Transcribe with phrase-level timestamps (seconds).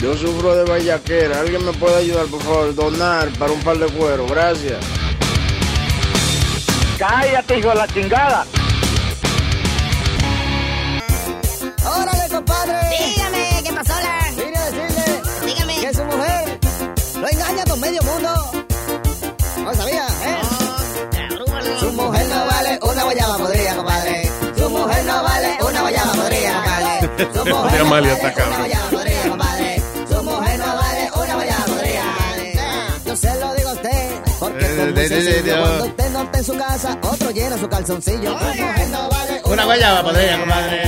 [0.00, 1.40] Yo sufro de vallaquera.
[1.40, 2.74] ¿Alguien me puede ayudar, por favor?
[2.74, 4.26] Donar para un par de cuero.
[4.26, 4.78] Gracias.
[6.98, 8.46] Cállate, hijo de la chingada.
[11.84, 12.78] Órale, compadre.
[12.90, 14.30] Dígame, ¿qué pasó, la?
[14.44, 15.80] Vine a decirle Dígame.
[15.80, 16.58] que su mujer
[17.20, 18.50] lo engaña con medio mundo.
[19.64, 20.38] No sabía, ¿eh?
[21.80, 24.30] Su mujer no vale una guayaba podrida, compadre.
[24.56, 27.10] Su mujer no vale una guayaba podrida, compadre.
[27.34, 28.97] Su mujer no vale una guayaba
[34.94, 38.36] Cuando usted no está en su casa, otro llena su calzoncillo.
[39.44, 40.82] Una guayaba podrida, compadre.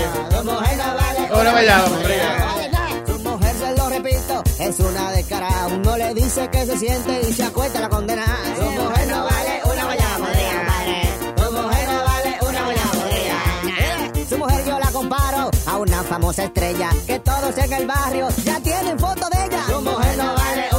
[1.32, 3.06] Una guayaba podrida.
[3.06, 5.66] su mujer, se lo repito, es una descarada.
[5.68, 8.24] Uno le dice que se siente y se acuesta la condena.
[8.56, 11.02] Su mujer no vale una guayaba podrida, compadre.
[11.36, 14.26] Su mujer no vale una guayaba podrida.
[14.28, 18.60] Su mujer yo la comparo a una famosa estrella que todos en el barrio ya
[18.60, 19.62] tienen foto de ella.
[19.68, 20.69] Su mujer no vale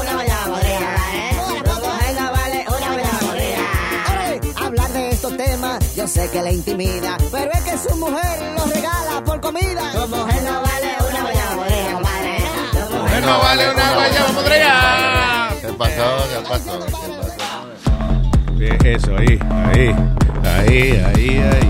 [6.02, 9.91] yo sé que le intimida, pero es que su mujer lo regala por comida.
[9.94, 12.38] Su mujer no vale una guayaba podrida, compadre.
[12.71, 15.49] Su mujer No vale una guayaba podrida.
[15.61, 16.27] ¿Qué pasó?
[16.31, 16.79] ¿Qué pasó?
[16.79, 18.53] ¿Qué pasó?
[18.57, 19.95] Bien, Eso, ahí, ahí,
[20.44, 21.69] ahí, ahí, ahí.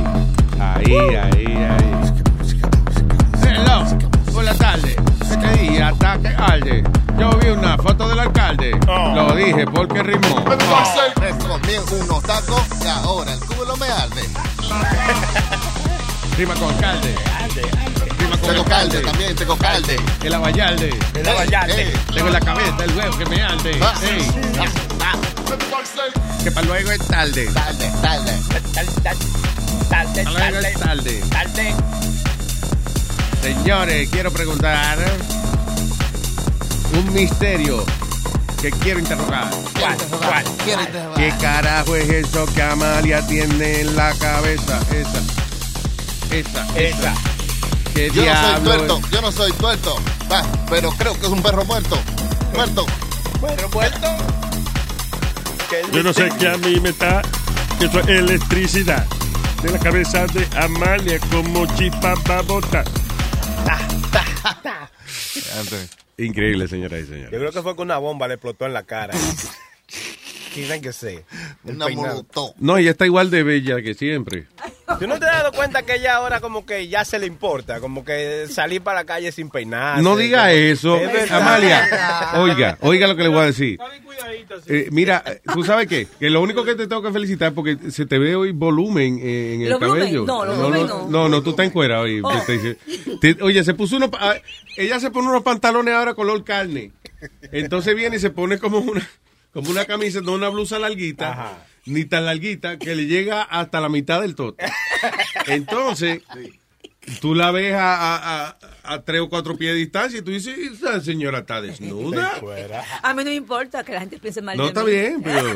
[0.62, 1.92] Ahí, ahí, ahí.
[3.44, 3.84] Hello,
[4.32, 4.58] buenas
[5.40, 6.84] día ataque alde.
[7.18, 8.78] Yo vi una foto del alcalde.
[8.88, 10.44] Lo dije porque rimó.
[10.46, 10.58] Me
[11.38, 14.22] comí unos tacos y ahora el culo me arde.
[16.38, 17.16] Rima con alcalde.
[18.20, 19.02] Rima con Tengo calde alcalde.
[19.02, 20.00] también, tengo calde.
[20.24, 20.98] El abayalde.
[21.14, 21.94] El abayalde.
[22.14, 23.80] Tengo en la cabeza el huevo que me arde.
[23.84, 24.28] Ah, Ey,
[24.60, 24.66] ah,
[26.44, 27.46] que para luego es tarde.
[27.54, 28.34] Tarde, tarde.
[29.90, 30.04] Para
[30.52, 31.24] luego es tarde.
[33.42, 34.98] Señores, quiero preguntar
[36.94, 37.84] un misterio
[38.62, 39.50] que quiero interrogar.
[39.80, 39.98] ¿Cuál?
[39.98, 40.44] ¿Cuál?
[40.64, 41.16] ¿Quién te va?
[41.16, 44.80] ¿Qué carajo es eso que Amalia tiene en la cabeza?
[44.92, 45.22] Esa.
[46.36, 46.80] Esa.
[46.80, 47.14] Esa.
[47.96, 49.96] ¿Qué Yo no soy tuerto, yo no soy tuerto.
[50.30, 51.98] Ah, pero creo que es un perro muerto.
[52.54, 52.86] Muerto.
[53.42, 54.08] ¿Pero muerto?
[55.92, 57.22] Yo no sé qué a mí me está.
[57.80, 59.08] Eso es electricidad.
[59.64, 62.84] De la cabeza de Amalia como chispa babota.
[66.18, 67.40] Increíble, señoras y Yo señores.
[67.40, 69.14] creo que fue que una bomba le explotó en la cara.
[71.66, 72.08] El Una peinado.
[72.08, 72.54] molotov.
[72.60, 74.48] No, ella está igual de bella que siempre.
[75.00, 77.80] ¿Tú no te has dado cuenta que ella ahora como que ya se le importa?
[77.80, 80.00] Como que salir para la calle sin peinar.
[80.02, 81.32] No diga eso, Es.
[81.32, 82.32] Amalia.
[82.36, 83.80] Oiga, oiga lo que le voy a decir.
[84.68, 85.24] Eh, mira,
[85.54, 86.08] ¿tú sabes qué?
[86.20, 89.18] Que lo único que te tengo que felicitar es porque se te ve hoy volumen
[89.20, 90.00] en el ¿Lo volumen?
[90.02, 90.26] cabello.
[90.26, 91.10] No, lo no, volumen no, no.
[91.10, 92.22] no, no, tú estás encuerado hoy.
[92.22, 92.32] Oh.
[93.42, 94.36] Oye, se puso unos, pa- ah,
[94.78, 96.92] ella se pone unos pantalones ahora color carne.
[97.52, 99.08] Entonces viene y se pone como una,
[99.54, 101.66] como una camisa, no una blusa larguita, Ajá.
[101.86, 104.56] ni tan larguita, que le llega hasta la mitad del toto.
[105.48, 106.22] Entonces,
[107.20, 110.32] tú la ves a, a, a- a tres o cuatro pies de distancia y tú
[110.32, 112.32] dices, esa señora está desnuda.
[113.04, 114.92] A mí no me importa que la gente piense mal No, de está mí.
[114.92, 115.54] bien, pero...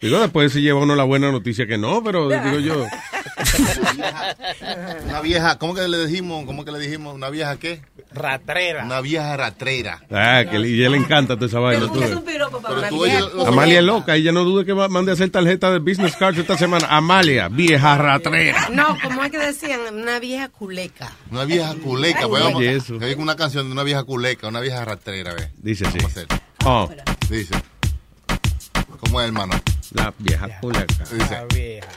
[0.00, 2.86] Digo, después se lleva uno la buena noticia que no, pero digo yo...
[5.08, 6.44] Una vieja, ¿cómo que le dijimos?
[6.46, 7.14] ¿Cómo que le dijimos?
[7.14, 7.82] ¿Una vieja qué?
[8.12, 8.84] Ratrera.
[8.84, 10.02] Una vieja ratrera.
[10.10, 11.86] Ah, que le- y le encanta toda esa vaina.
[11.86, 15.12] Tú un piropo para tú vieja Amalia es loca, ella no dude que va- mande
[15.12, 16.86] a hacer tarjeta de business cards esta semana.
[16.90, 18.68] Amalia, vieja ratrera.
[18.72, 21.12] No, como es que decían, una vieja culeca.
[21.30, 22.26] Una vieja culeca.
[22.28, 22.98] Pues Oye, vamos, eso.
[23.00, 25.48] hay una canción de una vieja culeca, una vieja ratrera, ¿ves?
[25.58, 25.98] Dice así.
[26.64, 26.90] Oh,
[27.28, 27.54] Dice.
[29.00, 29.54] ¿Cómo es, hermano?
[29.92, 30.86] la vieja culeca.
[31.12, 31.30] Dice.
[31.30, 31.88] La vieja.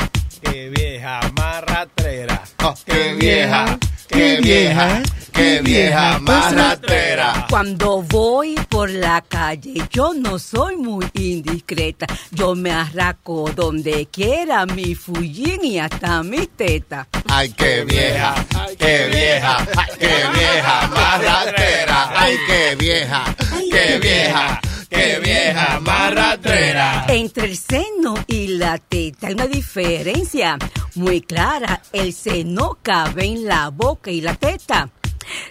[0.44, 2.44] Qué vieja más ratrera.
[2.64, 5.02] Oh, qué vieja, qué vieja,
[5.32, 7.48] qué vieja más ratrera.
[7.50, 12.08] Cuando voy por la calle, yo no soy muy indiscreta.
[12.32, 17.08] Yo me arraco donde quiera mi fullín y hasta mis tetas.
[17.30, 18.36] Ay, qué vieja,
[18.78, 19.58] qué vieja,
[20.00, 22.12] qué vieja más ratrera.
[22.16, 24.62] Ay, qué vieja, qué vieja, qué vieja
[25.82, 27.06] más ratrera.
[27.08, 30.58] Entre el seno y la teta hay una diferencia
[30.96, 31.82] muy clara.
[31.92, 34.90] El seno cabe en la boca y la teta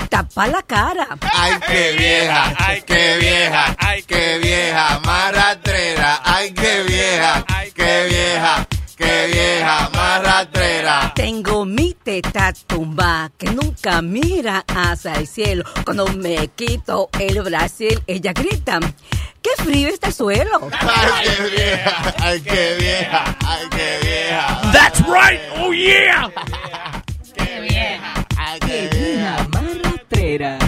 [0.08, 1.18] Tapa la cara.
[1.32, 6.20] Ay, qué vieja, ay, qué vieja, ay, qué vieja, más rastrera.
[6.24, 7.44] Ay, qué vieja,
[7.74, 8.66] qué vieja,
[9.02, 11.12] qué vieja, más rastrera.
[11.14, 15.64] Tengo mi teta tumba que nunca mira hacia el cielo.
[15.84, 18.80] Cuando me quito el Brasil, ella grita,
[19.42, 20.68] ¡qué frío está el suelo!
[20.80, 24.72] Ay, qué vieja, ay, qué vieja, ay, qué vieja.
[24.72, 25.40] That's right.
[25.58, 26.30] Oh yeah.
[28.36, 29.48] Ay, qué vieja.
[29.82, 30.61] Rastrera.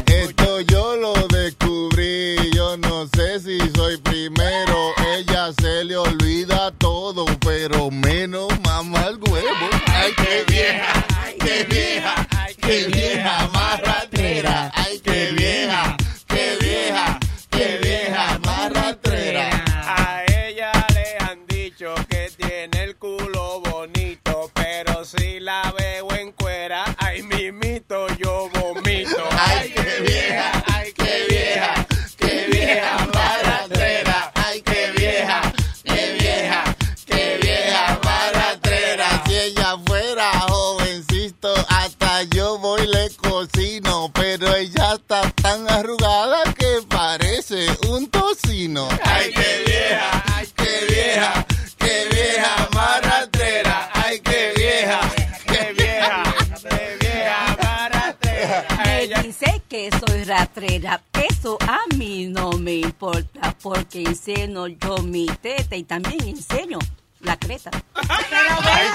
[43.44, 44.10] Le cocino.
[44.12, 48.88] Pero ella está tan arrugada que parece un tocino.
[49.02, 51.46] Ay, qué vieja, ay, qué vieja,
[51.78, 53.90] qué vieja, más rastrera.
[53.92, 55.00] Ay, qué vieja,
[55.46, 56.22] Qué vieja,
[56.68, 58.66] qué vieja baratera.
[58.84, 65.26] Me dice que soy rastrera, eso a mí no me importa, porque enseño yo mi
[65.26, 66.78] teta y también enseño
[67.24, 67.70] la creta.
[67.94, 68.24] Ay,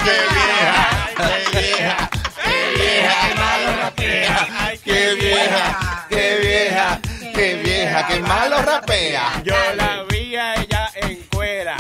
[0.04, 2.10] qué vieja, qué vieja,
[2.44, 4.48] qué vieja, malo rapea.
[4.84, 7.00] Qué vieja, qué vieja,
[7.34, 9.42] qué vieja, qué malo rapea.
[9.44, 11.78] Yo la vi a ella en cuera,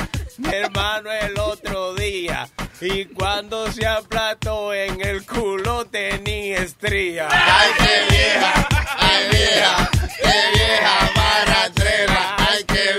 [0.51, 2.47] hermano el otro día.
[2.81, 7.27] Y cuando se aplató en el culo tenía estría.
[7.29, 8.67] Ay, qué vieja,
[8.97, 9.89] ay, vieja,
[10.21, 12.35] qué vieja, más rastrera.
[12.37, 12.98] Ay, qué vieja,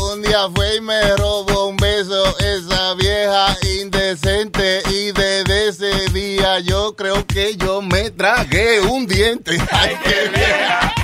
[0.00, 4.82] Un día fue y me robó un beso esa vieja indecente.
[4.90, 9.58] Y desde ese día yo creo que yo me tragué un diente.
[9.70, 10.95] Ay, qué vieja.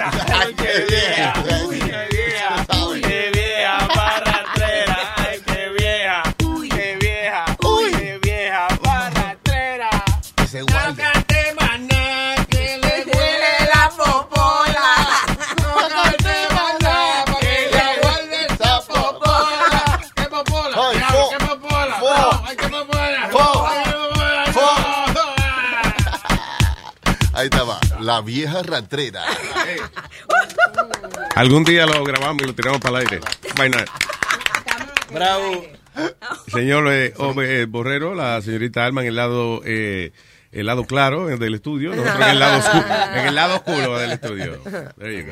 [0.10, 0.26] dos
[0.56, 1.49] tetas.
[28.20, 29.22] La vieja rastrera.
[31.34, 33.20] Algún día lo grabamos y lo tiramos para el aire.
[33.56, 33.84] Vaina.
[35.12, 35.64] Bravo.
[36.52, 40.12] Señor eh, Ove- eh, Borrero, la señorita Alma en el lado eh,
[40.52, 42.84] el lado claro eh, del estudio, nosotros en el lado oscuro,
[43.14, 44.58] en el lado oscuro del estudio.
[44.98, 45.24] There you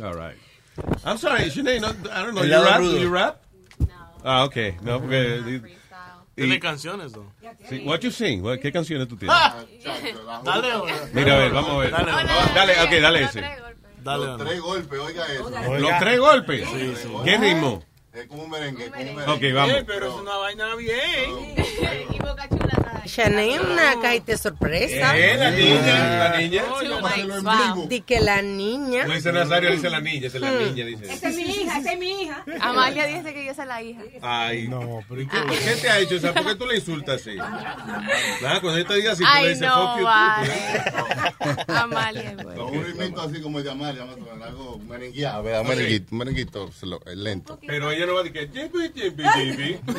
[0.00, 0.06] go.
[0.06, 0.36] All right.
[1.04, 1.92] I'm sorry, Sinead, no, I
[2.24, 2.42] don't know.
[2.42, 2.78] El You lado rap?
[2.80, 2.98] rudo.
[2.98, 3.36] You rap?
[4.24, 4.76] Ah, okay.
[4.82, 5.60] No, porque
[6.38, 7.32] Tiene y- canciones, ¿no?
[7.68, 8.42] sí, what you sing?
[8.42, 9.36] What- ¿Qué canciones tú tienes?
[10.44, 10.68] Dale,
[11.12, 11.90] Mira, a ver, vamos a ver.
[11.90, 12.12] Dale,
[12.54, 13.40] Dale, ok, dale ese.
[14.02, 15.50] Dale, Los tres golpes, oiga eso.
[15.78, 16.68] Los tres golpes.
[17.24, 17.82] ¿Qué ritmo?
[18.12, 19.48] Es como un merengue, como un merengue.
[19.48, 19.76] Ok, vamos.
[19.86, 21.54] pero es una vaina bien.
[23.08, 25.16] Chanel, una cajita de sorpresa.
[25.16, 26.62] Eh, la niña, la niña.
[27.88, 29.06] Di que la niña.
[29.06, 31.12] No dice Nazario, dice la niña, dice la niña, dice.
[31.12, 32.44] Esa es mi hija, esa es mi hija.
[32.60, 34.02] Amalia dice que yo soy la hija.
[34.22, 36.16] Ay, no, pero ¿y qué, ¿qué te ha hecho?
[36.16, 37.36] O sea, ¿por qué tú le insultas así?
[37.36, 40.52] Nada, cuando ella te diga así, tú le dices, no, fuck you, tú, vale.
[41.68, 42.58] Amalia, güey.
[42.58, 45.62] Un ritmito así como el de Amalia, más o menos, algo merengueado, ¿verdad?
[45.62, 46.70] Un merenguito, un merenguito
[47.06, 47.58] eh, lento.
[47.66, 49.80] Pero ella no va a decir, jibi, jibi, jibi.
[49.86, 49.94] Un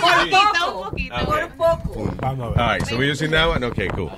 [0.00, 2.13] poquito, un poquito.
[2.20, 3.64] Vamos a All right, so we using that one?
[3.64, 4.10] Okay, cool.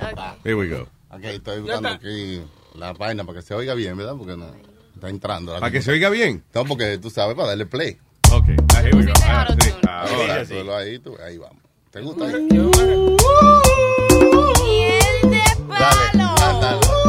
[0.45, 0.87] Here we go.
[1.11, 2.43] Ok, estoy buscando aquí
[2.75, 4.15] la vaina para que se oiga bien, ¿verdad?
[4.17, 4.47] Porque no,
[4.95, 5.53] está entrando.
[5.55, 6.43] la ¿Para que se oiga bien?
[6.55, 7.99] No, porque tú sabes, para darle play.
[8.33, 9.13] Okay, ah, here we go.
[9.25, 9.71] Ah, sí.
[9.89, 10.55] Ahora, sí.
[10.55, 11.63] solo ahí, tú, ahí vamos.
[11.91, 12.27] ¿Te gusta?
[12.27, 12.33] ahí?
[12.33, 12.61] De
[15.69, 17.06] Dale,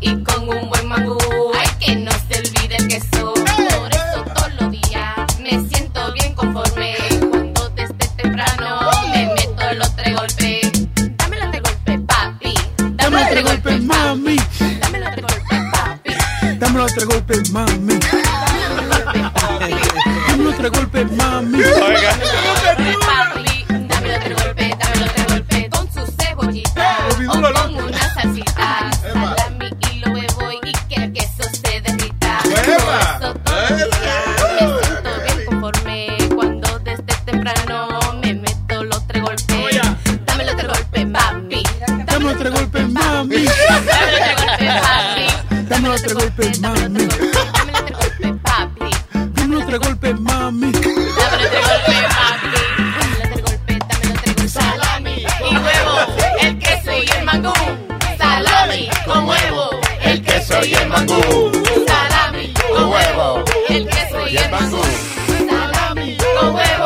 [0.00, 1.16] y con un buen mangú.
[1.58, 3.32] Ay, que no se olvide el queso.
[3.34, 6.96] Por eso todos los días me siento bien conforme.
[7.30, 10.72] Cuando desde temprano me meto los tres golpes.
[11.16, 12.54] Dame los tres golpes, papi.
[12.96, 14.36] Dame los tres golpes, mami.
[14.80, 16.12] Dame los tres golpes, papi.
[16.58, 17.98] Dame los tres golpes, mami.
[17.98, 19.74] Dame los tres golpes, papi.
[20.28, 21.58] Dame los tres golpes, mami.
[33.70, 37.88] Me siento bien conforme cuando desde temprano
[38.22, 39.46] me meto los tres golpes.
[40.26, 41.62] Dame los tres golpes, papi.
[42.06, 43.44] Dame otro golpe, mami.
[43.44, 43.74] Dame los tres
[44.44, 45.66] golpes, papi.
[45.68, 46.97] Dame otro golpe, mami.
[66.48, 66.77] Salami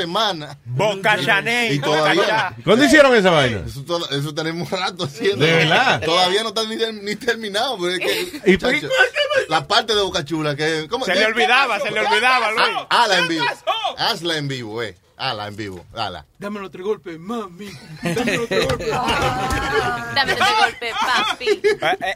[0.00, 0.56] Semanas.
[0.64, 1.72] Boca Chanel.
[1.74, 2.54] Y todavía.
[2.64, 3.62] ¿Cuándo hicieron esa vaina?
[3.66, 5.44] Eso, todo- eso tenemos rato haciendo.
[5.44, 6.00] ¿De verdad?
[6.02, 7.76] Todavía no está ni, ter- ni terminado.
[7.78, 8.88] Pero es que, ¿Y muchacho,
[9.48, 10.86] la parte de Boca Chula que.
[10.88, 11.04] ¿cómo?
[11.04, 12.62] Se le olvidaba, se le olvidaba, Luis.
[12.88, 13.44] Ah, Hazla en vivo.
[13.98, 14.96] Hazla en vivo, eh.
[15.16, 15.84] Hazla en vivo.
[15.94, 16.24] Hazla.
[16.38, 17.70] Dame otro golpe, mami.
[18.02, 18.88] Dame otro golpe.
[20.14, 21.46] Dame otro golpe, papi.
[21.62, 22.14] Eh, eh,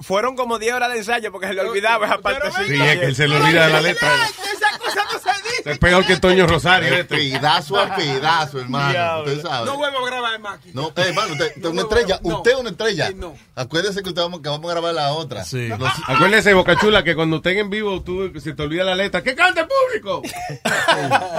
[0.00, 2.48] fueron como 10 horas de ensayo porque se le olvidaba esa parte.
[2.66, 4.08] Sí, es que él se le olvida la letra.
[4.24, 5.53] Esa cosa no se dice.
[5.64, 6.92] Es peor que Toño Rosario.
[6.94, 7.16] Es este.
[7.16, 8.90] Pedazo a pedazo, hermano.
[8.90, 9.30] Diablo.
[9.32, 9.66] Usted sabe.
[9.66, 10.70] No vuelvo a grabar más aquí.
[10.74, 12.20] No, eh, hermano, usted, es una No, estrella.
[12.22, 12.36] no.
[12.36, 13.08] Usted es una estrella.
[13.08, 13.34] Sí, no.
[13.56, 15.44] Acuérdese que, usted vamos, que vamos a grabar la otra.
[15.44, 15.70] Sí.
[16.06, 19.22] Acuérdese, Boca Chula, que cuando estén en vivo, tú se te olvida la letra.
[19.22, 20.22] ¡Que cante el público!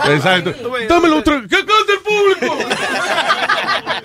[0.05, 0.53] Exacto.
[0.89, 1.41] Dámelo otro.
[1.41, 2.57] ¡Que cante el público!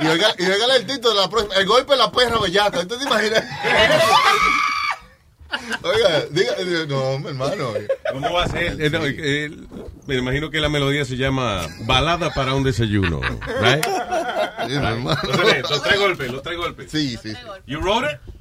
[0.01, 1.55] y oiga, y oiga el título de la próxima.
[1.57, 2.79] El golpe de la perra bellaca.
[2.81, 3.37] ¿Usted te imagina?
[5.83, 7.73] Oiga, diga, diga- no, mi hermano.
[8.13, 8.81] ¿Cómo va a ser?
[8.81, 9.51] Eh, no, eh,
[10.07, 13.21] me imagino que la melodía se llama Balada para un desayuno.
[13.61, 13.85] Right?
[13.85, 15.19] Sí, mi hermano.
[15.23, 16.91] Los tres, los tres golpes, los tres golpes.
[16.91, 17.33] Sí, sí.
[17.67, 18.35] You wrote it?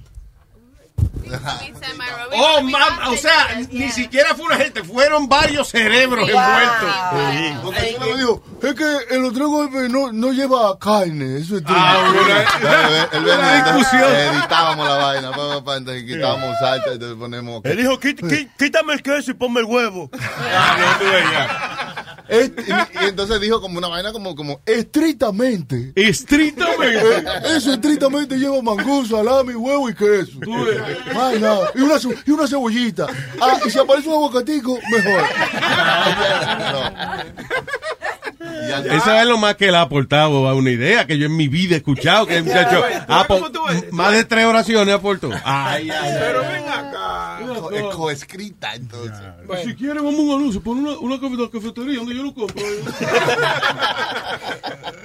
[2.34, 6.90] Oh, mam, o sea, ni siquiera fue una gente, fueron varios cerebros envueltos.
[7.64, 11.64] Porque yo me dijo, es que el otro golpe no, no lleva carne, eso es
[11.68, 14.16] Ah, una- el, una discusión.
[14.16, 17.62] Editábamos la vaina, pa, pa, pa, entonces quitábamos salsa y entonces ponemos...
[17.66, 20.10] Él dijo, "Quí- quí- quítame el queso y ponme el huevo.
[22.30, 25.92] Est- y, y entonces dijo como una vaina como, como estrictamente.
[25.96, 27.24] Estrictamente.
[27.56, 30.40] Eso estrictamente lleva mangú, salami, huevo y queso.
[31.14, 31.72] Más nada.
[31.76, 31.96] Y una,
[32.26, 33.08] y una cebollita.
[33.42, 35.24] Ah, y si aparece un aguacatico, mejor.
[38.92, 41.48] Esa es lo más que él ha aportado a una idea que yo en mi
[41.48, 42.28] vida he escuchado.
[42.28, 42.84] Que el muchacho
[43.92, 45.30] más de tres oraciones aportó.
[45.44, 47.40] Ay, ay, Pero ven acá.
[47.74, 49.12] Es coescrita, entonces.
[49.64, 50.62] Si quiere, vamos a un anuncio.
[50.62, 52.64] Pon una, una cafe- cafetería donde yo lo compro.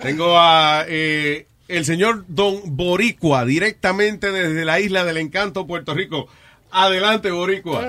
[0.02, 6.28] Tengo a eh, el señor Don Boricua, directamente desde la isla del encanto, Puerto Rico.
[6.70, 7.82] Adelante, Boricua.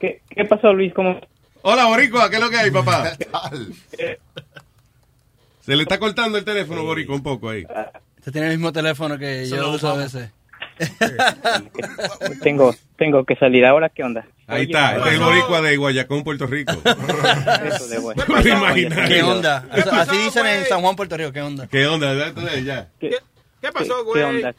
[0.00, 0.92] ¿Qué, qué pasó, Luis?
[0.94, 1.20] ¿Cómo?
[1.62, 3.12] Hola, Boricua, ¿qué es lo que hay, papá?
[5.60, 7.64] Se le está cortando el teléfono, Boricua, un poco ahí.
[8.18, 10.30] Usted tiene el mismo teléfono que yo uso a veces.
[12.42, 14.26] Tengo, tengo que salir ahora, ¿qué onda?
[14.46, 16.72] Ahí está, este es el Boricua de Guayacón, Puerto Rico.
[17.64, 19.08] Eso de imaginario.
[19.08, 19.66] ¿Qué onda?
[19.70, 21.30] Así dicen en San Juan, Puerto Rico.
[21.30, 21.68] ¿Qué onda?
[21.68, 22.14] ¿Qué onda?
[22.64, 22.88] Ya.
[22.98, 23.16] ¿Qué,
[23.62, 24.20] ¿Qué pasó, güey?
[24.20, 24.54] ¿Qué onda?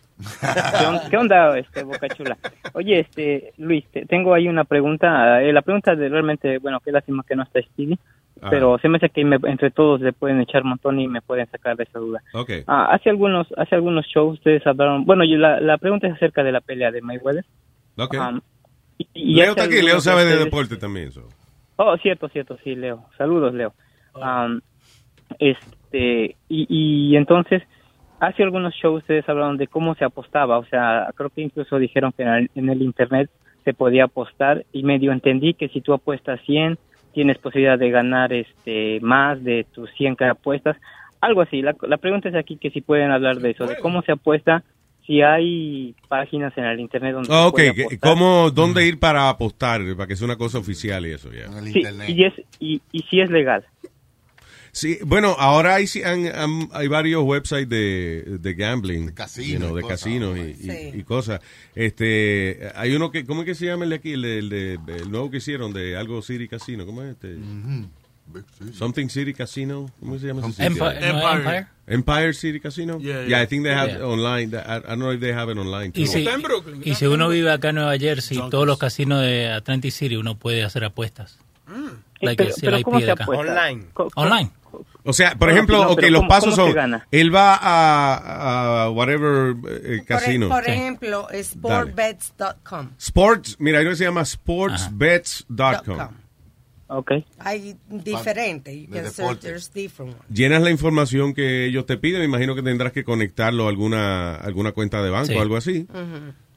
[0.79, 2.37] ¿Qué onda, qué onda, este, Boca Chula?
[2.73, 5.43] Oye, este, Luis, te- tengo ahí una pregunta.
[5.43, 7.99] Eh, la pregunta de realmente, bueno, qué lástima que no está Stevie,
[8.41, 8.47] Ah.
[8.49, 11.21] pero se me hace que me- entre todos le pueden echar un montón y me
[11.21, 12.21] pueden sacar de esa duda.
[12.33, 12.49] Ok.
[12.65, 16.43] Ah, hace algunos, hace algunos shows ustedes hablaron, bueno, yo, la, la pregunta es acerca
[16.43, 17.45] de la pelea de Mayweather.
[17.97, 18.15] Ok.
[18.15, 18.41] Um,
[18.97, 21.11] y- y Leo está aquí, Leo sabe de ustedes- deporte también.
[21.11, 21.27] so.
[21.75, 23.05] Oh, cierto, cierto, sí, Leo.
[23.17, 23.73] Saludos, Leo.
[24.21, 24.61] Am,
[25.39, 27.63] este, y, y entonces,
[28.27, 32.11] hace algunos shows ustedes hablaron de cómo se apostaba, o sea, creo que incluso dijeron
[32.15, 33.29] que en el, en el internet
[33.65, 36.77] se podía apostar y medio entendí que si tú apuestas 100
[37.13, 40.77] tienes posibilidad de ganar este más de tus 100 que apuestas,
[41.21, 41.61] algo así.
[41.61, 44.63] La, la pregunta es aquí que si pueden hablar de eso, de cómo se apuesta,
[45.05, 47.99] si hay páginas en el internet donde Ah, se ok, puede.
[47.99, 49.81] ¿cómo, ¿dónde ir para apostar?
[49.95, 51.47] Para que sea una cosa oficial y eso, ya.
[51.61, 53.63] Sí, y, es, y, y si es legal.
[54.75, 59.05] Sí, bueno, ahora hay, sí han- han- hay varios websites de, de gambling.
[59.05, 61.41] De casino de y cosas, casinos y, y- y cosas.
[61.75, 64.13] Este, hay uno que, ¿cómo es que se llama el de aquí?
[64.13, 66.85] El, de- el de- el nuevo que hicieron de algo City Casino.
[66.87, 67.37] ¿Cómo es este?
[68.73, 69.91] Something City Casino.
[69.99, 70.65] ¿Cómo se llama ese sitio?
[70.87, 71.67] Empire- Empire.
[71.85, 72.97] Empire City Casino?
[72.99, 73.43] Yeah, Yeah, yeah.
[73.43, 74.07] I think they have Yeah.
[74.07, 74.55] online.
[74.57, 75.91] I, don't know if they have it online.
[75.93, 76.25] Y si,
[76.83, 80.35] y si uno vive acá en Nueva Jersey, todos los casinos de Atlantic City, uno
[80.37, 81.37] puede hacer apuestas.
[82.25, 83.51] Like pero- pero ¿cómo se apuesta?
[83.53, 83.85] Online.
[84.15, 84.49] Online.
[85.05, 87.07] O sea, por Bueno, ejemplo, no, ok, pero los ¿cómo- pasos son, gana?
[87.11, 90.47] él va a, a whatever eh, Por, casino.
[90.49, 92.89] por ejemplo, sportbets.com.
[92.97, 95.99] Sports, mira, que se llama sportsbets.com.
[96.87, 97.11] Ok.
[97.39, 98.73] Hay diferentes.
[98.75, 99.47] You De can search, deporte.
[99.47, 100.25] there's different ones.
[100.29, 104.35] Llenas la información que ellos te piden, me imagino que tendrás que conectarlo a alguna,
[104.35, 105.35] alguna cuenta de banco Sí.
[105.35, 105.87] o algo así.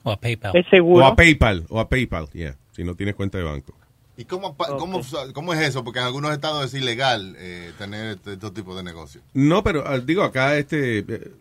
[0.03, 0.53] O a PayPal.
[0.55, 1.05] ¿Es seguro?
[1.05, 3.75] O a PayPal, o a PayPal, yeah, si no tienes cuenta de banco.
[4.17, 5.01] ¿Y cómo, cómo,
[5.35, 5.85] cómo es eso?
[5.85, 9.23] Porque en algunos estados es ilegal eh, tener este, estos tipos de negocios.
[9.35, 11.01] No, pero ah, digo, acá este...
[11.01, 11.33] eh,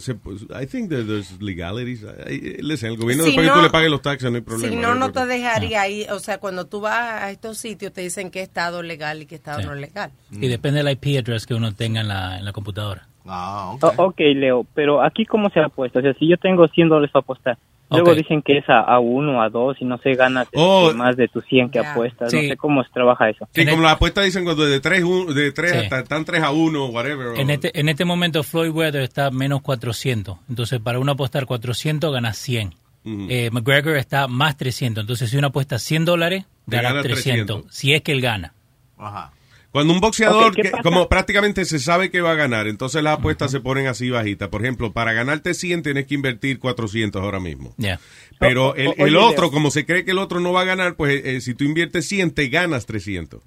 [0.00, 2.02] se- pues, I think that there's legalities.
[2.02, 4.68] I- listen, el gobierno Si después que tú le pagues los taxes no hay problema.
[4.74, 6.10] Si no, no te dejaría ir.
[6.10, 9.36] O sea, cuando tú vas a estos sitios, te dicen qué estado legal y qué
[9.36, 9.66] estado Sí.
[9.68, 10.10] no legal.
[10.32, 13.06] Y depende del IP address que uno tenga en la, en la computadora.
[13.26, 16.88] Ah, O- ok, Leo, pero aquí cómo se apuesta, o sea, si yo tengo 100
[16.88, 17.58] dólares para apostar,
[17.90, 18.16] luego Ok.
[18.18, 20.92] dicen que es a, a uno, a dos, y no sé, ganas Oh.
[20.94, 22.48] más de tus 100 que apuestas, no Sí.
[22.48, 23.48] sé cómo se trabaja eso.
[23.52, 25.02] Sí, como las apuestas dicen cuando de 3
[25.34, 25.78] de tres Sí.
[25.78, 27.38] hasta están 3 a 1, whatever.
[27.40, 30.38] En o- este, en este momento Floyd Weather está menos 400.
[30.48, 32.74] Entonces, para uno apostar 400, gana 100.
[33.04, 35.02] Eh, McGregor está más 300.
[35.02, 37.46] Entonces, si uno apuesta 100 dólares, gana gana 300.
[37.62, 37.74] 300.
[37.74, 38.52] Si es que él gana.
[38.98, 39.32] Ajá.
[39.72, 43.02] Cuando un boxeador, Ok, ¿qué que- como prácticamente se sabe que va a ganar, entonces
[43.04, 44.48] las apuestas se ponen así bajitas.
[44.48, 47.72] Por ejemplo, para ganarte 100 tienes que invertir 400 ahora mismo.
[47.76, 48.00] Ya.
[48.40, 51.40] Pero el, otro, como se cree que el otro no va a ganar, pues eh,
[51.40, 53.42] si tú inviertes 100, te ganas 300.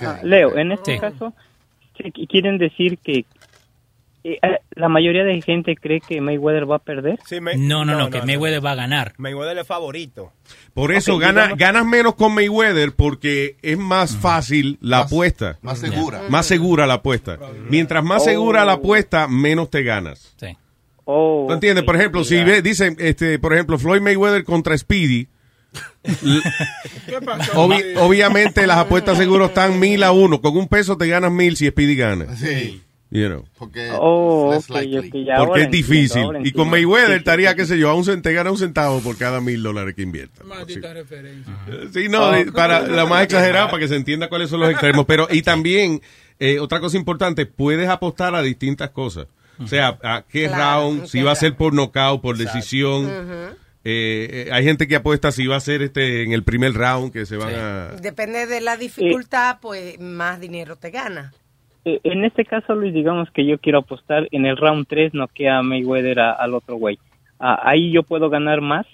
[0.00, 0.98] Ah, Leo, en este Sí.
[1.00, 1.32] caso,
[2.28, 3.24] quieren decir que
[4.72, 7.18] la mayoría de gente cree que Mayweather va a perder.
[7.56, 9.14] No, no, no, que Mayweather va a ganar.
[9.18, 10.32] Mayweather es favorito.
[10.74, 15.58] Por eso Ok, gana, digamos- ganas menos con Mayweather porque es más fácil la apuesta.
[15.62, 16.22] más segura.
[16.28, 17.38] Más segura la apuesta.
[17.68, 20.34] Mientras más segura la apuesta, menos te ganas.
[20.38, 20.56] Sí.
[21.04, 21.84] Oh, ¿Tú entiendes?
[21.84, 25.26] Por ejemplo, si ve, dicen, este, por ejemplo, Floyd Mayweather contra Speedy,
[27.96, 30.40] obviamente las apuestas seguro están mil a uno.
[30.40, 32.36] Con un peso te ganas mil si Speedy gana.
[32.36, 32.80] Sí.
[33.12, 33.44] You know.
[33.58, 34.58] Porque, Oh, ya
[35.62, 36.02] es difícil.
[36.02, 36.70] entiendo, ahora y con.
[36.70, 37.56] Mayweather estaría, sí.
[37.56, 40.02] qué sé yo, a un cent- te gana un centavo por cada mil dólares que
[40.02, 40.44] invierta.
[40.44, 41.52] Maldita referencia.
[41.92, 45.06] Sí, no, eh, para la más exagerada, para que se entienda cuáles son los extremos.
[45.06, 46.00] Pero, y también,
[46.38, 49.26] eh, otra cosa importante, puedes apostar a distintas cosas.
[49.58, 53.06] O sea, a qué Claro, round, ¿en si va a ser por knockout, por decisión.
[53.82, 57.12] Eh, eh, hay gente que apuesta si va a ser este en el primer round,
[57.12, 57.88] que se van a...
[58.00, 61.32] Depende de la dificultad, pues más dinero te gana.
[61.84, 65.28] Eh, en este caso, Luis, digamos que yo quiero apostar en el round 3, no
[65.28, 66.98] queda Mayweather a- al otro güey.
[67.38, 68.86] Ah, ahí yo puedo ganar más.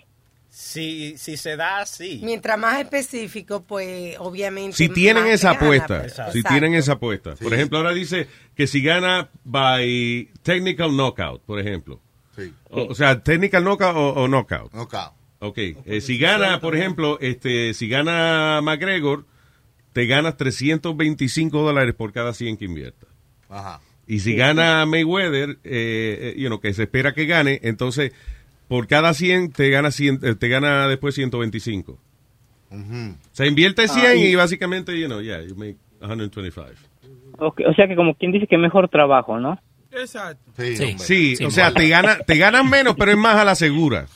[0.49, 2.21] Si, si se da así.
[2.25, 4.75] Mientras más específico, pues obviamente.
[4.77, 6.21] Si tienen esa gana, apuesta, pues.
[6.33, 7.35] si tienen esa apuesta.
[7.35, 12.01] Por ejemplo, ahora dice que si gana by technical knockout, por ejemplo.
[12.37, 12.53] Sí.
[12.71, 14.73] O, o sea, technical knockout o, o knockout.
[14.73, 15.13] Knockout.
[15.41, 19.27] Ok, eh, si gana, por ejemplo, este, si gana McGregor,
[19.97, 23.09] te ganas 325 dólares por cada 100 que inviertas.
[23.49, 23.81] Ajá.
[24.07, 28.13] Y si gana Mayweather, eh, eh, you know, que se espera que gane, entonces
[28.69, 31.99] por cada 100 te gana, 100, eh, te gana después 125.
[33.33, 36.67] Se invierte 100 Ah, y, y- básicamente, you know, yeah, you make 125.
[37.39, 39.59] Ok, o sea que como quien dice que mejor trabajo, ¿no?
[39.93, 40.53] Exacto.
[40.59, 44.07] Sí, Sí, o sea, te gana, te ganan menos, pero es más a la segura.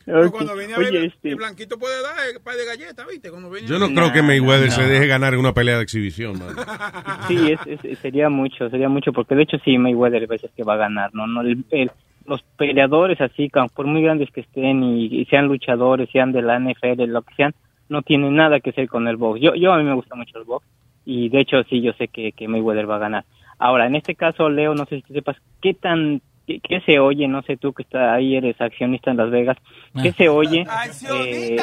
[0.06, 3.06] Pero cuando viene a Oye, ver, este- el blanquito puede dar el par de galletas,
[3.08, 3.30] ¿viste?
[3.30, 4.76] Cuando viene Yo no a- creo que Mayweather no.
[4.76, 6.56] se deje ganar en una pelea de exhibición, man.
[7.28, 10.64] Sí, es, es- sería mucho, sería mucho, porque de hecho sí, Mayweather a veces que
[10.64, 11.28] va a ganar, ¿no?
[11.28, 11.92] no el- el-
[12.26, 16.58] los peleadores así, por muy grandes que estén y, y sean luchadores, sean de la
[16.60, 17.54] NFL, lo que sean,
[17.90, 19.42] no tienen nada que hacer con el box.
[19.42, 20.66] Yo, yo a mí me gusta mucho el box
[21.06, 23.26] y de hecho sí, yo sé que, que Mayweather va a ganar.
[23.58, 26.22] Ahora, en este caso, Leo, no sé si tú sepas qué tan,
[26.60, 29.58] qué, qué se oye, no sé tú que está ahí, eres accionista en Las Vegas,
[30.02, 30.66] qué se oye.
[31.14, 31.58] eh,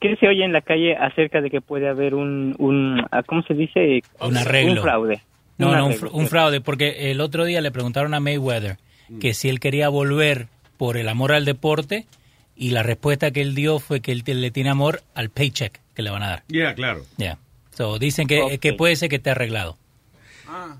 [0.00, 3.42] ¿Qué se oye en la calle acerca de que puede haber un, un ah, ¿cómo
[3.42, 4.02] se dice?
[4.20, 4.72] Un arreglo.
[4.74, 5.20] Un fraude.
[5.56, 8.76] No, Un no, un, arreglo, fraude, porque el otro día le preguntaron a Mayweather
[9.10, 9.20] Mm.
[9.20, 12.04] que si él quería volver por el amor al deporte
[12.54, 16.02] y la respuesta que él dio fue que él le tiene amor al paycheck que
[16.02, 16.42] le van a dar.
[16.48, 17.00] Yeah, claro.
[17.16, 17.38] Yeah.
[17.70, 19.78] So, dicen que, que puede ser que esté arreglado.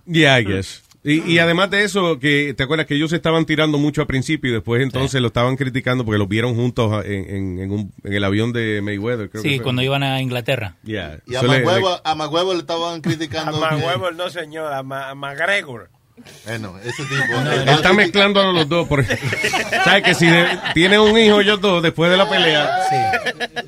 [0.05, 0.85] Yeah, I guess.
[1.05, 4.07] Y, y además de eso, que te acuerdas que ellos se estaban tirando mucho al
[4.09, 7.93] principio y después entonces lo estaban criticando porque los vieron juntos en, en- en un-
[8.03, 9.31] en el avión de Mayweather.
[9.31, 10.77] Creo Sí, cuando iban a Inglaterra.
[10.83, 11.21] Yeah.
[11.27, 11.53] Y a So le-
[12.05, 12.15] a
[12.55, 13.61] le estaban A criticando.
[13.79, 15.91] que- huevos no, señor, a, Ma- a McGregor.
[16.45, 17.71] Bueno, ese tipo.
[17.71, 18.87] Está mezclando a los dos.
[18.89, 19.05] Por...
[19.85, 22.79] ¿Sabes que si de- tienen un hijo ellos dos después de la pelea?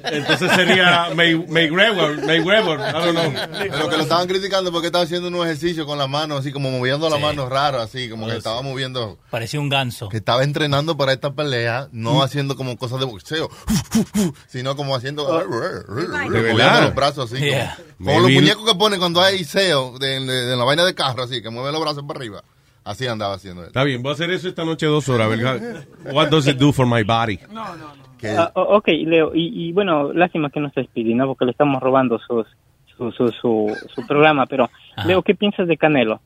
[0.04, 2.24] Entonces sería May, Mayweather.
[2.26, 2.78] Mayweather.
[2.80, 3.32] I don't know.
[3.58, 6.70] Pero que lo estaban criticando porque estaba haciendo un ejercicio con las manos, así como
[6.70, 9.18] moviendo las manos raro, así como que estaba moviendo.
[9.30, 10.08] Parecía un ganso.
[10.08, 12.22] Que estaba entrenando para esta pelea, no Mm.
[12.22, 13.50] haciendo como cosas de boxeo,
[14.48, 15.24] sino como haciendo.
[15.88, 16.82] moviendo verdad?
[16.84, 17.42] los brazos así.
[17.42, 17.76] Yeah.
[17.76, 20.94] Como, como los muñecos que ponen cuando hay SEO de, de- de la vaina de
[20.94, 22.42] carro, así, que mueve los brazos para arriba.
[22.82, 23.68] Así andaba haciendo él.
[23.68, 25.26] Está bien, voy a hacer eso esta noche dos horas.
[25.26, 27.38] A ver, what does it do for my body?
[28.36, 31.30] Ah, o- ok, Leo, y, y bueno, lástima que no estés pidiendo, ¿no?
[31.30, 32.46] Porque le estamos robando sus,
[32.96, 34.70] su, su, su, su programa, pero
[35.06, 36.20] Leo, ¿qué piensas de Canelo?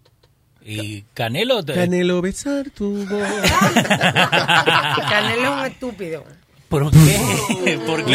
[0.67, 1.63] Y Canelo...
[1.63, 3.29] te- Canelo besar tu voz.
[5.11, 6.25] Canelo es un estúpido.
[6.68, 7.79] ¿Por qué?
[7.87, 8.11] ¿Por qué?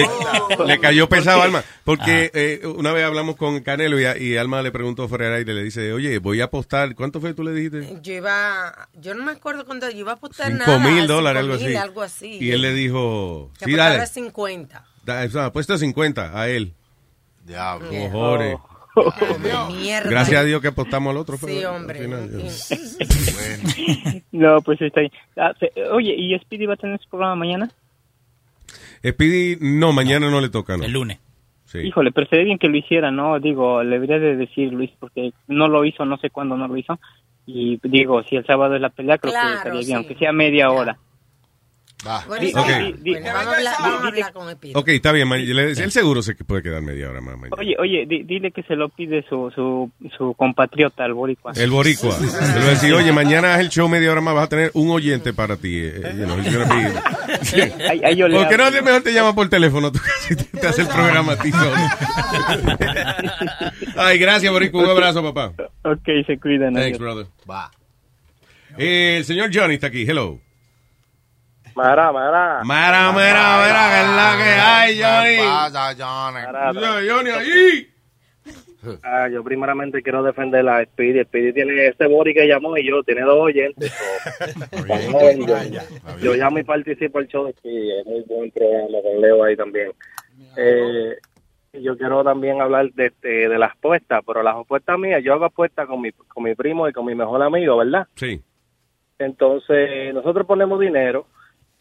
[0.57, 1.63] Le, le cayó pesado a Alma.
[1.83, 5.53] Porque eh, una vez hablamos con Canelo y, y Alma le preguntó fuera del aire,
[5.53, 6.93] le dice, oye, voy a apostar.
[6.95, 7.99] ¿Cuánto fue tú le dijiste?
[8.01, 10.79] Yo iba, yo no me acuerdo cuando yo iba a apostar Cinco nada.
[10.79, 11.75] mil dólares, algo así.
[11.75, 12.37] algo así.
[12.41, 14.07] Y él le dijo, Que sí, apostara dale.
[14.07, 14.85] 50.
[15.05, 16.73] Da, o sea, apuesta 50 a él.
[17.45, 17.89] Diablo.
[17.89, 18.57] Cojones.
[19.71, 20.09] Mierda.
[20.09, 21.37] Gracias a Dios que apostamos al otro.
[21.37, 21.99] Sí, pero hombre.
[22.01, 22.29] final,
[24.31, 25.11] No, pues está ahí.
[25.37, 25.53] Ah,
[25.93, 27.71] oye, ¿y Speedy va a tener su programa mañana?
[29.05, 30.83] Speedy, no, mañana no le toca, ¿no?
[30.83, 31.19] El lunes.
[31.65, 31.79] Sí.
[31.79, 33.39] Híjole, pero sería bien que lo hiciera, ¿no?
[33.39, 36.75] Digo, le debería de decir Luis, porque no lo hizo, no sé cuándo no lo
[36.77, 36.99] hizo.
[37.45, 39.93] Y digo, si el sábado es la pelea, creo Claro, que estaría bien, sí.
[39.93, 40.97] aunque sea media hora.
[42.27, 44.73] Bueno, Di- sí, di- di- bueno, vamos a hablar, vamos a hablar con Speedy.
[44.75, 45.29] Ok, está bien.
[45.33, 47.35] Él seguro se que puede quedar media hora más.
[47.37, 47.57] mañana.
[47.59, 51.51] Oye, oye, di- dile que se lo pide su, su, su compatriota, el boricua.
[51.57, 52.17] El boricua.
[52.19, 54.71] Le voy a decir, oye, mañana es el show media hora más, vas a tener
[54.75, 55.77] un oyente para ti.
[55.77, 58.81] eh, eh, you know, he's gonna be- Ahí- ahí yo le ¿Por qué no hablo.
[58.81, 59.91] mejor te llama por teléfono?
[59.91, 61.75] Tú casi te, te hace el programa a ti solo.
[63.97, 64.83] Ay, gracias, boricua.
[64.83, 65.51] Un abrazo, papá.
[65.83, 66.73] Ok, se cuidan.
[66.73, 66.99] Thanks, adiós.
[66.99, 67.25] brother.
[68.77, 70.03] Eh, el señor Johnny está aquí.
[70.07, 70.39] Hello.
[71.79, 72.61] Mara, Mara.
[72.65, 75.37] Mara, mara, mara, que es la que hay, Johnny.
[75.37, 76.77] pasa, Johnny?
[76.81, 77.87] Yo, Johnny, ahí.
[79.01, 81.23] Ah, yo primeramente quiero defender a Speedy.
[81.23, 83.93] Speedy tiene este body que llamó y yo, tiene dos oyentes.
[85.11, 85.79] so, yo,
[86.21, 87.99] yo llamo y participo el show de Speedy.
[87.99, 89.91] Es muy buen programa con Leo ahí también.
[90.57, 91.15] Eh,
[91.81, 95.45] yo quiero también hablar de, este, de las apuestas, pero las apuestas mías, yo hago
[95.45, 98.05] apuestas con mi, con mi primo y con mi mejor amigo, ¿verdad?
[98.15, 98.41] Sí.
[99.19, 101.27] Entonces, nosotros ponemos dinero,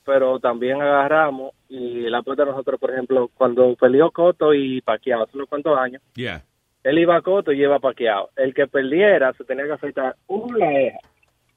[0.08, 5.22] pero también agarramos y la apuesta de nosotros, por ejemplo, cuando peleó Coto y Paquiao
[5.22, 6.42] hace unos cuantos años, Yeah.
[6.82, 8.30] él iba a Coto y iba a Paquiao.
[8.34, 10.98] El que perdiera se tenía que afeitar una ceja,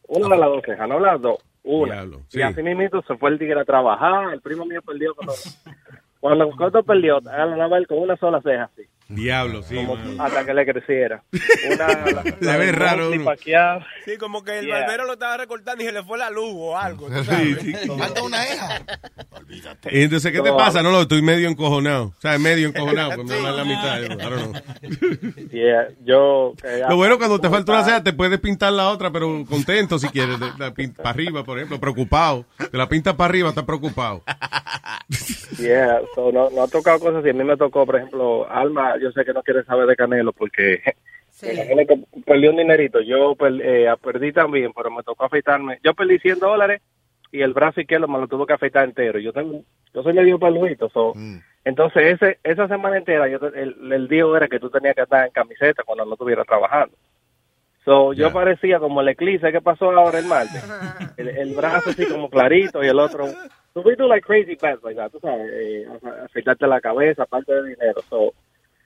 [0.10, 2.04] una de las dos cejas, no las dos, una.
[2.04, 2.42] Y sí.
[2.42, 5.34] así mismo se fue el tigre a trabajar, el primo mío perdió cuando,
[6.20, 9.76] cuando Coto perdió, ganaba él con una sola ceja así, Diablo, sí.
[9.76, 11.24] como hasta que le creciera.
[11.74, 13.32] Una, la, Se ve de raro uno.
[14.06, 14.80] Sí, como que el Yeah.
[14.82, 17.08] barbero lo estaba recortando y se le fue la luz o algo.
[17.08, 17.60] tú Sí, sabes.
[17.62, 17.74] sí.
[17.98, 18.82] Falta una eja.
[19.92, 20.56] Y entonces, ¿qué te No.
[20.56, 20.82] pasa?
[20.82, 22.14] No, no, estoy medio encojonado.
[22.18, 24.02] O sea, medio encojonado, pues me da la mitad.
[24.02, 24.54] Don't know.
[25.52, 26.54] Yeah, yo...
[26.64, 30.00] eh, Lo bueno cuando te falta una ceja, te puedes pintar la otra, pero contento
[30.00, 30.38] si quieres.
[30.96, 32.46] para arriba, por ejemplo, preocupado.
[32.72, 34.24] Te la pintas para arriba, estás preocupado.
[35.60, 37.30] Yeah, so no, no ha tocado cosas así.
[37.30, 40.32] A mí me tocó, por ejemplo, Alma, yo sé que no quiere saber de Canelo
[40.34, 40.82] porque
[41.48, 43.02] me imagino que perdió un dinerito.
[43.02, 45.80] Yo eh, perdí también, pero me tocó afeitarme.
[45.84, 46.82] Yo perdí 100 dólares
[47.32, 49.18] y el brazo izquierdo me lo tuve que afeitar entero.
[49.20, 51.14] Yo tengo, yo soy medio peluito, so.
[51.64, 55.04] Entonces, ese, esa semana entera, yo, te- el, el día era que tú tenías que
[55.04, 56.96] estar en camiseta cuando no estuviera trabajando.
[57.86, 60.64] So, yo parecía como el eclipse que pasó ahora el martes.
[61.18, 63.26] El, el brazo así como clarito y el otro...
[63.74, 67.24] So we do like crazy bets like that, tú sabes, eh, afe- afeitarte la cabeza,
[67.24, 68.02] aparte de dinero.
[68.10, 68.34] So,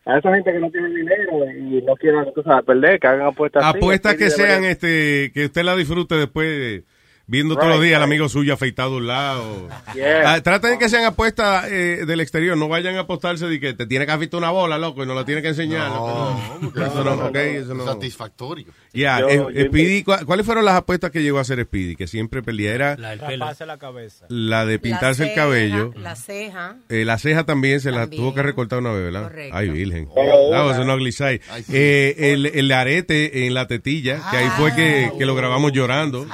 [0.05, 3.27] a esa gente que no tiene dinero y no quieran, tú sabes, perder, que hagan
[3.27, 6.83] apuestas Apuestas así que sean, este, que usted la disfrute después.
[7.27, 9.67] viendo todos los días al amigo suyo afeitado a un lado.
[9.95, 10.33] Yeah.
[10.33, 13.73] Ah, traten de que sean apuestas eh, del exterior, no vayan a apostarse de que
[13.73, 15.89] te tiene que afeitar una bola, loco, y no la tiene que enseñar.
[15.89, 16.79] No, loco.
[16.79, 17.85] Eso no, ok, eso no.
[17.85, 18.67] Satisfactorio.
[18.95, 21.95] Ya, eh, yo- Speedy, ¿cu- ¿cuáles fueron las apuestas que llegó a hacer Speedy?
[21.95, 22.73] Que siempre perdía.
[22.73, 23.19] Era La del
[23.65, 24.25] La cabeza.
[24.29, 25.93] la de pintarse La el cabello.
[25.97, 26.77] La ceja.
[26.89, 29.23] Eh, la ceja también se la tuvo que recortar una vez, ¿verdad?
[29.23, 29.57] Correcto.
[29.57, 30.07] Ay, virgen.
[30.13, 31.39] Solo That was una.
[31.49, 31.71] Ay, sí.
[31.75, 36.25] Eh, el, el arete en la tetilla, que ahí fue que, que lo grabamos llorando.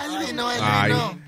[0.62, 0.92] Ay.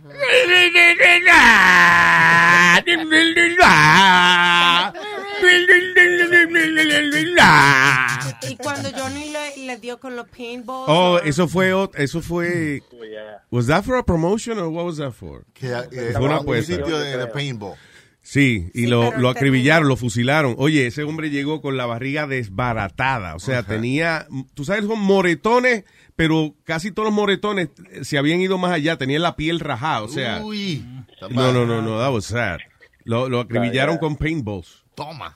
[8.50, 10.86] Y cuando Johnny le, le dio con los paintballs.
[10.88, 13.44] Oh, eso fue, eso fue, Yeah.
[13.52, 15.46] was that for a promotion or what was that for?
[15.54, 16.76] Que, eh, Fue una un apuesta.
[16.76, 17.76] sitio de, de paintball.
[18.22, 20.56] Sí, y Sí, lo, lo acribillaron, lo fusilaron.
[20.58, 23.36] Oye, ese hombre llegó con la barriga desbaratada.
[23.36, 25.84] O sea, tenía, tú sabes, son moretones,
[26.16, 27.70] pero casi todos los moretones
[28.04, 28.98] se habían ido más allá.
[28.98, 30.04] Tenían la piel rajada.
[30.04, 30.86] O sea, Uy.
[31.32, 32.60] no, no, no, no, that was sad.
[33.04, 34.84] Lo, lo acribillaron con paintballs.
[34.96, 35.36] Toma.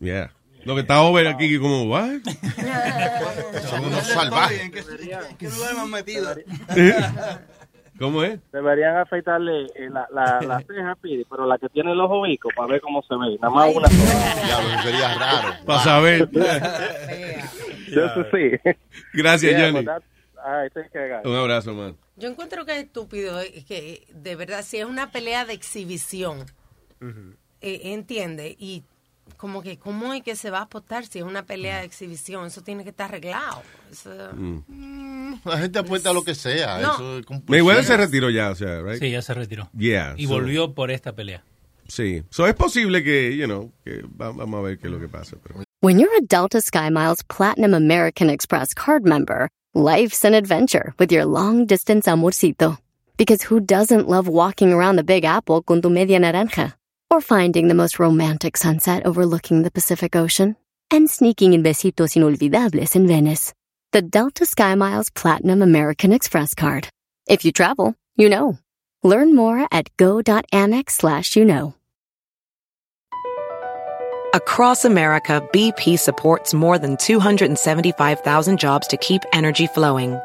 [0.00, 0.32] Yeah.
[0.64, 2.20] Lo que está over aquí, como, what?
[3.68, 4.70] Son unos salvajes.
[5.38, 6.34] ¿Qué lugar metido?
[7.98, 8.40] ¿Cómo es?
[8.52, 12.68] Deberían afeitarle eh, la, la, la ceja, Pidi, pero la que tiene los ovicos para
[12.72, 13.38] ver cómo se ve.
[13.40, 13.88] Nada más una.
[13.88, 15.54] Ya, sería raro.
[15.64, 16.28] Para saber.
[17.86, 18.72] Eso sí.
[19.12, 19.84] Gracias, Yeah, Johnny.
[19.84, 20.02] that-
[20.92, 21.24] care, guys.
[21.24, 21.96] Un abrazo, man.
[22.16, 26.46] Yo encuentro que es estúpido, eh, que de verdad, si es una pelea de exhibición,
[27.60, 28.82] eh, entiende, y
[29.36, 32.46] como que, ¿cómo es que se va a apostar si es una pelea de exhibición?
[32.46, 33.62] Eso tiene que estar arreglado.
[33.90, 34.10] Eso-
[35.44, 36.78] La gente apuesta a lo que sea.
[36.80, 36.94] No.
[36.94, 37.26] Eso es.
[37.48, 38.98] Mayweather se retiró ya, o sea, right?
[39.00, 39.68] Sí, ya se retiró.
[39.76, 40.14] Yeah.
[40.16, 41.42] Y so- volvió por esta pelea.
[41.88, 42.22] Sí.
[42.30, 45.08] So es posible que, you know, que va- vamos a ver qué es lo que
[45.08, 45.36] pasa.
[45.42, 45.62] Pero.
[45.82, 51.26] When you're a Delta SkyMiles Platinum American Express card member, life's an adventure with your
[51.26, 52.78] long distance amorcito.
[53.18, 56.78] Because who doesn't love walking around the Big Apple con tu media naranja?
[57.14, 60.56] Or finding the most romantic sunset overlooking the Pacific Ocean?
[60.90, 63.54] And sneaking in besitos inolvidables in Venice.
[63.92, 66.88] The Delta SkyMiles Platinum American Express card.
[67.28, 68.58] If you travel, you know.
[69.04, 71.76] Learn more at go.amex slash you know.
[74.34, 80.18] Across America, BP supports more than 275,000 jobs to keep energy flowing.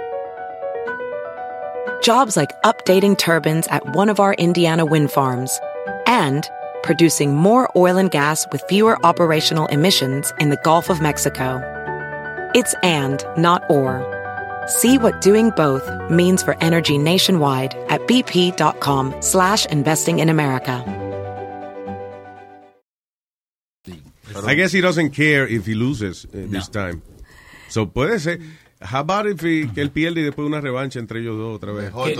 [2.01, 5.59] Jobs like updating turbines at one of our Indiana wind farms
[6.07, 6.49] and
[6.83, 11.61] producing more oil and gas with fewer operational emissions in the Gulf of Mexico.
[12.53, 14.03] It's and, not or.
[14.67, 20.83] See what doing both means for energy nationwide at bp.com slash investing in America.
[24.45, 27.01] I guess he doesn't care if he loses uh, this time.
[27.69, 28.39] So puede ser.
[28.81, 31.73] How about if he- que él pierde y después una revancha entre ellos dos otra
[31.73, 31.91] vez?
[32.05, 32.15] Que-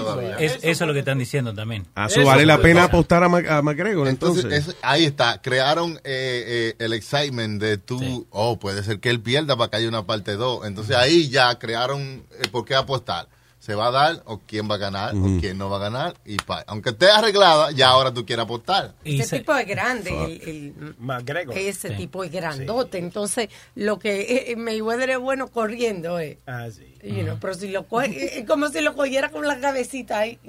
[0.46, 1.88] es- eso es lo que están diciendo también.
[1.96, 4.68] Ah, eso vale la pena apostar a, Mac- a McGregor Entonces, entonces.
[4.70, 5.42] es- ahí está.
[5.42, 9.78] Crearon eh, eh, el excitement de tú, oh, puede ser que él pierda para que
[9.78, 10.66] haya una parte 2.
[10.68, 12.02] Entonces ahí ya crearon
[12.42, 13.30] eh, por qué apostar.
[13.60, 16.16] ¿Se va a dar o quién va a ganar o quién no va a ganar?
[16.26, 18.96] Y pa- aunque esté arreglada, ya ahora tú quieres apostar.
[19.04, 21.58] Ese tipo es grande, el, el- McGregor.
[21.58, 21.96] ese Sí.
[21.96, 22.98] tipo es grandote.
[23.00, 26.40] Entonces, lo que eh, eh, Mayweather es bueno corriendo, eh.
[26.48, 26.84] Ah, sí.
[27.04, 30.20] You know, pero si lo coge, eh, es como si lo cogiera con la cabecita
[30.20, 30.40] ahí.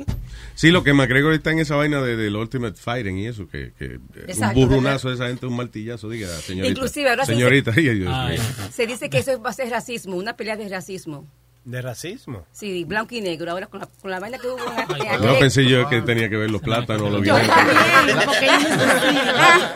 [0.55, 3.73] Sí, lo que McGregor está en esa vaina de, del Ultimate Fighting y eso, que,
[3.77, 6.71] que eh, Exacto, un burrunazo de esa gente, un martillazo, diga, señorita.
[6.73, 8.41] Inclusive, ahora se Señorita, dice- ay, Dios Ah, mío.
[8.73, 11.27] Se dice que eso va a ser racismo, una pelea de racismo.
[11.63, 12.47] ¿De racismo?
[12.53, 13.51] Sí, blanco y negro.
[13.51, 14.59] Ahora con la, con la vaina que hubo.
[15.23, 17.55] No pensé yo que tenía que ver los plátanos, los Yo guineos.
[17.55, 18.71] también, porque ellos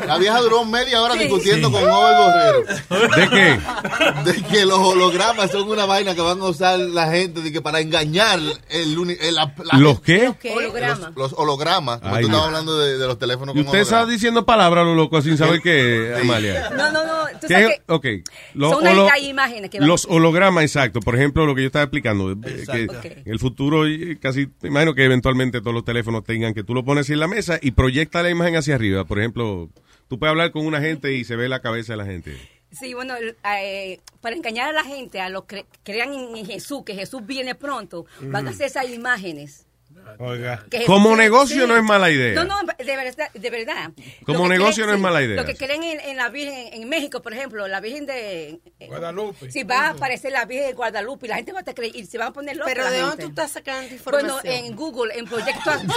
[0.01, 1.21] no La vieja duró media hora Sí.
[1.21, 3.17] discutiendo con Over Borrero.
[3.17, 4.31] ¿De qué?
[4.33, 7.61] De que los hologramas son una vaina que van a usar la gente de que
[7.61, 10.33] para engañar el, el- la, la ¿Los qué?
[10.57, 11.09] Holograma.
[11.09, 12.01] Los, los hologramas.
[12.01, 14.85] Como Ay, tú estabas hablando de, de los teléfonos Y con usted está diciendo palabras,
[14.87, 16.71] lo loco, sin saber qué, Amalia.
[16.71, 17.25] No, no, no.
[17.41, 17.55] Tú ¿Qué?
[17.55, 18.07] sabes que Ok.
[18.55, 21.01] Los, son holo- imágenes que van- los hologramas, exacto.
[21.01, 22.31] Por ejemplo, lo que yo estaba explicando.
[22.33, 22.37] eh,
[22.71, 23.05] Que Ok.
[23.27, 23.83] En el futuro,
[24.21, 27.29] casi, me imagino que eventualmente todos los teléfonos tengan que tú lo pones en la
[27.29, 29.05] mesa y proyecta la imagen hacia arriba.
[29.05, 29.69] Por ejemplo,
[30.09, 32.37] tú puedes hablar con una gente y se ve la cabeza de la gente.
[32.71, 33.15] Sí, bueno,
[33.61, 37.55] eh, para engañar a la gente, a los que crean en Jesús, que Jesús viene
[37.55, 39.67] pronto, van a hacer esas imágenes.
[40.19, 40.65] Oiga.
[40.71, 42.35] Que Como negocio no es mala idea.
[42.35, 43.31] No, no, de verdad.
[43.35, 43.91] De verdad.
[44.25, 45.37] Como negocio no es mala idea.
[45.37, 48.61] Lo que creen en, en la Virgen, en, en México, por ejemplo, la Virgen de...
[48.81, 49.51] eh, Guadalupe.
[49.51, 52.07] Si va a aparecer la Virgen de Guadalupe la gente va a estar creyendo, y
[52.07, 54.65] se va a poner loca Pero ¿de dónde tú estás sacando Bueno, información?
[54.65, 55.91] en Google, en Proyecto Azul.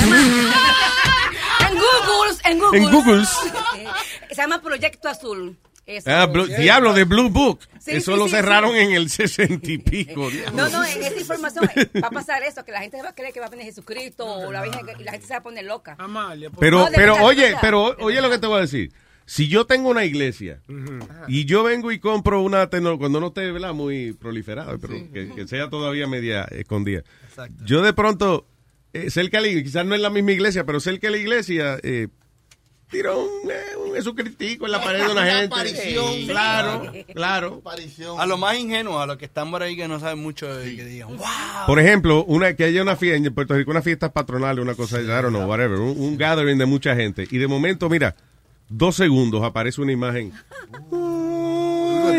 [1.70, 2.78] en Google, en Google.
[2.80, 3.30] En Googles.
[4.30, 5.58] Se llama Proyecto Azul.
[5.88, 6.10] Eso.
[6.12, 7.62] Ah, Blue- diablo, de Blue Book.
[7.80, 8.78] Sí, Eso sí, lo sí, cerraron sí.
[8.80, 10.30] en el sesenta y pico.
[10.32, 10.52] diablo.
[10.56, 13.16] No, no, en esta información eh, va a pasar eso, que la gente va a
[13.16, 15.44] creer que va a venir Jesucristo o la Virgen y la gente se va a
[15.44, 15.96] poner loca.
[15.98, 18.92] Amalia, Pero, No, pero oye, pero oye lo que te voy a decir.
[19.26, 20.62] Si yo tengo una iglesia
[21.28, 23.74] y yo vengo y compro una tecnología, cuando no esté ¿verdad?
[23.74, 27.04] muy proliferada, pero que, que sea todavía media escondida.
[27.66, 28.46] Yo de pronto,
[28.94, 31.18] eh, cerca de la iglesia, quizás no es la misma iglesia, pero cerca de la
[31.18, 32.08] iglesia, eh,
[32.90, 35.46] tiro un, eh, un Jesucristico en la pared de una Una gente.
[35.56, 36.14] aparición.
[36.14, 37.62] Sí, Claro, claro.
[38.18, 40.76] A lo más ingenuo, a los que están por ahí que no saben mucho y
[40.76, 41.26] que digan, wow.
[41.66, 45.02] Por ejemplo, una que haya una fiesta en Puerto Rico, una fiesta patronal, una cosa,
[45.02, 47.28] I don't know, whatever, un, un gathering de mucha gente.
[47.30, 48.16] Y de momento, mira,
[48.70, 50.32] dos segundos aparece una imagen.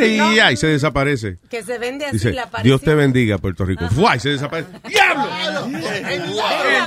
[0.01, 1.39] Y ahí se desaparece.
[1.49, 2.63] Que se vende así Dice, la aparición.
[2.79, 3.89] Dios te bendiga, Puerto Rico.
[3.89, 4.17] ¡Fua!
[4.17, 4.69] Y se desaparece.
[4.87, 5.65] ¡Diablo!
[5.67, 6.23] ¡El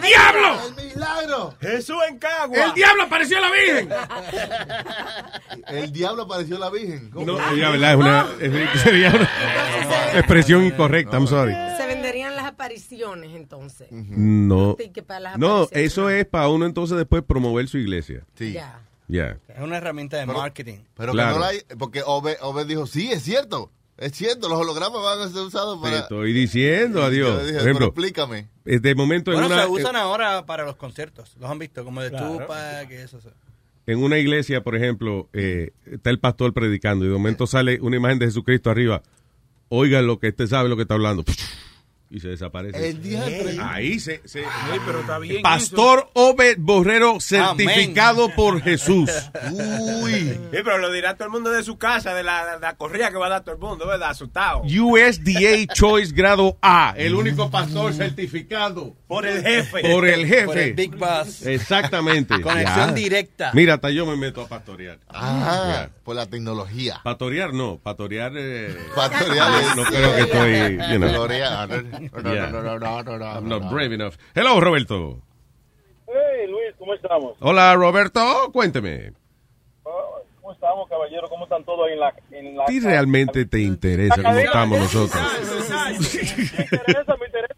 [0.02, 0.58] diablo!
[1.02, 1.56] ¡El milagro!
[1.60, 2.58] ¡Jesús en Cagua!
[2.66, 3.90] ¡El diablo apareció a la Virgen!
[5.68, 7.10] El diablo apareció la Virgen.
[7.12, 7.26] ¿Cómo?
[7.26, 7.92] No, sería, ¿verdad?
[7.92, 8.28] Es una,
[8.74, 9.30] es- sería una
[10.20, 11.54] expresión incorrecta, I'm sorry.
[11.78, 13.88] Se venderían las apariciones entonces.
[13.92, 14.76] No.
[15.38, 18.24] No, eso es para uno entonces después promover su iglesia.
[18.36, 18.54] Sí.
[18.54, 18.82] Ya.
[19.08, 19.38] Ya.
[19.50, 20.80] Es una herramienta de marketing.
[20.96, 21.30] Pero Claro.
[21.34, 23.72] que no la hay, porque Obed, Obed dijo, sí, es cierto.
[24.02, 26.00] Es cierto, los hologramas van a ser usados Te para...
[26.00, 27.30] estoy diciendo, adiós.
[27.40, 28.48] Yo dije, Por ejemplo, pero explícame.
[28.66, 31.36] eh, de momento en Bueno, una, se usan ahora para los conciertos.
[31.40, 32.48] Los han visto, como de Claro.
[32.90, 33.20] Y eso.
[33.86, 37.96] en una iglesia, por ejemplo, eh, está el pastor predicando y de momento sale una
[37.96, 39.04] imagen de Jesucristo arriba.
[39.70, 41.24] Oigan lo que este sabe lo que está hablando.
[42.14, 42.90] Y se desaparece.
[42.90, 43.58] El diantre.
[43.62, 44.22] Ahí se...
[44.26, 44.44] se-
[44.86, 49.10] pero está bien Pastor Obed Borrero certificado por Jesús.
[49.50, 50.12] Uy.
[50.12, 53.12] Sí, pero lo dirá todo el mundo de su casa, de la, de la corrida
[53.12, 54.10] que va a dar todo el mundo, ¿verdad?
[54.10, 54.64] Asustado.
[54.64, 59.82] USDA Choice grado A, el único pastor certificado Por el jefe.
[59.94, 60.46] por el jefe.
[60.46, 61.46] Por el Big Boss.
[61.46, 62.42] Exactamente.
[62.42, 62.94] Conexión Ya.
[62.94, 63.52] directa.
[63.54, 65.00] Mira, hasta yo me meto a pastorear.
[65.08, 65.90] Ah, Ya.
[66.04, 67.00] por la tecnología.
[67.04, 68.34] Pastorear no, pastorear.
[68.36, 70.92] Eh, Pastorear es- No creo que estoy.
[70.92, 72.01] You know.
[72.10, 72.52] Pastorear.
[72.52, 72.80] No, no, Yeah.
[72.80, 73.70] no, no, no, no, no, I'm no, not no.
[73.72, 74.16] brave enough.
[74.36, 75.22] Hello, Roberto.
[76.08, 77.36] Hey, Luis, ¿cómo estamos?
[77.40, 78.50] Hola, Roberto.
[78.52, 79.14] Cuénteme.
[79.84, 81.30] ¿Cómo estamos, caballero?
[81.30, 82.14] ¿Cómo están todos ahí en la...
[82.32, 85.22] En la ¿A ti realmente te interesa cómo estamos nosotros?
[85.62, 87.51] Me interesa, me interesa.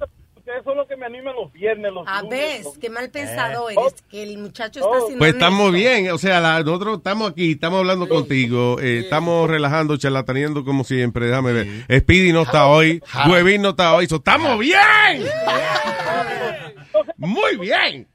[0.63, 2.63] Ustedes son los que me animan los viernes, los A lunes.
[2.63, 3.75] ver, qué mal pensado Eh.
[3.77, 7.51] eres, que el muchacho está haciendo Pues estamos bien, o sea, la- nosotros estamos aquí,
[7.51, 11.67] estamos hablando contigo, eh, estamos relajando, charlataneando como siempre, déjame ver.
[11.99, 14.73] Speedy no está hoy, Huevín no está hoy, so, ¡estamos bien!
[17.17, 18.07] Muy bien.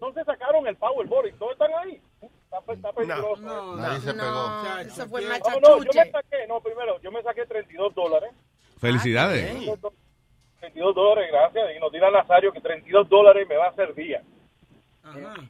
[0.00, 2.00] No se sacaron el Powerball y todos están ahí.
[2.22, 3.76] Está, está peligroso.
[3.76, 4.24] Nadie se pegó.
[4.24, 6.10] No, eso fue No, no, yo me machachuche.
[6.10, 8.30] saqué, no, primero, yo me saqué 32 dólares.
[8.78, 9.52] Felicidades.
[10.60, 11.64] 32 dólares, gracias.
[11.76, 14.22] Y nos dirá Nazario que 32 dólares me va a hacer día.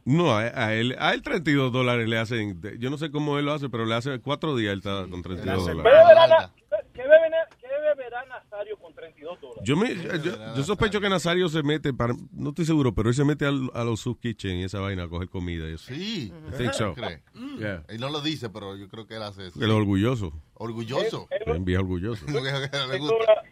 [0.05, 3.45] No, a, a él, a él 32 dólares le hacen, yo no sé cómo él
[3.47, 5.93] lo hace, pero le hace cuatro días él está con 32 ¿Qué dólares.
[5.93, 6.53] beberá, Na-
[6.95, 9.63] qué beberá- qué beberá Nazario con 32 dólares?
[9.65, 13.15] Yo, me, yo, yo sospecho que Nazario se mete, para, no estoy seguro, pero él
[13.15, 15.69] se mete al- a los sub kitchen y esa vaina a coger comida.
[15.69, 15.93] Y eso.
[15.93, 16.33] Sí.
[16.53, 16.95] I think so.
[16.95, 17.21] ¿Cree?
[17.59, 17.83] Yeah.
[17.89, 19.63] Él no lo dice, pero yo creo que él hace eso.
[19.63, 20.33] El orgulloso.
[20.55, 21.29] Orgulloso.
[21.47, 22.25] Un viejo orgulloso.
[22.91, 23.43] Le gusta.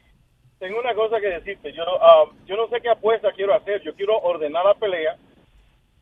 [0.59, 1.73] Tengo una cosa que decirte.
[1.73, 3.83] Yo, ah, yo no sé qué apuesta quiero hacer.
[3.83, 5.17] Yo quiero ordenar la pelea.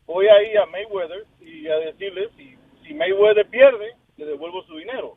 [0.07, 4.77] Voy a ir a Mayweather y a decirle si, si Mayweather pierde, le devuelvo su
[4.77, 5.17] dinero.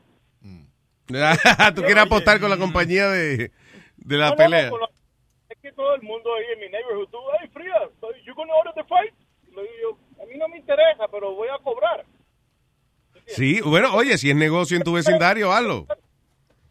[1.75, 3.51] Tú quieres apostar con la compañía de,
[3.97, 4.69] de la No, no, no, pelea.
[4.71, 4.89] la-
[5.49, 7.73] es que todo el mundo ahí en mi neighborhood, tú, hey, Fría,
[8.23, 9.11] you gonna order the fight?
[9.47, 12.05] Y le digo a mí no me interesa, pero voy a cobrar.
[13.25, 15.87] Sí, bueno, oye, si es negocio en tu vecindario, hazlo.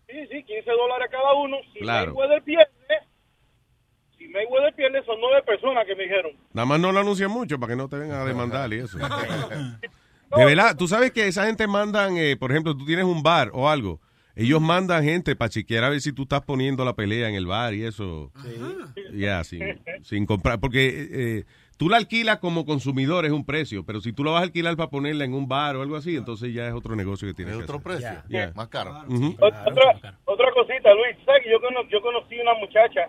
[0.08, 1.56] Sí, sí, 15 dólares cada uno.
[1.72, 2.12] Si Claro.
[2.14, 2.72] Mayweather pierde,
[4.16, 6.36] si Mayweather pierde, son nueve personas que me dijeron.
[6.58, 8.98] Nada más no lo anuncian mucho para que no te vengan a demandar y eso.
[10.36, 13.50] De verdad, tú sabes que esa gente mandan, eh, por ejemplo, tú tienes un bar
[13.54, 14.00] o algo.
[14.34, 17.46] Ellos mandan gente para chequear a ver si tú estás poniendo la pelea en el
[17.46, 18.32] bar y eso.
[19.14, 20.58] Ya, sin, sin comprar.
[20.58, 21.44] Porque eh, eh,
[21.76, 23.84] tú la alquilas como consumidor, es un precio.
[23.84, 26.16] Pero si tú lo vas a alquilar para ponerla en un bar o algo así,
[26.16, 28.22] entonces ya es otro negocio que tienes Es que otro hacer.
[28.26, 28.52] precio.
[28.56, 28.90] Más caro.
[29.38, 29.64] Otra,
[30.24, 33.08] otra cosita, Luis, ¿sabes que yo, cono- yo conocí una muchacha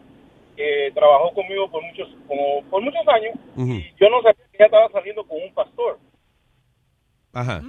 [0.60, 3.34] que trabajó conmigo por muchos, como, por muchos años.
[3.56, 3.80] Ujú.
[3.98, 5.98] Yo no sabía que ella estaba saliendo con un pastor.
[7.32, 7.62] Ajá.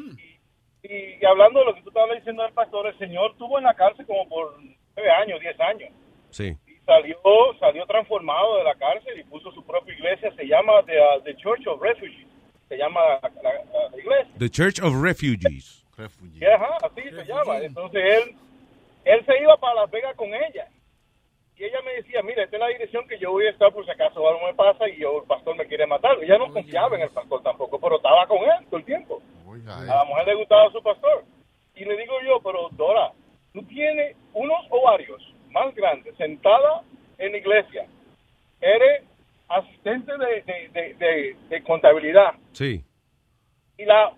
[0.82, 3.74] Y, hablando de lo que tú estabas diciendo del pastor, el señor estuvo en la
[3.74, 4.58] cárcel como por
[4.96, 5.90] nueve años, diez años.
[6.30, 6.56] Sí.
[6.84, 7.16] Salió,
[7.60, 10.32] salió transformado de la cárcel y puso su propia iglesia.
[10.34, 12.26] Se llama The, uh, The Church of Refugees.
[12.68, 14.34] Se llama la, la- la iglesia.
[14.38, 15.86] The Church of Refugees.
[16.34, 17.58] Y, ajá, así se llama.
[17.58, 18.34] Entonces él,
[19.04, 20.66] él se iba para Las Vegas con ella.
[21.60, 23.84] Y ella me decía, mira, esta es la dirección que yo voy a estar por
[23.84, 26.16] si acaso algo me pasa y yo, el pastor me quiere matar.
[26.22, 29.20] Ella no confiaba en el pastor tampoco, pero estaba con él todo el tiempo.
[29.68, 31.22] A la mujer le gustaba su pastor.
[31.74, 33.12] Y le digo yo, pero Dora,
[33.52, 36.80] tú tienes unos ovarios más grandes sentada
[37.18, 37.86] en la iglesia.
[38.62, 39.04] Eres
[39.48, 42.34] asistente de, de, de, de- de contabilidad.
[42.52, 42.82] Sí.
[43.76, 44.12] Y la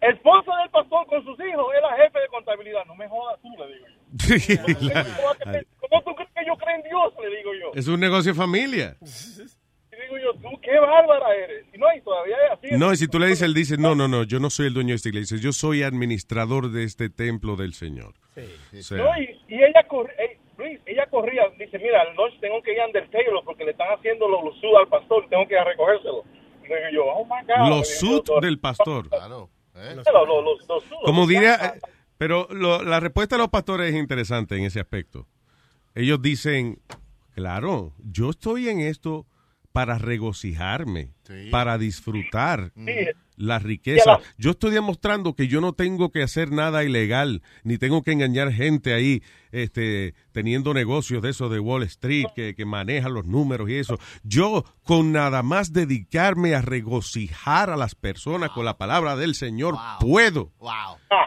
[0.00, 2.84] esposa del pastor con sus hijos es la jefe de contabilidad.
[2.84, 3.97] No me jodas tú, le digo yo.
[5.80, 7.14] ¿Cómo tú crees que yo creo en Dios?
[7.20, 7.72] Le digo yo.
[7.74, 8.96] es un negocio de familia.
[9.00, 11.66] Y digo yo, tú qué bárbara eres.
[11.74, 12.76] Y no, y todavía es así.
[12.76, 14.74] No, y si tú le dices, él dice, no, no, no, yo no soy el
[14.74, 18.14] dueño de esta iglesia, yo soy administrador de este templo del Señor.
[18.36, 20.14] O sea, No, y, y ella corría,
[20.56, 23.88] Luis, ella corría, dice, mira, al noche tengo que ir a Undertale porque le están
[23.96, 26.24] haciendo los, los sud al pastor, tengo que ir a recogérselo.
[26.62, 27.68] Y digo yo, oh my God.
[27.68, 29.08] los sud del pastor.
[29.10, 29.48] Los,
[29.96, 31.80] los, los, los sud, Como los diría, eh,
[32.18, 35.26] pero lo- la respuesta de los pastores es interesante en ese aspecto.
[35.94, 36.80] Ellos dicen,
[37.34, 39.26] claro, yo estoy en esto
[39.72, 41.12] para regocijarme,
[41.50, 42.72] para disfrutar
[43.36, 44.18] la riqueza.
[44.38, 48.52] Yo estoy demostrando que yo no tengo que hacer nada ilegal, ni tengo que engañar
[48.52, 49.22] gente ahí,
[49.52, 53.98] este, teniendo negocios de esos de Wall Street, que, que manejan los números y eso.
[54.22, 59.76] Yo, con nada más dedicarme a regocijar a las personas con la palabra del Señor,
[60.00, 60.52] puedo.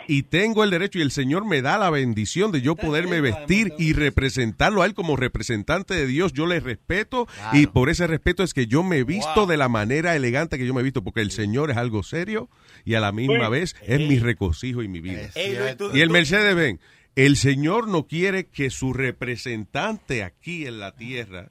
[0.08, 3.74] Y tengo el derecho y el Señor me da la bendición de yo poderme vestir
[3.78, 6.34] y representarlo a Él como representante de Dios.
[6.34, 10.16] Yo le respeto y por ese respeto es que yo me visto de la manera
[10.16, 12.50] elegante que yo me visto, porque el Señor es algo serio
[12.86, 15.30] y a la misma vez es mi regocijo y mi vida.
[15.36, 16.80] Ey, Luis, tú- Y el tú- Mercedes Ben,
[17.16, 21.50] el Señor no quiere que su representante aquí en la tierra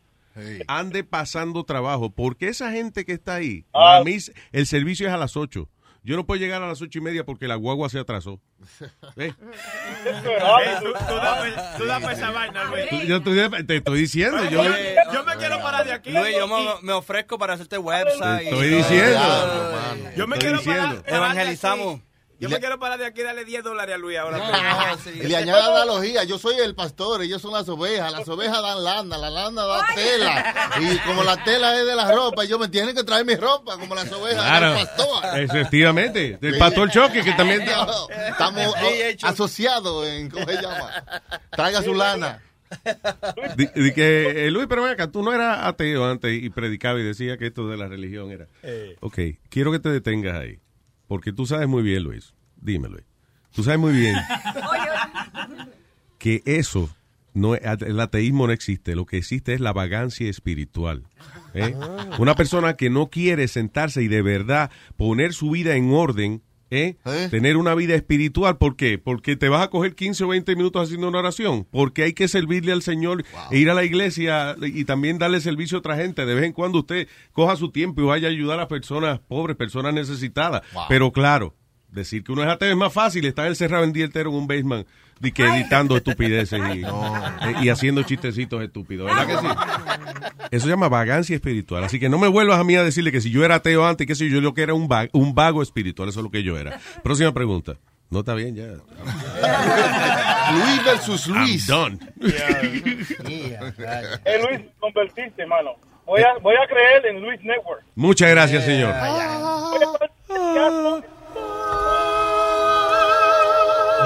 [0.69, 3.99] ande pasando trabajo, porque esa gente que está ahí, Ah.
[3.99, 4.17] a mí
[4.53, 5.69] el servicio es a las 8.
[6.03, 8.41] Yo no puedo llegar a las ocho y media porque la guagua se atrasó.
[13.07, 14.63] Yo te, estoy diciendo, yo
[15.13, 16.11] yo me quiero parar de aquí.
[16.11, 18.41] Luis, yo me, me ofrezco para hacerte website.
[18.41, 19.21] Te estoy diciendo.
[20.17, 21.03] Yo me quiero diciendo.
[21.03, 21.15] parar.
[21.15, 22.01] Evangelizamos.
[22.41, 24.38] Yo me quiero parar de aquí y darle 10 dólares a Luis ahora.
[25.14, 28.82] Y le añade analogía, yo soy el pastor, ellos son las ovejas, las ovejas dan
[28.82, 32.68] lana, la lana da tela, y como la tela es de la ropa, ellos me
[32.68, 35.38] tienen que traer mi ropa, como las ovejas Claro, del pastor.
[35.38, 36.38] Efectivamente.
[36.41, 37.62] Del pastor Choque, que también...
[37.62, 40.91] Estamos oh, asociados en, ¿cómo se llama?
[41.51, 42.43] Traiga su lana.
[43.57, 46.99] Di- di que, eh, Luis, pero ven acá, tú no eras ateo antes y predicaba
[47.01, 48.47] y decía que esto de la religión era.
[48.62, 48.97] Eh.
[49.01, 49.18] Ok,
[49.49, 50.59] quiero que te detengas ahí.
[51.11, 52.35] Porque tú sabes muy bien, Luis.
[52.61, 53.03] Dime, Luis.
[53.53, 54.15] Tú sabes muy bien
[56.19, 56.89] que eso,
[57.35, 58.95] no, es- el ateísmo no existe.
[58.95, 61.03] Lo que existe es la vagancia espiritual.
[61.53, 61.75] ¿eh?
[62.21, 66.43] Una persona que no quiere sentarse y de verdad poner su vida en orden.
[66.71, 66.97] ¿Eh?
[67.31, 68.99] Tener una vida espiritual, ¿por qué?
[68.99, 72.29] Porque te vas a coger 15 o 20 minutos haciendo una oración, porque hay que
[72.29, 76.25] servirle al Señor e ir a la iglesia y también darle servicio a otra gente.
[76.25, 79.57] De vez en cuando usted coja su tiempo y vaya a ayudar a personas pobres,
[79.57, 80.62] personas necesitadas.
[80.89, 81.55] Pero claro,
[81.89, 84.47] decir que uno es ateo es más fácil, estar encerrado en día entero en un
[84.47, 84.87] basement
[85.23, 86.83] y que editando estupideces y,
[87.64, 89.47] y haciendo chistecitos estúpidos, ¿verdad que sí?
[90.51, 91.85] Eso se llama vagancia espiritual.
[91.85, 94.07] Así que no me vuelvas a mí a decirle que si yo era ateo antes,
[94.07, 96.43] que si yo lo que era un, va- un vago espiritual, eso es lo que
[96.43, 96.81] yo era.
[97.03, 97.75] Próxima pregunta.
[98.09, 98.64] No está bien ya.
[100.53, 101.68] Luis versus Luis.
[101.68, 102.12] I'm done.
[104.25, 105.71] Eh, Luis, convertiste, hermano.
[106.07, 107.85] Voy a, voy a creer en Luis Network.
[107.95, 108.93] Muchas gracias, señor.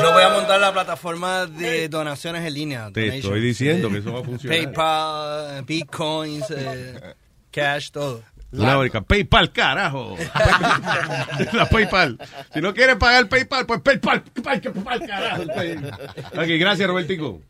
[0.00, 2.90] Yo voy a montar la plataforma de donaciones en línea.
[2.92, 3.24] Te donations.
[3.24, 4.58] estoy diciendo que eso va a funcionar.
[4.58, 7.14] PayPal, Bitcoins, eh,
[7.50, 8.22] cash, todo.
[8.52, 10.16] Una hora, PayPal, carajo.
[11.52, 12.18] La PayPal.
[12.52, 15.42] Si no quieres pagar PayPal, pues PayPal, PayPal, PayPal, carajo.
[15.42, 17.40] Ok, gracias, Robertico.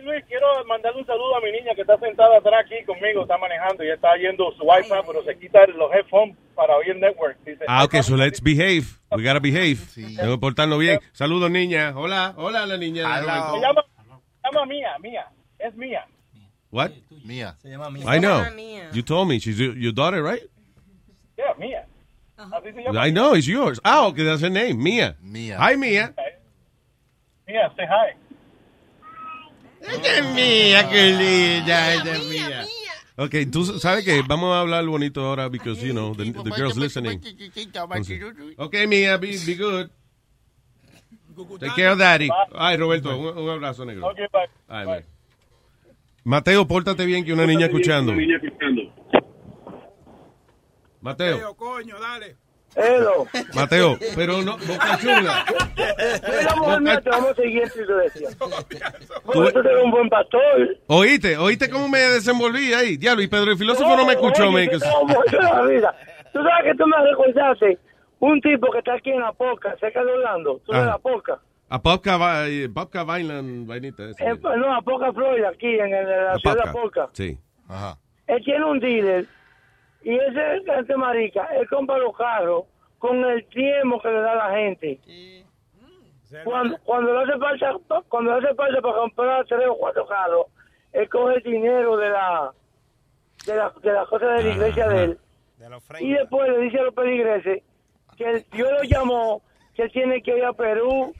[0.00, 3.22] Luis, Luis, quiero mandarle un saludo a mi niña que está sentada atrás aquí conmigo,
[3.22, 7.38] está manejando y está yendo su iPad, pero se quita los headphones para oír network.
[7.44, 8.84] Dice, Ah, ok, so let's behave.
[9.10, 9.78] We gotta behave.
[9.94, 11.00] Tengo que portarnos bien.
[11.12, 11.92] Saludos, niña.
[11.96, 13.02] Hola, hola, la niña.
[13.08, 13.26] de Se
[13.60, 15.26] llama, se llama Mía, Mía,
[15.58, 16.06] es Mía.
[16.70, 16.90] What?
[17.24, 17.56] Mía.
[17.60, 18.04] Se llama Mía.
[18.06, 18.44] I know.
[18.92, 19.38] You told me.
[19.38, 20.42] She's your, your daughter, right?
[21.36, 21.86] Yeah, Mía.
[22.36, 23.06] Se llama.
[23.06, 23.80] I know, it's yours.
[23.84, 24.82] Ah, okay, that's her name.
[24.82, 25.16] Mia.
[25.20, 25.58] Mia.
[25.58, 26.14] Hi, Mia.
[27.46, 28.14] Mía, say hi.
[29.92, 32.66] Esta es mía, qué linda, esta es mía.
[33.16, 36.76] Ok, tú sabes que vamos a hablar bonito ahora because, you know, the, the girls
[36.76, 37.20] listening.
[38.56, 39.90] Ok, Mia, be, be good.
[41.58, 42.28] Take care of daddy.
[42.54, 44.08] Ay, Roberto, un, un abrazo, negro.
[44.08, 44.48] Okay, bye.
[44.68, 45.04] Ay, bye.
[46.24, 48.12] Mateo, pórtate bien que una niña escuchando.
[51.00, 52.36] Mateo, Mateo, coño, dale.
[52.76, 53.26] Hello.
[53.54, 55.44] Mateo, pero no, boca chula.
[55.76, 58.28] Mira, mujer mía, te vamos a seguir en tu iglesia.
[58.38, 60.76] Tú- Tú eres un buen pastor.
[60.86, 62.96] Oíste, oíste cómo me desenvolví ahí.
[62.96, 65.94] Diablo, y Pedro el filósofo no me escuchó, Oye, de la vida.
[66.32, 67.78] Tú sabes que tú me recordaste
[68.20, 70.60] un tipo que está aquí en la poca, cerca de Orlando.
[70.64, 70.86] Tú de Ajá.
[70.86, 71.40] la poca.
[71.72, 72.68] A Popka, va- eh,
[73.66, 74.02] vainita.
[74.04, 74.14] Eh,
[74.56, 76.80] no, a Poca Florida, aquí en, el- en la A ciudad de Popka.
[77.06, 77.08] Poca.
[77.12, 77.38] Sí.
[78.26, 79.26] Él tiene un dealer
[80.02, 82.64] y ese gente marica, él compra los carros
[82.98, 84.98] con el tiempo que le da la gente.
[86.44, 90.46] Cuando, cuando le hace falta, cuando le hace falta para comprar tres o cuatro carros,
[90.92, 92.52] él coge el dinero de la
[93.46, 95.18] de la, de la cosa de la iglesia de él
[95.98, 97.62] y después le dice a los peligreses
[98.16, 99.42] que el Dios lo llamó
[99.74, 101.12] que tiene que ir a Perú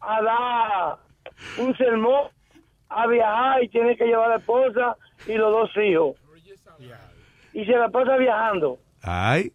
[0.00, 0.98] a dar
[1.58, 2.28] un sermón,
[2.88, 4.96] a viajar y tiene que llevar a la esposa
[5.26, 6.16] y los dos hijos.
[7.54, 8.78] Y se la pasa viajando.
[9.02, 9.52] Ay.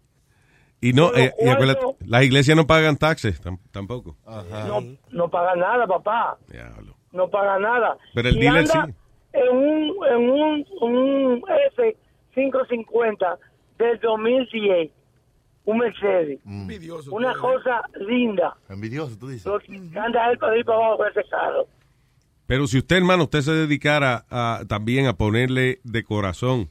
[0.79, 4.15] Y no, eh, y acuérdate, las iglesias no pagan taxes tam- tampoco.
[4.67, 6.37] No, no paga nada, papá.
[7.11, 7.97] No paga nada.
[8.13, 8.93] Pero el Y dealer anda sí.
[9.33, 11.41] En un, en un, un
[12.35, 13.37] F550
[13.77, 14.91] del 2010.
[15.65, 16.39] Un Mercedes.
[17.11, 18.55] Una cosa linda.
[18.69, 19.45] Envidioso, tú dices.
[19.45, 21.67] Lo que Anda él para ir para abajo con ese carro.
[22.45, 26.69] Pero si usted, hermano, usted se dedicara a, también a ponerle de corazón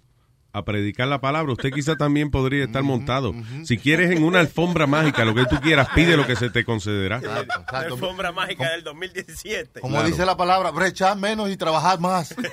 [0.56, 3.34] a predicar la palabra, usted quizá también podría estar montado.
[3.64, 6.64] Si quieres en una alfombra mágica, lo que tú quieras, pide lo que se te
[6.64, 7.20] concederá.
[7.20, 9.80] La alfombra mágica del 2017.
[9.80, 10.08] Como Claro.
[10.08, 12.30] dice la palabra, brechar menos y trabajar más.
[12.36, 12.44] ¿En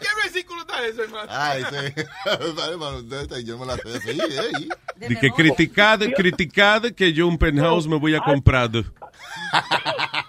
[0.00, 1.28] qué versículo está eso, hermano?
[1.30, 2.02] Ay, sí.
[2.70, 3.00] Hermano,
[3.42, 4.00] yo me la sé.
[4.00, 5.08] Sí, eh.
[5.08, 8.70] De que criticad, criticad que yo un penthouse me voy a comprar.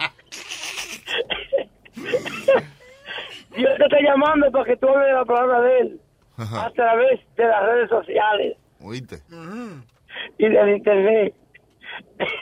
[3.55, 5.99] Dios te está llamando para que tú hables de la palabra de él
[6.37, 9.19] a través de las redes sociales Oíste.
[10.37, 11.33] y del internet.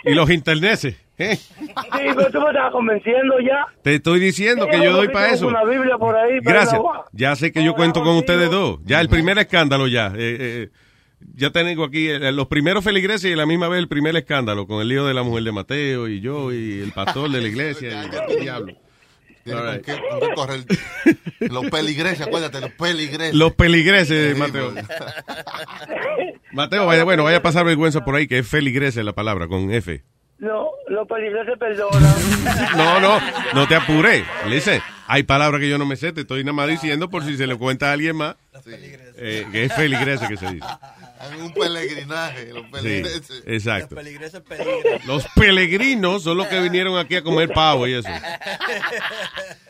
[0.03, 0.95] Y los interneses.
[1.18, 1.36] ¿eh?
[1.36, 1.72] Sí,
[2.16, 3.66] pero tú me estás convenciendo ya.
[3.82, 5.47] Te estoy diciendo que yo doy para eso.
[5.47, 6.80] Una Biblia por ahí, Gracias.
[7.12, 8.80] Ya sé que yo cuento con ustedes dos.
[8.86, 10.07] Ya el primer escándalo ya.
[10.07, 10.70] Eh, eh,
[11.36, 14.68] ya tengo aquí eh, los primeros feligreses y a la misma vez el primer escándalo
[14.68, 17.47] con el lío de la mujer de Mateo y yo y el pastor de la
[17.47, 18.74] iglesia y el diablo.
[19.54, 19.86] Tiene All con right.
[19.86, 20.66] qué- con qué correr.
[21.52, 23.34] Los peligreses, acuérdate, los peligreses.
[23.36, 24.72] Los peligreses, Sí, Mateo.
[24.74, 24.86] pues.
[26.52, 29.72] Mateo, vaya, bueno, vaya a pasar vergüenza por ahí, que es feligrese la palabra, con
[29.72, 30.04] F.
[30.39, 32.16] No, los peligrosos perdonan.
[32.78, 33.20] No, no,
[33.54, 34.24] no te apures.
[34.47, 37.24] Le dice, hay palabras que yo no me sé, te estoy nada más diciendo por
[37.26, 38.36] si se le cuenta a alguien más.
[39.18, 40.66] eh, que es feligrese que se dice.
[41.41, 43.43] Un peregrinaje, los Sí, peligreses.
[43.45, 43.95] exacto.
[43.95, 45.05] Peligreses peligros.
[45.05, 48.09] Los peregrinos son los que vinieron aquí a comer pavo y eso.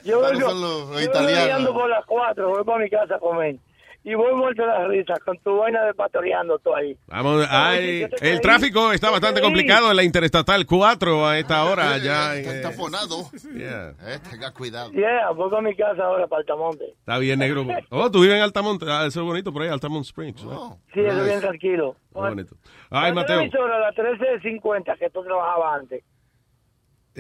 [0.04, 1.46] Yo ¿Cuáles vengo, son los yo italianos?
[1.46, 3.56] guiando por las cuatro, voy para mi casa a comer.
[4.02, 6.98] Y voy muerto de la risa con tu vaina de pastoreando tú ahí.
[7.08, 11.98] Vamos, ay, el tráfico está bastante complicado en la Interestatal 4 a esta hora.
[11.98, 13.30] Ya, Está eh, taponado.
[13.54, 13.90] yeah.
[14.08, 14.92] Eh, tenga cuidado.
[14.92, 16.86] Yeah, voy para mi casa ahora, para Altamonte.
[16.98, 17.66] Está bien, negro.
[17.90, 18.82] Oh, tú vives en Altamont.
[18.88, 20.44] Ah, eso es bonito por ahí, Altamont Springs.
[20.46, 20.80] ¿no?
[20.94, 21.96] Sí, eso bien tranquilo.
[22.08, 22.56] Está bonito.
[22.90, 23.40] Ay, ¿Cuál Mateo.
[23.42, 26.04] emisora, la 1350 que tú trabajabas antes.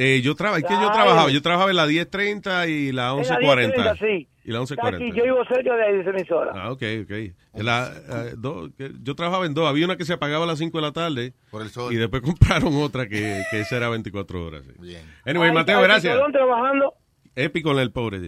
[0.02, 3.16] Eh, yo trabajaba, que yo trabajaba, yo trabajaba en la 1030 y la En la
[3.16, 3.76] 1140.
[3.76, 4.28] 1030, sí.
[4.46, 5.16] Y la Está aquí, 1140.
[5.18, 6.52] yo vivo cerca de ahí, de esa emisora.
[6.56, 7.62] Ah, ok, ok.
[7.62, 7.92] La,
[8.28, 8.70] eh, do-
[9.04, 9.68] yo trabajaba en dos.
[9.68, 11.34] Había una que se apagaba a las 5 de la tarde.
[11.52, 11.94] Por el sol.
[11.94, 14.64] Y después compraron otra que, que esa era 24 horas.
[14.66, 14.72] sí.
[14.80, 15.02] Bien.
[15.26, 16.14] Anyway, Ay, Mateo, gracias.
[16.14, 16.94] Perdón, trabajando.
[17.36, 18.20] Épico en el pobre.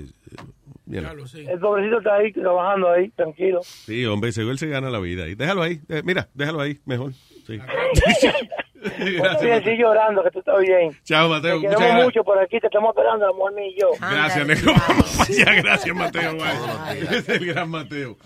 [0.86, 1.06] bien.
[1.06, 3.62] El pobrecito está ahí trabajando ahí, tranquilo.
[3.64, 5.28] Sí, hombre, seguro él se gana la vida.
[5.30, 5.80] Y déjalo ahí.
[5.90, 7.14] eh, mira, déjalo ahí, mejor.
[7.48, 7.58] Sí.
[8.98, 9.42] Gracias.
[9.42, 10.92] Bien, sigue llorando, que tú estás bien.
[11.04, 11.56] Chao, Mateo.
[11.56, 12.04] Te queremos gracias.
[12.06, 13.90] mucho por aquí, te estamos esperando, la mujer y yo.
[14.00, 14.74] Gracias, negro.
[14.88, 15.54] Vamos allá.
[15.62, 16.38] Gracias, Mateo.
[17.12, 18.18] Es el gran Mateo.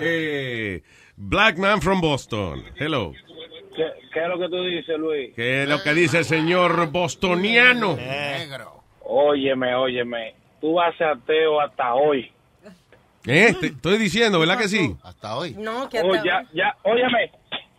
[0.00, 0.82] Eh,
[1.16, 2.64] Black Man from Boston.
[2.76, 3.12] Hello.
[3.76, 5.32] ¿Qué, qué es lo que tú dices, Luis?
[5.34, 7.96] ¿Qué es lo que dice el señor bostoniano?
[9.02, 10.34] Óyeme, óyeme.
[10.60, 12.30] Tú vas a ateo hasta hoy.
[13.26, 14.94] Eh, te estoy diciendo, ¿verdad que sí?
[15.02, 15.54] Hasta hoy.
[15.58, 17.30] No, que Oh, hasta- ya, ya, óyeme.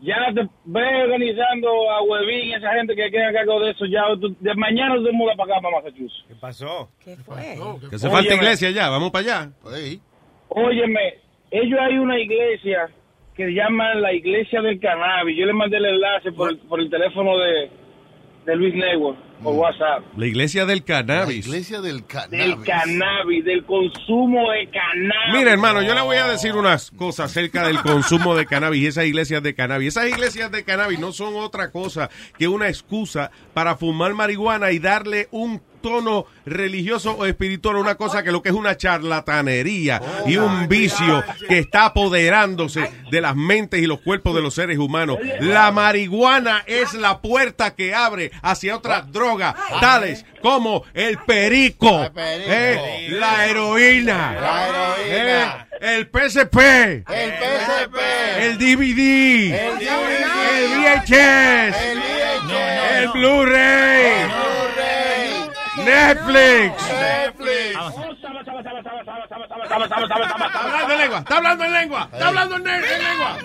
[0.02, 3.86] Ya te ves organizando a Huevín, esa gente que queda a cargo de eso.
[3.86, 6.26] Ya, tú- de mañana te mudas para acá, para Massachusetts.
[6.28, 6.90] ¿Qué pasó?
[7.04, 7.58] ¿Qué fue?
[7.90, 9.52] Que se falta iglesia ya, vamos para allá.
[10.50, 11.16] Óyeme,
[11.52, 12.90] ellos hay una iglesia
[13.36, 15.38] que llaman la iglesia del cannabis.
[15.38, 17.70] Yo le mandé el enlace por, el- por el teléfono de,
[18.46, 20.04] de Luis Network, por WhatsApp.
[20.18, 21.46] La iglesia del cannabis.
[21.46, 25.34] iglesia del Del cannabis, del consumo de cannabis.
[25.34, 28.88] Mira, hermano, yo le voy a decir unas cosas acerca del consumo de cannabis y
[28.88, 29.90] esas iglesias de cannabis.
[29.90, 34.80] Esas iglesias de cannabis no son otra cosa que una excusa para fumar marihuana y
[34.80, 40.38] darle un tono religioso o espiritual, una cosa que lo que es una charlatanería y
[40.38, 45.20] un vicio que está apoderándose de las mentes y los cuerpos de los seres humanos.
[45.42, 53.08] La marihuana es la puerta que abre hacia otras drogas, tales como el perico, eh,
[53.12, 55.46] la heroína, eh,
[55.82, 56.58] el PSP,
[57.08, 57.98] El PSP.
[58.40, 60.36] el DVD, El DVD.
[60.56, 61.78] el VHS,
[63.02, 64.45] el Blu-ray,
[65.78, 66.92] Netflix.
[66.94, 67.78] Netflix.
[69.64, 73.38] Está hablando en lengua, está hablando en lengua, está hablando en, lengua.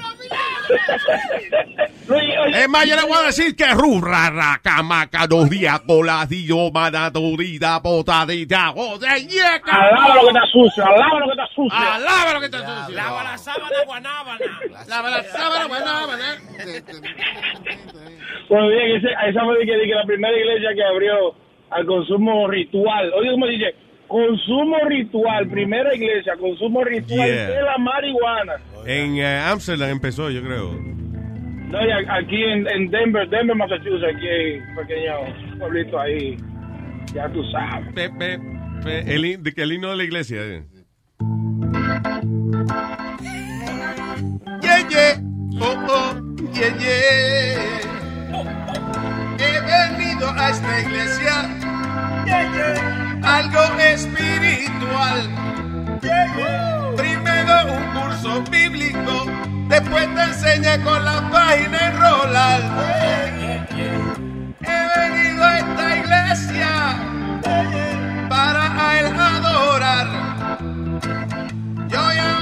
[2.55, 6.71] Es más, yo le voy a decir que rurra, ra, camaca, dos días, cola, dio,
[6.71, 9.73] mana, dorida, potadita, jode, yeca.
[9.73, 11.79] Alaba lo que está sucio, alaba lo que está sucio.
[11.79, 12.95] Alaba lo que está sucio.
[12.97, 14.39] Lava la sábana guanábana.
[14.89, 16.37] Lava la sábana guanábana.
[18.49, 21.35] Bueno, bien, ese- esa fue que la primera iglesia que abrió
[21.71, 23.13] al consumo ritual.
[23.15, 23.75] Oye, como dice,
[24.09, 27.51] consumo ritual, primera iglesia, consumo ritual Yeah.
[27.51, 28.53] de la marihuana.
[28.87, 30.73] En eh, Amsterdam empezó, yo creo.
[30.73, 36.37] No, y aquí en, en Denver, Denver, Massachusetts, aquí hay un pequeño pueblito ahí,
[37.15, 37.95] ya tú sabes.
[37.95, 38.39] Pe- pe-
[38.83, 40.39] pe- el, de que el himno de la iglesia.
[40.43, 40.65] eh.
[44.63, 45.21] Yeah, yeah.
[45.61, 46.15] Oh, oh,
[46.53, 47.81] yeah, yeah.
[48.33, 48.60] He
[49.71, 51.35] venido a esta iglesia.
[53.23, 55.21] Algo espiritual.
[56.97, 59.27] Primero un curso bíblico.
[59.69, 62.61] Después te enseña con la página enrolar.
[64.63, 66.71] He venido a esta iglesia
[68.29, 70.07] para él adorar.
[71.89, 72.40] Yo ya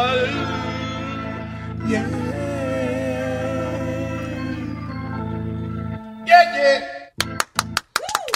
[0.03, 1.89] fumar.
[1.89, 2.07] Yeah.
[6.25, 6.79] Yeah, yeah.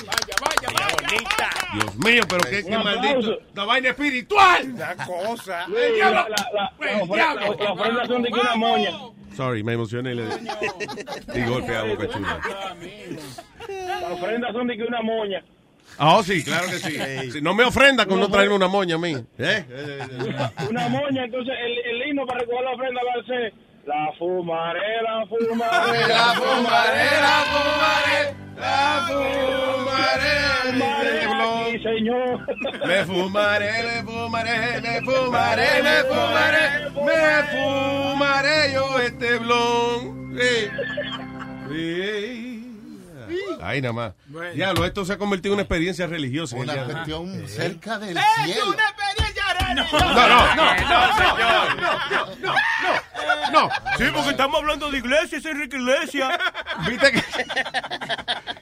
[0.06, 0.96] Vaya, vaya, vaya.
[1.02, 1.50] Bonita.
[1.74, 3.40] Dios mío, pero qué, maldito.
[3.56, 4.76] La vaina espiritual.
[4.78, 5.66] La cosa.
[5.76, 6.26] El diablo.
[6.54, 8.92] la- ofrenda- son de que una moña.
[9.36, 12.40] Sorry, me emocioné y le di golpe a Boca Chula.
[13.70, 15.44] Las ofrendas son de que una moña.
[15.98, 17.32] Ah, oh, sí, claro que sí.
[17.32, 19.14] Sí, No me ofrenda con no traerme una moña a mí.
[19.14, 19.26] ¿Eh?
[19.38, 20.66] Eh, eh, eh.
[20.70, 23.54] Una moña, entonces el, el himno para recoger la ofrenda va a ser
[23.86, 30.72] la fumaré, la fumaré, La fumaré, la fumaré, la fumaré.
[30.74, 32.48] fumaré aquí, señor.
[32.86, 36.66] Me fumaré, le fumaré, le fumaré, le fumaré,
[37.06, 40.38] me fumaré yo este blon.
[40.38, 40.70] Sí.
[41.70, 42.57] Sí.
[43.62, 44.14] Ahí nada más.
[44.54, 46.56] Diablo, esto se ha convertido en una experiencia religiosa.
[46.56, 48.70] Una cuestión cerca del ¡Es cielo.
[48.70, 49.44] una experiencia
[49.76, 52.56] No, no, no, no, no, no, no, no,
[53.52, 53.70] no.
[53.98, 56.38] Sí, porque estamos hablando de iglesia, es Enrique Iglesia.
[56.88, 57.24] ¿Viste que,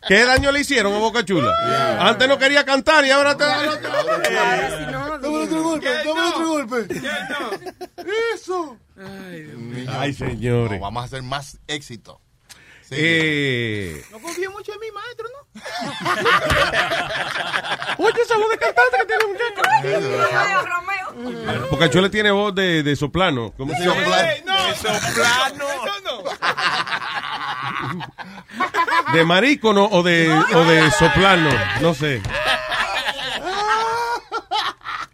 [0.08, 1.54] qué daño le hicieron a Boca Chula?
[2.00, 6.88] Antes no quería cantar y ahora te Ahora Dame otro golpe, dame otro golpe.
[8.34, 8.78] Eso.
[10.00, 10.80] Ay, señores.
[10.80, 12.22] No, vamos a hacer más éxito.
[12.90, 12.96] Sí.
[12.98, 15.40] Eh, No confío mucho en mi maestro, ¿no?
[18.06, 19.62] Oye, esa voz de cantante que tiene el muchacho.
[21.72, 23.54] Boca Chula tiene voz de, de soplano.
[23.58, 24.02] ¿Cómo se llama?
[24.46, 24.76] No.
[24.76, 25.66] soplano.
[25.68, 26.24] Eso no.
[29.14, 31.50] ¿De marícono o de, o de soplano?
[31.82, 32.22] No sé.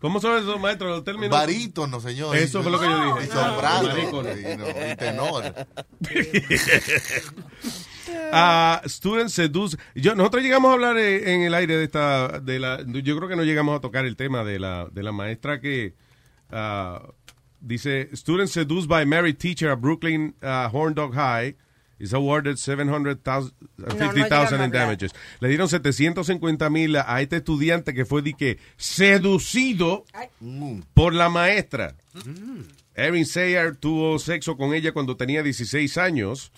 [0.01, 1.29] ¿Cómo son esos maestros los términos?
[1.29, 2.35] Barítono, señor.
[2.35, 3.25] Eso fue lo que yo dije.
[3.25, 3.89] Y soprano.
[3.99, 5.53] Y no, y tenor.
[8.33, 9.77] Ah, students seduce.
[9.95, 13.29] Yo, nosotros llegamos a hablar eh, en el aire de esta, de la, yo creo
[13.29, 15.95] que no llegamos a tocar el tema de la, de la maestra que
[16.49, 17.07] ah,
[17.59, 21.55] dice, students seduced by married teacher at Brooklyn ah, Horn Dog High
[22.01, 25.11] is awarded 750,000 llegaron a in damages.
[25.39, 30.05] Le dieron 750 mil a este estudiante que fue de que seducido
[30.93, 31.95] por la maestra.
[32.95, 36.51] Erin Sayre tuvo sexo con ella cuando tenía 16 años.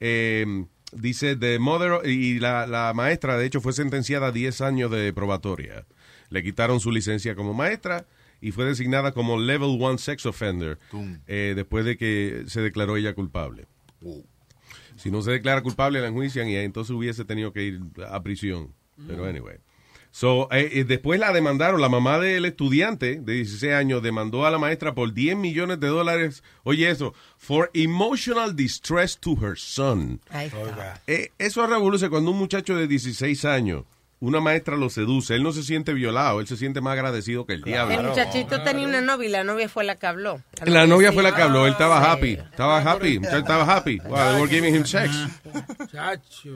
[0.00, 4.90] Eh, dice, the mother, y la, la maestra, de hecho, fue sentenciada a 10 años
[4.90, 5.84] de probatoria.
[6.30, 8.06] le quitaron su licencia como maestra
[8.40, 10.78] y fue designada como Level 1 Sex Offender
[11.26, 13.66] eh, después de que se declaró ella culpable.
[14.98, 18.74] Si no se declara culpable, la enjuician y entonces hubiese tenido que ir a prisión.
[19.06, 19.58] Pero anyway.
[20.10, 24.50] So, eh, eh, después la demandaron, la mamá del estudiante de 16 años demandó a
[24.50, 30.20] la maestra por 10 millones de dólares, oye eso, for emotional distress to her son.
[31.06, 33.84] Eh, eso revoluciona cuando un muchacho de 16 años,
[34.20, 37.54] una maestra lo seduce, él no se siente violado, él se siente más agradecido que
[37.54, 37.94] el diablo.
[37.94, 40.40] El muchachito tenía una novia y la novia fue la que habló.
[40.64, 43.98] La novia fue la que habló, él estaba happy, estaba happy, el muchacho estaba happy.
[43.98, 45.10] Wow, they were giving him sex.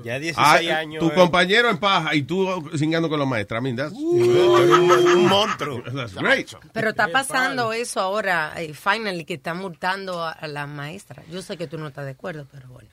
[0.05, 1.01] Ya 16 Ah, años.
[1.01, 1.15] tu eh.
[1.15, 3.59] compañero en paja y tú cingando con la maestra.
[3.59, 5.83] I mean, that's, un monstruo.
[5.93, 6.49] That's great.
[6.73, 11.23] Pero está pasando eso ahora, eh, finally, que están multando a, a la maestra.
[11.31, 12.89] Yo sé que tú no estás de acuerdo, pero bueno.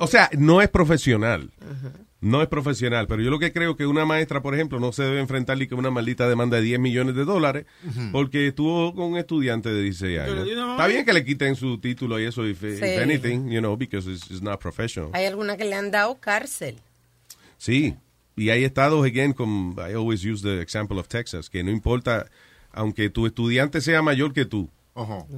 [0.00, 1.50] O sea, no es profesional.
[2.20, 5.04] No es profesional, pero yo lo que creo que una maestra, por ejemplo, no se
[5.04, 7.64] debe enfrentar ni con una maldita demanda de 10 millones de dólares
[8.12, 10.70] porque estuvo con un estudiante de 16 Pero años.
[10.72, 14.10] Está bien que le quiten su título y eso, if, if anything, you know, because
[14.10, 15.10] it's, it's not professional.
[15.14, 16.76] Hay algunas que le han dado cárcel.
[17.56, 17.94] Sí,
[18.36, 22.26] y hay estados, again, como I always use the example of Texas, que no importa,
[22.72, 24.68] aunque tu estudiante sea mayor que tú,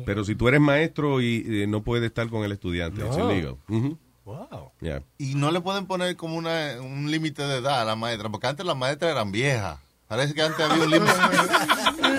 [0.04, 3.58] pero si tú eres maestro y eh, no puedes estar con el estudiante, it's No.
[3.68, 3.98] Ujú.
[4.50, 4.72] Wow.
[4.80, 5.02] Yeah.
[5.18, 8.46] Y no le pueden poner como una, un límite de edad a la maestra, porque
[8.46, 9.78] antes las maestras eran viejas.
[10.08, 11.12] Parece que antes había un límite.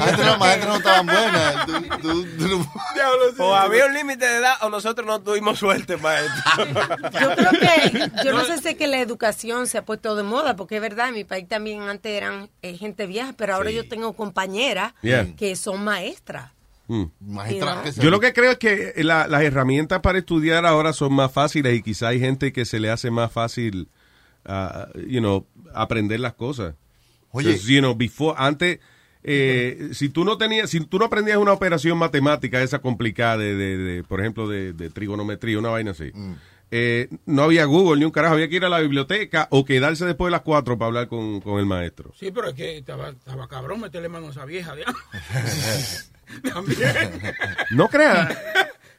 [0.00, 1.66] antes las maestras no estaban buenas.
[1.66, 2.72] Tú- tú- tú no-
[3.44, 6.64] O había un límite de edad o nosotros no tuvimos suerte, maestro.
[7.20, 10.22] Yo creo que, yo no sé si es que la educación se ha puesto de
[10.22, 13.70] moda, porque es verdad, en mi país también antes eran eh, gente vieja, pero ahora
[13.70, 15.34] yo tengo compañeras Yeah.
[15.36, 16.52] que son maestras.
[16.88, 17.04] Mm.
[17.20, 20.92] Maestra que se- Yo lo que creo es que la- las herramientas para estudiar ahora
[20.92, 23.88] son más fáciles y quizá hay gente que se le hace más fácil,
[24.46, 26.74] ah, you know, aprender las cosas.
[27.30, 27.58] Oye.
[27.58, 28.80] You know, before, antes,
[29.22, 33.54] eh, si tú no tenías, si tú no aprendías una operación matemática esa complicada de,
[33.54, 36.10] de- de, por ejemplo, de, de trigonometría, una vaina así,
[36.70, 40.04] eh, no había Google ni un carajo, había que ir a la biblioteca o quedarse
[40.06, 42.12] después de las cuatro para hablar con, con el maestro.
[42.18, 44.74] Sí, pero es que estaba, estaba cabrón meterle mano a esa vieja.
[46.42, 47.10] También.
[47.70, 47.88] No.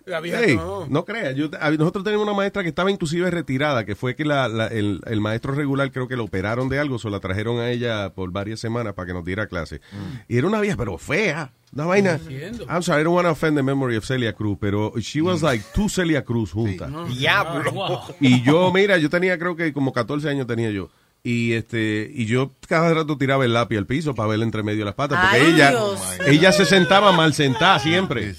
[0.05, 0.87] La vieja Hey, no.
[0.89, 1.35] no creas.
[1.35, 4.65] Yo- a- nosotros tenemos una maestra que estaba inclusive retirada, que fue que la- la-
[4.65, 8.09] el, el maestro regular creo que lo operaron de algo, se la trajeron a ella
[8.15, 9.81] por varias semanas para que nos diera clase.
[10.27, 11.53] Y era una vieja, pero fea.
[11.73, 12.13] Una vaina.
[12.13, 12.65] Entiendo.
[12.67, 15.43] I'm sorry, I don't want to offend the memory of Celia Cruz, pero she was
[15.43, 16.89] like two Celia Cruz juntas.
[17.15, 18.01] Diablo.
[18.19, 20.89] Y yo, mira, yo tenía creo que como 14 años tenía yo.
[21.21, 24.79] Y este y yo cada rato tiraba el lápiz al piso para verle entre medio
[24.79, 25.19] de las patas.
[25.21, 25.99] Porque Ay, ella, Dios.
[26.25, 28.35] ella se sentaba mal sentada siempre.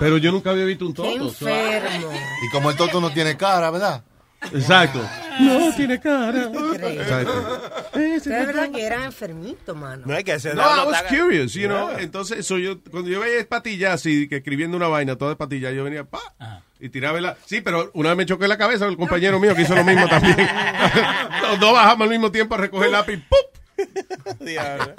[0.00, 1.24] Pero yo nunca había visto un Qué toto.
[1.28, 2.10] enfermo.
[2.46, 4.02] Y como el toto no tiene cara, ¿verdad?
[4.52, 5.00] Exacto.
[5.40, 6.50] No tiene cara.
[7.94, 10.02] Es verdad que eran enfermitos, mano.
[10.06, 11.90] No hay que ser No, I was curious, you know.
[11.98, 15.84] Entonces, so yo, cuando yo veía patillas así, que escribiendo una vaina, toda patillas, yo
[15.84, 16.20] venía, pa,
[16.80, 17.36] y tiraba la...
[17.46, 20.06] Sí, pero una vez me choqué la cabeza el compañero mío que hizo lo mismo
[20.08, 20.36] también.
[21.42, 23.38] Los dos bajamos al mismo tiempo a recoger el lápiz, ¡pum!
[24.40, 24.94] Diablo.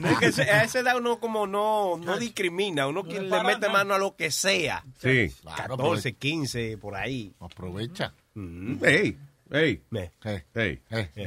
[0.00, 3.42] No, es que ese- a esa edad uno como no, no discrimina, uno que le
[3.44, 4.84] mete mano a lo que sea.
[5.00, 5.32] Sí.
[5.56, 7.32] 14, 15, por ahí.
[7.40, 8.12] Aprovecha.
[8.34, 9.16] Hey,
[9.50, 10.10] hey, Me.
[10.54, 10.80] hey,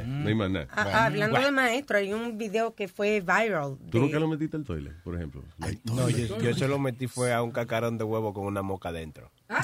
[0.05, 0.67] no hay más nada.
[0.71, 3.77] Ah, ah, hablando de maestro, hay un video que fue viral.
[3.91, 5.43] ¿Tú nunca lo metiste al toilet, por ejemplo?
[5.83, 8.89] No, yo, yo se lo metí fue a un cacarón de huevo con una moca
[8.89, 9.31] adentro.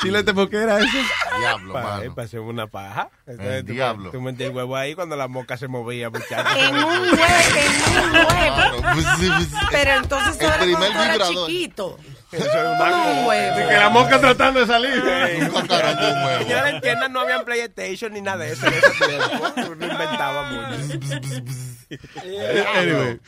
[0.00, 0.96] Chilete, ¿por qué era eso?
[1.40, 2.14] Diablo, Para, mano.
[2.14, 3.10] para hacer una paja.
[3.26, 4.10] Entonces, tú, diablo.
[4.10, 6.56] Tú metías el huevo ahí cuando la moca se movía, muchachos.
[6.56, 8.82] En un huevo, en un huevo.
[9.70, 11.46] Pero entonces El primer vibrador.
[11.46, 11.98] chiquito.
[12.38, 13.68] Eso es Un huevo.
[13.68, 14.92] Que la mosca tratando de salir.
[16.40, 19.52] Señores, en tiendas no habían PlayStation ni nada de eso en tiempo.
[19.72, 21.00] Uno inventaba mucho.
[22.76, 23.18] Anyway.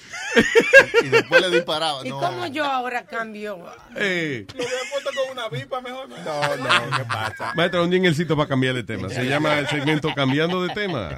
[1.02, 2.06] Y después le disparaba.
[2.06, 2.20] ¿Y No.
[2.20, 3.58] cómo yo ahora cambio?
[3.96, 6.08] Eh, Lo hubiera puesto con una vipa mejor.
[6.08, 7.52] No, no, ¿qué pasa?
[7.56, 9.08] maestra, un jinglecito para cambiar de tema.
[9.08, 11.10] Se llama el segmento Cambiando de tema.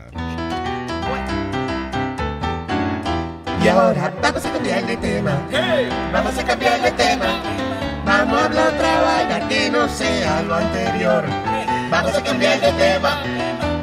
[3.62, 5.38] Y ahora vamos a cambiar de tema.
[6.12, 7.73] Vamos a cambiar de tema.
[8.04, 11.24] Vamos a hablar otra vaina que no sea lo anterior.
[11.90, 13.22] Vamos a cambiar de tema.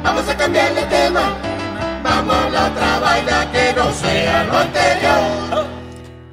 [0.04, 1.36] Vamos a cambiar de tema.
[2.04, 5.66] Vamos a hablar otra vaina que no sea lo anterior.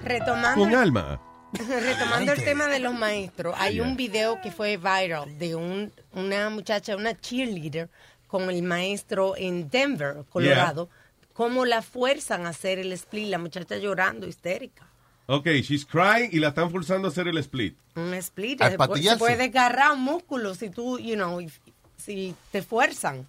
[0.04, 1.20] Retomando, Con alma.
[1.52, 6.52] retomando el tema de los maestros, hay un video que fue viral de un, una
[6.52, 7.90] muchacha, una cheerleader,
[8.28, 10.90] con el maestro en Denver, Colorado,
[11.34, 14.89] cómo la fuerzan a hacer el split, la muchacha llorando, histérica.
[15.32, 17.76] Ok, she's crying y la están forzando a hacer el split.
[17.96, 18.60] Un split,
[19.12, 21.60] se puede desgarrar un músculo si tú, you know, if-
[21.98, 23.28] si te fuerzan.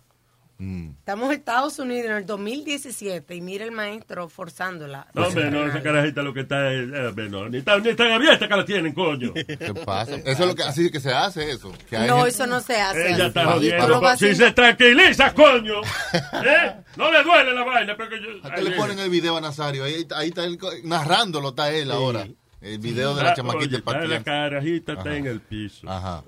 [0.60, 5.06] Estamos en Estados Unidos en el 2017 y mira el maestro forzándola.
[5.14, 8.12] No, hombre, no, esa carajita lo que está es, eh, no, ni tan, ni tan
[8.12, 9.32] abierta que la tienen, coño.
[9.34, 10.16] ¿Qué pasa?
[10.24, 11.72] Eso es lo que, así que se hace eso.
[11.88, 13.10] Que hay No, gente- eso no se hace.
[13.12, 13.98] Ella está jodiendo.
[14.00, 15.80] Si haciendo- se tranquiliza, coño.
[16.44, 16.74] ¿Eh?
[16.96, 18.28] No le duele la vaina, pero que yo...
[18.46, 19.84] ¿A qué le ponen el video a Nazario?
[19.84, 22.26] Ahí, ahí está él narrándolo, está él ahora.
[22.60, 25.88] El video de la Ah, chamaquita oye, La carajita está en el piso.
[25.88, 26.22] Ajá.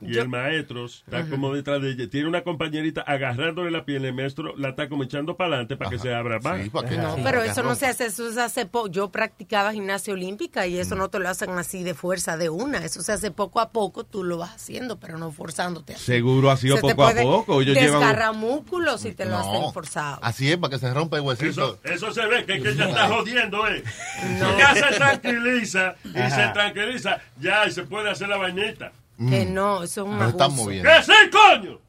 [0.00, 1.30] Y Yo- el maestro está Ajá.
[1.30, 2.08] como detrás de ella.
[2.08, 4.04] Tiene una compañerita agarrándole la piel.
[4.04, 6.58] El maestro la está como echando para adelante para que se abra más.
[6.72, 8.88] No, pero eso no se hace, eso se hace poco.
[8.88, 10.80] Yo practicaba gimnasia olímpica y Mm.
[10.80, 12.78] eso no te lo hacen así de fuerza de una.
[12.84, 15.94] Eso se hace poco a poco, tú lo vas haciendo, pero no forzándote.
[15.94, 16.04] así.
[16.04, 17.60] Seguro ha sido Se te poco a poco.
[17.62, 18.36] Ellos llevan...
[18.38, 19.38] Músculos si te lo No.
[19.38, 20.18] hacen forzado.
[20.22, 21.48] Así es, para que se rompa el huesito.
[21.50, 23.82] Eso, eso se ve que, es que ella está jodiendo, ¿eh?
[24.20, 26.46] Si ya se tranquiliza y Ajá.
[26.48, 28.92] se tranquiliza, ya y se puede hacer la vainita.
[29.18, 30.18] Que no, eso es un Mm.
[30.20, 30.62] Nos están abuso.
[30.64, 30.88] moviendo.
[30.90, 31.80] ¡Que sí, coño!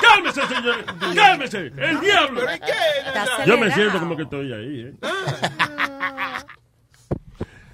[0.00, 1.14] ¡Cálmese, señor!
[1.14, 1.58] ¡Cálmese!
[1.76, 2.48] ¡El diablo!
[2.48, 4.94] Está Yo me siento como que estoy ahí, ¿eh?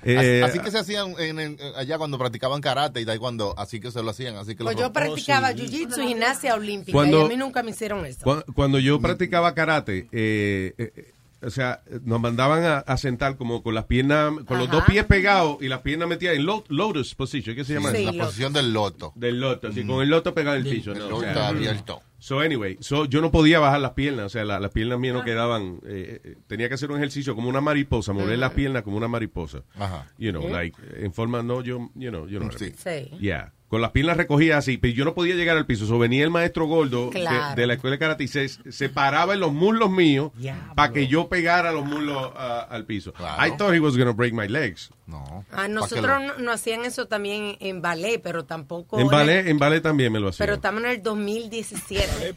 [0.07, 3.80] Eh, así, así que se hacían en, en- allá cuando practicaban karate y taekwondo, así
[3.80, 4.37] que se lo hacían.
[4.37, 7.62] Así que Pues lo yo practicaba jiu-jitsu y gimnasia olímpica Cuando- y a mí nunca
[7.62, 8.20] me hicieron eso.
[8.22, 11.13] Cu- Cuando yo practicaba karate, eh, eh, eh,
[11.47, 15.05] o sea, nos mandaban a, a sentar como con las piernas, con los dos pies
[15.05, 17.90] pegados y las piernas metidas en lo- lotus position, ¿qué se llama?
[17.92, 18.07] Sí, eso?
[18.07, 18.24] la loto.
[18.26, 19.12] posición del loto.
[19.16, 20.92] Del loto, así, con el loto pegado en el piso.
[20.92, 21.05] El ¿no?
[21.11, 22.03] loto O sea, abierto.
[22.18, 25.14] So, anyway, so, yo no podía bajar las piernas, o sea, la- las piernas mías
[25.14, 28.82] no quedaban, eh, eh, tenía que hacer un ejercicio como una mariposa, mover las piernas
[28.82, 29.62] como una mariposa.
[29.78, 30.11] Ajá.
[30.18, 30.51] You know, ¿Eh?
[30.51, 32.74] like, en forma, no, yo, you know, you know mean.
[32.76, 33.16] Sí.
[33.20, 33.53] Yeah.
[33.74, 35.84] Con las piernas recogidas así, pero yo no podía llegar al piso.
[35.84, 37.56] So, venía el maestro gordo de- Claro.
[37.56, 40.30] de, la escuela de karate y se, se paraba en los muslos míos
[40.76, 43.12] para que yo pegara los muslos ah, al piso.
[43.18, 44.90] I thought he was going to break my legs.
[45.08, 45.44] No.
[45.50, 49.00] A nosotros no, no hacían eso también en ballet, pero tampoco.
[49.00, 50.46] En ballet, en ballet también me lo hacía.
[50.46, 52.36] Pero estamos en el 2017.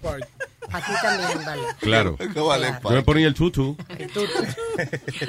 [0.72, 1.76] Aquí también ballet.
[1.80, 2.16] Claro.
[2.18, 2.80] Claro.
[2.84, 3.76] Yo me ponía el tutu.
[3.98, 4.28] El tutu.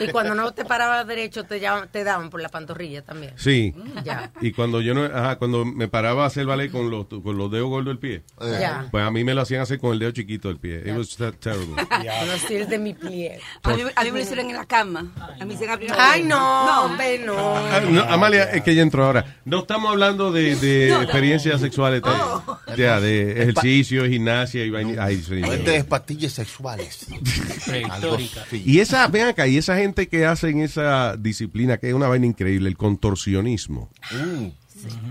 [0.04, 3.32] Y cuando no te parabas derecho, te, llaman- te daban por la pantorrilla también.
[3.36, 3.74] Sí.
[4.04, 4.30] Ya.
[4.40, 7.50] Y cuando yo no, ajá, cuando me paraba a hacer ballet con los, con los
[7.50, 8.22] dedos gordos del pie,
[8.60, 8.88] Ya.
[8.90, 10.82] pues a mí me lo hacían hacer con el dedo chiquito del pie.
[10.86, 11.76] It was that terrible.
[11.76, 13.40] No de mi pie.
[13.62, 15.06] A mí, a mí me lo hicieron en la cama.
[15.40, 17.56] A mí se me abrió Ay, no, hombre, no.
[17.56, 19.36] Ah, no, Amalia, es que ella entró ahora.
[19.44, 21.02] No estamos hablando de, de No, no.
[21.02, 22.58] experiencias sexuales, Oh.
[22.76, 25.04] ya, de ejercicio, gimnasia y vaina.
[25.28, 25.58] Señor.
[25.64, 27.06] De pastillas sexuales.
[28.52, 32.08] Y esa, ven acá, y esa gente que hace en esa disciplina, que es una
[32.08, 33.90] vaina increíble, el contorsionismo.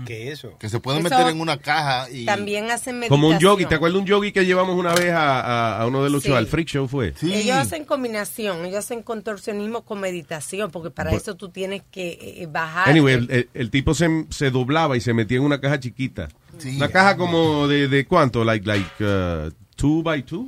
[0.06, 0.56] ¿Qué es eso?
[0.58, 2.24] Que se pueden Eso meter en una caja y...
[2.24, 3.20] También hacen meditación.
[3.20, 5.86] Como un yogi, ¿te acuerdas de un yogi que llevamos una vez a, a- a
[5.86, 6.28] uno de los Sí.
[6.30, 7.12] shows, al Freak Show fue?
[7.22, 12.48] Ellos hacen combinación, ellos hacen contorsionismo con meditación, porque para eso tú tienes que eh,
[12.50, 12.88] bajar.
[12.88, 16.28] Anyway, el, el- el tipo se, se doblaba y se metía en una caja chiquita.
[16.76, 20.46] Una caja como de, de cuánto, like, like, uh, two by two?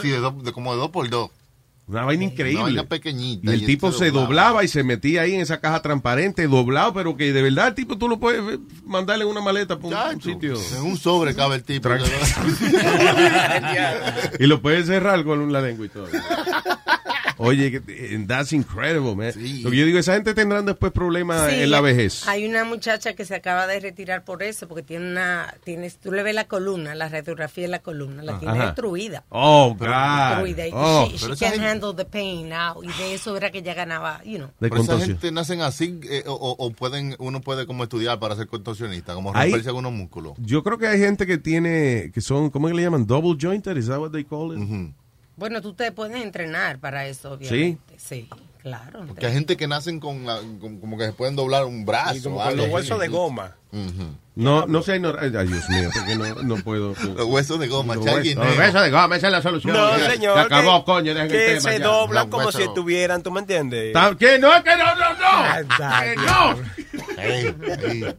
[0.00, 1.30] Sí, de dos- de como de dos por dos.
[1.86, 2.56] Una vaina increíble.
[2.56, 3.50] Una vaina pequeñita.
[3.50, 4.26] Y el y tipo se doblaba.
[4.26, 7.74] doblaba y se metía ahí en esa caja transparente, doblado, pero que de verdad el
[7.74, 10.54] tipo tú lo puedes mandarle en una maleta por un, un sitio.
[10.76, 11.88] En un sobre cabe el tipo.
[14.38, 16.06] y lo puedes cerrar con la lengua y todo.
[17.38, 19.32] Oye, que- and that's incredible, man.
[19.62, 22.26] Lo que yo digo, esa gente tendrán después problemas Sí, en la vejez.
[22.28, 26.12] Hay una muchacha que se acaba de retirar por eso, porque tiene una, tienes, tú
[26.12, 28.66] le ves la columna, la radiografía de la columna, la tiene Ajá.
[28.66, 29.24] destruida.
[29.30, 29.86] Oh, God.
[29.88, 30.66] Destruida.
[30.68, 31.08] Y Oh.
[31.14, 32.82] she, can't gente- handle the pain now.
[32.82, 34.48] Y de eso era que ella ganaba, you know.
[34.60, 38.46] De Pero esa gente nacen así eh, o, pueden uno puede como estudiar para ser
[38.48, 40.32] contorsionista, como Hay- romperse algunos músculos.
[40.38, 43.06] Yo creo que hay gente que tiene, que son, ¿cómo es que le llaman?
[43.06, 44.58] Double jointed, ¿is that what they call it?
[45.38, 47.94] Bueno, tú te puedes entrenar para eso, obviamente.
[47.96, 48.28] Sí,
[48.60, 49.04] claro.
[49.06, 52.16] Porque hay gente que nacen con, la, con- como que se pueden doblar un brazo.
[52.16, 53.54] Y como o con los huesos de goma.
[54.34, 56.94] No, no sé, no, ay, Dios mío, porque no, no puedo.
[57.16, 58.60] Los huesos de goma, Los Charlie huesos- los Negro.
[58.64, 59.72] huesos de goma, esa es la solución.
[59.76, 60.34] No, Ya, señor.
[60.38, 63.94] Se acabó, que, coño, que tema se doblan como si estuvieran, ¿tú me entiendes?
[64.18, 64.38] ¿Qué?
[64.38, 66.56] No, es que no, no, no.
[67.16, 67.36] Que
[68.04, 68.14] no.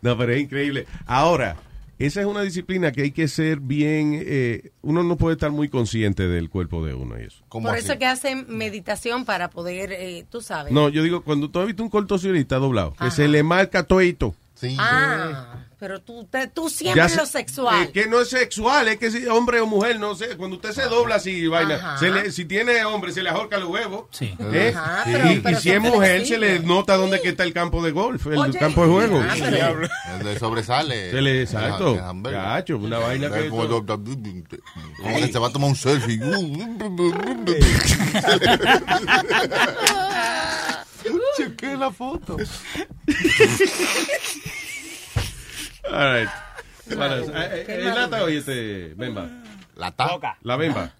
[0.00, 0.86] No, pero es increíble.
[1.06, 1.56] Ahora,
[1.98, 4.20] esa es una disciplina que hay que ser bien.
[4.24, 7.44] eh, uno no puede estar muy consciente del cuerpo de uno y eso.
[7.48, 10.72] Por eso es que hacen meditación para poder, eh, tú sabes.
[10.72, 14.34] No, yo digo, cuando tú has visto un contorsionista doblado, que se le marca toito.
[14.78, 17.84] Ah, pero tú, te- tú siempre lo sexual.
[17.84, 20.36] Es que no es sexual, es que si hombre o mujer, no sé.
[20.36, 23.68] Cuando usted se dobla así, vaina, se le- si tiene hombre, se le ahorca los
[23.68, 24.06] huevos.
[24.10, 24.34] Sí.
[24.52, 24.72] ¿eh?
[24.76, 27.52] Ajá, Y- pero- y, pero si es mujer, se le nota dónde que está el
[27.52, 28.58] campo de golf, el Oye.
[28.58, 29.22] campo de juego.
[29.24, 29.80] Ah, pero-
[30.24, 31.10] Le sobresale.
[31.12, 31.94] Se le, exacto.
[32.24, 33.48] Gacho, una vaina que.
[33.48, 36.18] Como, eso- como que se va a tomar un selfie.
[41.38, 42.36] Chequé la foto.
[45.90, 46.28] All right.
[46.96, 48.00] Bueno, eh, eh, eh, malo.
[48.00, 49.28] lata, oye, este, va.
[49.76, 50.36] Lata.
[50.42, 50.92] La bemba.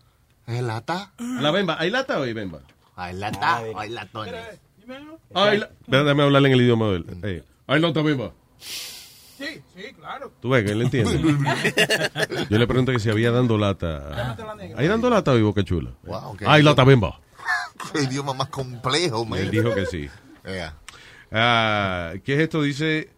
[0.47, 1.13] ¿Es lata?
[1.19, 1.77] La bemba.
[1.79, 2.61] ¿Hay lata o hay bemba?
[2.97, 4.35] Hay lata o hay latones.
[5.35, 5.67] Ay, la...
[5.67, 7.45] Espera, Déjame hablarle en el idioma de él.
[7.67, 8.33] Hay lata bemba.
[8.59, 10.33] Sí, sí, claro.
[10.41, 11.19] Tú ves que él entiende.
[12.51, 14.37] Yo le pregunté que si había dando lata.
[14.77, 15.93] ¿Hay dando lata hoy, Boca Chula?
[16.03, 17.21] Wow, qué Hay lata bemba.
[17.93, 19.39] Qué idioma más complejo, man.
[19.39, 20.09] él dijo que sí.
[21.31, 22.63] Ah, ¿Qué es esto?
[22.63, 23.11] Dice.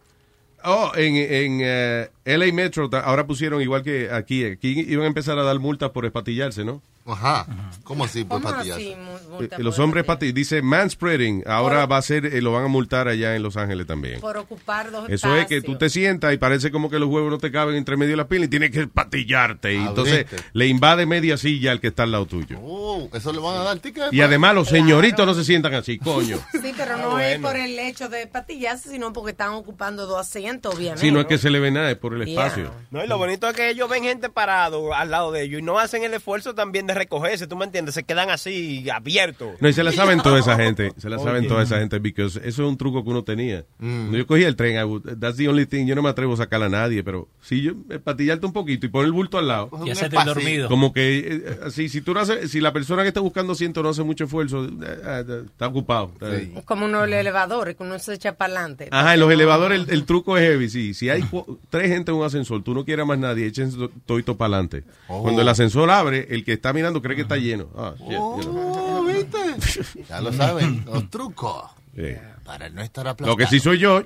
[0.63, 4.45] Oh, en, en eh, LA Metro ahora pusieron igual que aquí.
[4.45, 6.81] Aquí iban a empezar a dar multas por espatillarse, ¿no?
[7.13, 7.45] Ajá.
[7.83, 8.93] ¿Cómo así por ¿Cómo patillarse?
[8.93, 8.95] así?
[8.95, 11.43] mu- multa Eh, los hombres pati dice manspreading.
[11.45, 14.19] Ahora va a ser, eh, lo van a multar allá en Los Ángeles también.
[14.21, 17.29] Por ocupar dos Eso es que tú te sientas y parece como que los huevos
[17.31, 19.73] no te caben entre medio de la pila y tienes que patillarte.
[19.73, 22.57] Y Ah, entonces le invade media silla al que está al lado tuyo.
[22.61, 24.11] Oh, eso le van a dar ticket.
[24.13, 26.37] Y además los señoritos no se sientan así, coño.
[26.61, 30.75] Sí, pero no es por el hecho de patillarse, sino porque están ocupando dos asientos,
[30.75, 31.01] obviamente.
[31.01, 32.45] Si no es que se le ve nada, es por el Yeah.
[32.45, 32.71] espacio.
[32.91, 35.63] No, y lo bonito es que ellos ven gente parado al lado de ellos y
[35.63, 37.93] no hacen el esfuerzo también de recogerse, ¿tú me entiendes?
[37.95, 39.49] Se quedan así abiertos.
[39.59, 40.91] No, y se la saben toda esa gente.
[40.97, 43.65] Se la saben toda esa gente, porque eso es un truco que uno tenía.
[43.79, 44.13] Mm.
[44.15, 45.85] Yo cogí el tren, I would- that's the only thing.
[45.85, 48.85] Yo no me atrevo a sacar a nadie, pero si yo eh, patillarte un poquito
[48.85, 49.69] y poner el bulto al lado.
[49.85, 50.67] Y hacerte el dormido.
[50.69, 53.81] Como que, eh, así, si tú no haces, si la persona que está buscando asiento
[53.83, 56.11] no hace mucho esfuerzo, eh, eh, está ocupado.
[56.13, 58.87] Está- Es como unos elevadores que uno se echa para adelante.
[58.91, 60.93] Ajá, en los elevadores el, el truco es heavy, sí.
[60.93, 61.23] Si hay
[61.69, 63.71] tres gente en un ascensor, tú no quieres más nadie, echen
[64.05, 64.83] toito para adelante.
[65.07, 65.21] Oh.
[65.23, 67.69] Cuando el ascensor abre, el que está mirando cree que está lleno.
[67.75, 68.99] Ah, shit, you know.
[68.99, 70.03] Oh, ¿viste?
[70.09, 71.63] Ya lo saben, los trucos.
[71.95, 72.03] Sí.
[72.45, 73.31] Para no estar aplastado.
[73.31, 74.01] Lo que sí soy yo,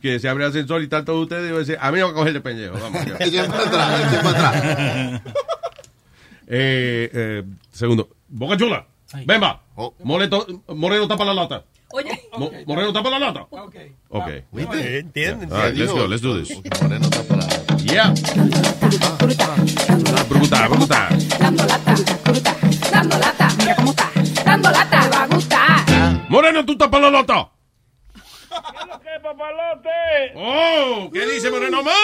[0.00, 2.10] que se abre el ascensor y están todos ustedes, digo, decir, a mí me va
[2.10, 2.78] a coger de pendejo.
[2.78, 3.02] Vamos.
[3.20, 5.22] Echen para atrás, para atrás.
[6.46, 8.86] eh, eh, segundo, Boca Chula,
[9.26, 9.62] ven va.
[9.74, 9.94] Oh.
[10.04, 11.64] Moreno tapa la lata.
[11.92, 13.46] Oye, Mo- Moreno tapa la lata.
[13.50, 13.74] Ok.
[14.10, 14.28] Ok.
[14.52, 14.98] ¿Viste?
[14.98, 15.52] ¿Entienden?
[15.52, 16.56] All right, let's go, let's do this.
[16.82, 17.82] Moreno está para atrás.
[17.84, 18.14] Yeah.
[20.28, 20.68] Brutal.
[21.38, 21.89] dando lata,
[22.32, 22.56] fruta,
[22.90, 24.10] dando lata, mira cómo está,
[24.44, 26.26] dando lata, va a gustar.
[26.28, 27.48] Moreno, tú tapas la lata.
[29.02, 29.88] ¿Qué, papalote?
[30.36, 31.94] Oh, ¿qué dice Moreno más?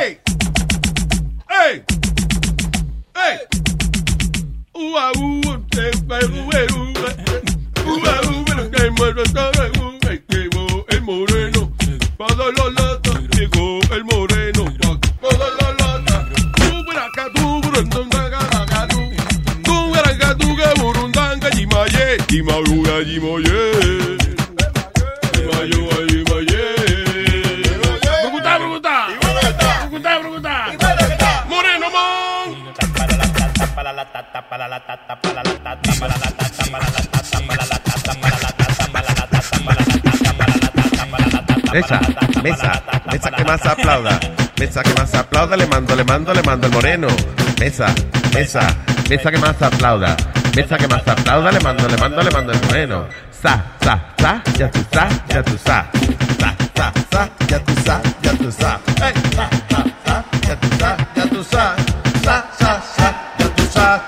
[0.00, 0.18] ¡Ey!
[1.48, 1.82] ¡Ey!
[3.14, 3.38] ¡Ey!
[4.74, 5.90] Ua, ua, ua, ua, que
[10.28, 11.72] que mo- el moreno,
[12.18, 13.03] para la lata,
[13.34, 14.64] llegó el moreno,
[23.24, 23.64] moreno,
[42.42, 42.82] mesa,
[43.14, 44.20] mesa que más aplauda.
[44.58, 47.06] Mesa que más aplauda, le mando, le mando, le mando el moreno.
[47.60, 47.86] Mesa,
[48.34, 48.60] mesa,
[49.08, 50.16] mesa que más aplauda.
[50.54, 53.06] Mesa que más aplauda, le mando, le mando, le mando el moreno.
[53.30, 55.86] Sa, sa, sa, ya tú sa, ya tú sa.
[56.40, 58.80] Sa, sa, sa, ya tú sa, ya tú sa.
[58.98, 61.76] Sa, sa, sa, ya tú sa, ya tú sa.
[62.24, 64.02] Sa, sa, sa, ya tú sa,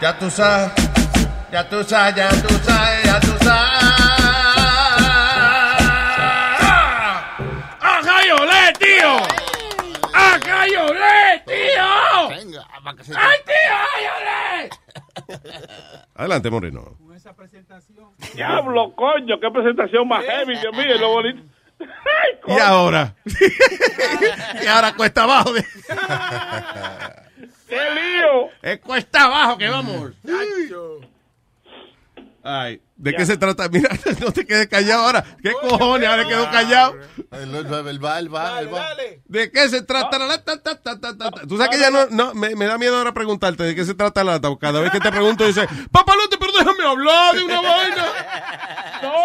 [0.00, 0.70] ya tú sa.
[1.52, 3.54] Ya tú sa, ya tú sa, ya tú sa.
[3.54, 4.23] ¡Ajá,
[13.16, 13.74] ¡Ay, tío!
[16.14, 16.96] Adelante, Moreno.
[18.34, 21.42] Diablo, coño, qué presentación más heavy, Dios mío, lo bonito.
[21.80, 23.14] Ay, Y ahora.
[24.62, 25.52] y ahora cuesta abajo.
[27.68, 28.48] ¡Qué lío!
[28.62, 30.12] Es cuesta abajo que vamos.
[30.26, 30.70] Ay,
[32.96, 33.68] ¿de qué se trata?
[33.72, 33.90] Mira,
[34.20, 35.24] no te quedes callado ahora.
[35.42, 36.08] ¿Qué cojones?
[36.08, 36.96] Ahora quedó callado.
[37.32, 38.86] El, el, el va, el va, el va.
[39.26, 40.62] ¿De qué se trata la lata?
[40.62, 41.46] Ta, ta, ta, ta, ta?
[41.48, 43.94] Tú sabes que ya no, no me, me da miedo ahora preguntarte de qué se
[43.94, 44.48] trata la lata.
[44.60, 48.04] Cada vez que te pregunto, dice, papalote, pero déjame hablar de una vaina.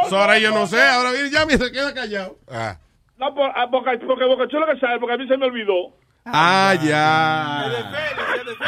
[0.09, 2.38] So, ahora yo no sé, ahora viene ya y se queda callado.
[3.17, 5.93] No, por, ah, porque, porque Boca Chula que sabe, porque a mí se me olvidó.
[6.34, 7.96] Ah, ya.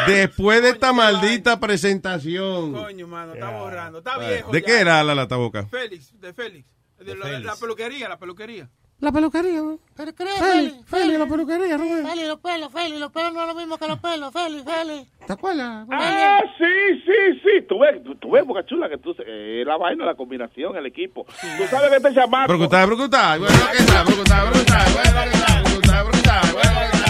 [0.08, 2.74] Después de esta maldita presentación.
[2.74, 4.00] Coño, mano, está borrando.
[4.00, 4.52] Está viejo.
[4.52, 4.66] ¿De ya.
[4.66, 5.66] qué era la lata boca?
[5.66, 6.68] Félix, de Félix.
[7.00, 8.70] De la, peluquería, la peluquería.
[9.00, 9.64] La peluquería.
[9.98, 12.06] Pero creo, Feli, Feli, la peluquería, Rubén.
[12.06, 15.08] Feli, los pelos, Feli, los pelos no es lo mismo que los pelos, Feli, Feli.
[15.26, 15.88] ¿Te acuerdas?
[15.92, 17.66] Ah, sí, sí, sí.
[17.68, 21.26] Tú ves, tú, ves, Boca Chula, que tú, eh, la vaina, la combinación, el equipo.
[21.26, 22.50] Tú sabes que este chamaco...
[22.50, 23.38] Brucuta, brucuta.
[23.40, 24.04] Bueno, ¿qué está?
[24.04, 24.86] Brucuta, brucuta.
[24.94, 26.42] Bueno, ¿qué brucuta.
[26.54, 27.01] Bueno, ¿qué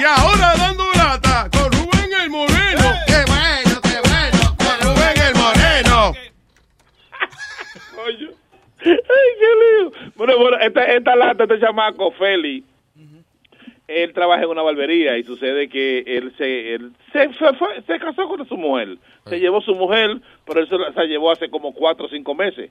[0.00, 2.92] Y ahora dando lata con Rubén el Moreno.
[3.06, 4.56] ¡Qué bueno, qué bueno!
[4.58, 6.12] Con Rubén el Moreno.
[8.86, 10.10] Ay, qué lío.
[10.16, 12.62] Bueno, bueno, esta, esta lata, este chamaco, Feli,
[13.88, 18.28] él trabaja en una barbería y sucede que él se él se, fue- se casó
[18.28, 18.96] con su mujer.
[19.26, 22.34] Se llevó su mujer, pero él se, la- se llevó hace como cuatro o cinco
[22.34, 22.70] meses.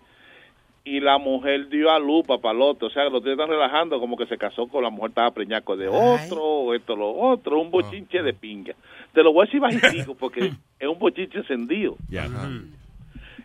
[0.86, 2.86] Y la mujer dio a luz, papalote.
[2.86, 5.78] O sea, los tíos están relajando como que se casó con la mujer, estaba preñaco
[5.78, 7.60] de otro, o esto, lo otro.
[7.62, 8.76] Un bochinche de pinga.
[9.14, 11.96] Te lo voy a decir bajitico porque es un bochinche encendido.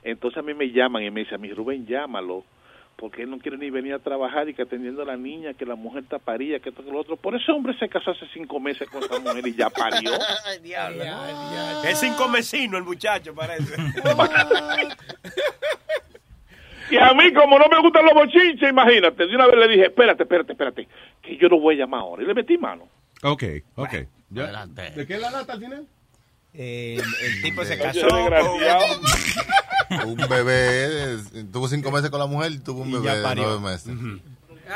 [0.02, 2.44] Entonces a mí me llaman y me dicen, a mi Rubén, llámalo,
[2.96, 5.64] porque él no quiere ni venir a trabajar y que atendiendo a la niña, que
[5.64, 7.16] la mujer está parida, que esto, que lo otro.
[7.16, 10.10] Por ese hombre se casó hace cinco meses con esa mujer y ya parió.
[11.88, 13.76] Es cinco mesino el muchacho, parece.
[16.90, 19.82] Y a mí, como no me gustan los bochinches, imagínate, de una vez le dije,
[19.86, 20.88] espérate, espérate, espérate,
[21.22, 22.22] que yo lo voy a llamar ahora.
[22.22, 22.88] Y le metí mano.
[23.22, 23.44] Ok,
[23.76, 23.94] ok.
[24.30, 24.66] Ya.
[24.66, 25.86] ¿De qué es la lata al final?
[26.54, 28.06] el, el tipo se casó.
[28.06, 28.84] desgraciado.
[30.06, 33.34] Un bebé, eh, tuvo cinco meses con la mujer y tuvo un Y bebé de
[33.36, 33.94] nueve meses.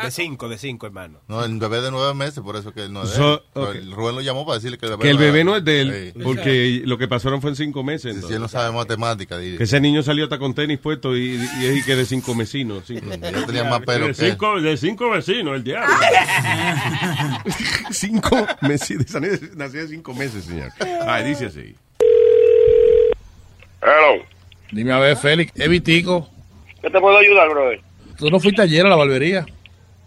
[0.05, 1.21] De cinco, de cinco, hermano.
[1.29, 3.41] No, el bebé de nueve meses, por eso que él no es de
[3.79, 3.93] él.
[3.93, 6.13] Rubén lo llamó para decirle que el bebé, Que el bebé no es de él,
[6.15, 6.21] Sí.
[6.23, 8.25] porque lo que pasaron fue en cinco meses.
[8.27, 11.35] Si él no sabe matemática, di- Que ese niño salió hasta con tenis puesto y,
[11.61, 12.85] y, y que de cinco vecinos.
[12.87, 13.07] Cinco.
[13.21, 14.31] Ya tenía más pelo de, que él.
[14.33, 15.95] cinco, de cinco vecinos, el diablo.
[17.91, 19.15] cinco meses.
[19.57, 20.71] Nació de cinco meses, señor.
[21.07, 21.75] Ay, dice así.
[23.83, 24.25] Hello.
[24.71, 26.29] Dime a ver, Félix, es Vitico.
[26.81, 27.81] ¿Qué te puedo ayudar, brother?
[28.17, 29.45] ¿Tú no fuiste ayer a la barbería?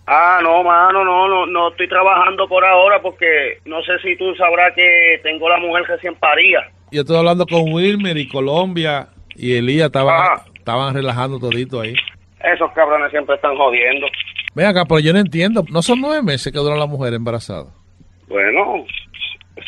[0.07, 4.35] Ah, no, mano, no, no, no estoy trabajando por ahora porque no sé si tú
[4.35, 6.69] sabrás que tengo la mujer recién parida.
[6.91, 11.95] Yo estoy hablando con Wilmer y Colombia y Elías estaban, estaban relajando todito ahí.
[12.43, 14.05] Esos cabrones siempre están jodiendo.
[14.53, 15.65] Ven acá, pero yo no entiendo.
[15.71, 17.65] ¿No son nueve meses que dura la mujer embarazada?
[18.27, 18.85] Bueno,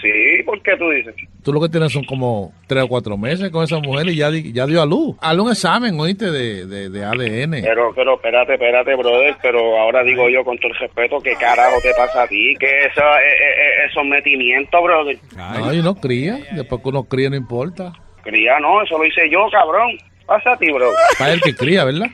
[0.01, 1.15] sí, ¿por qué tú dices?
[1.43, 4.29] Tú lo que tienes son como tres o cuatro meses con esa mujer y ya,
[4.29, 5.15] di- ya dio a luz.
[5.21, 7.61] Hazle un examen, oíste, de, de, de ADN.
[7.63, 11.77] Pero, pero, espérate, espérate, brother, pero ahora digo yo con todo el respeto, ¿qué carajo
[11.81, 12.53] te pasa a ti?
[12.59, 15.17] ¿Qué es eso, eh, eh, eh, sometimiento, brother?
[15.35, 16.38] No, y no cría.
[16.53, 17.93] Después que uno cría no importa.
[18.23, 19.97] Cría, no, eso lo hice yo, cabrón.
[20.28, 20.91] Pasa a ti, bro.
[21.17, 22.07] Para el que cría, ¿verdad?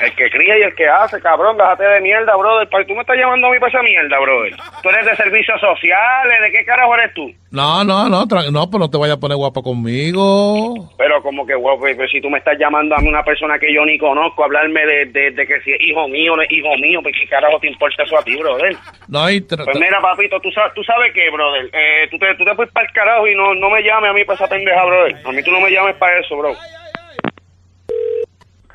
[0.00, 2.68] El que cría y el que hace, cabrón, déjate de mierda, brother.
[2.86, 4.54] Tú me estás llamando a mí para esa mierda, brother.
[4.82, 7.32] Tú eres de servicios sociales, ¿de qué carajo eres tú?
[7.50, 10.90] No, no, no, no, pues no te vayas a poner guapa conmigo.
[10.98, 13.72] Pero como que, guapo, pues, si tú me estás llamando a mí una persona que
[13.72, 16.76] yo ni conozco, hablarme de, de, de que si es hijo mío no es hijo
[16.76, 18.76] mío, pues qué carajo te importa eso a ti, brother.
[19.08, 21.70] No, y Pues mira, papito, tú sabes, tú sabes qué, brother.
[21.72, 24.12] Eh, tú, te, tú te puedes para el carajo y no, no me llames a
[24.12, 25.16] mí para esa pendeja, brother.
[25.24, 26.52] A mí tú no me llames para eso, bro.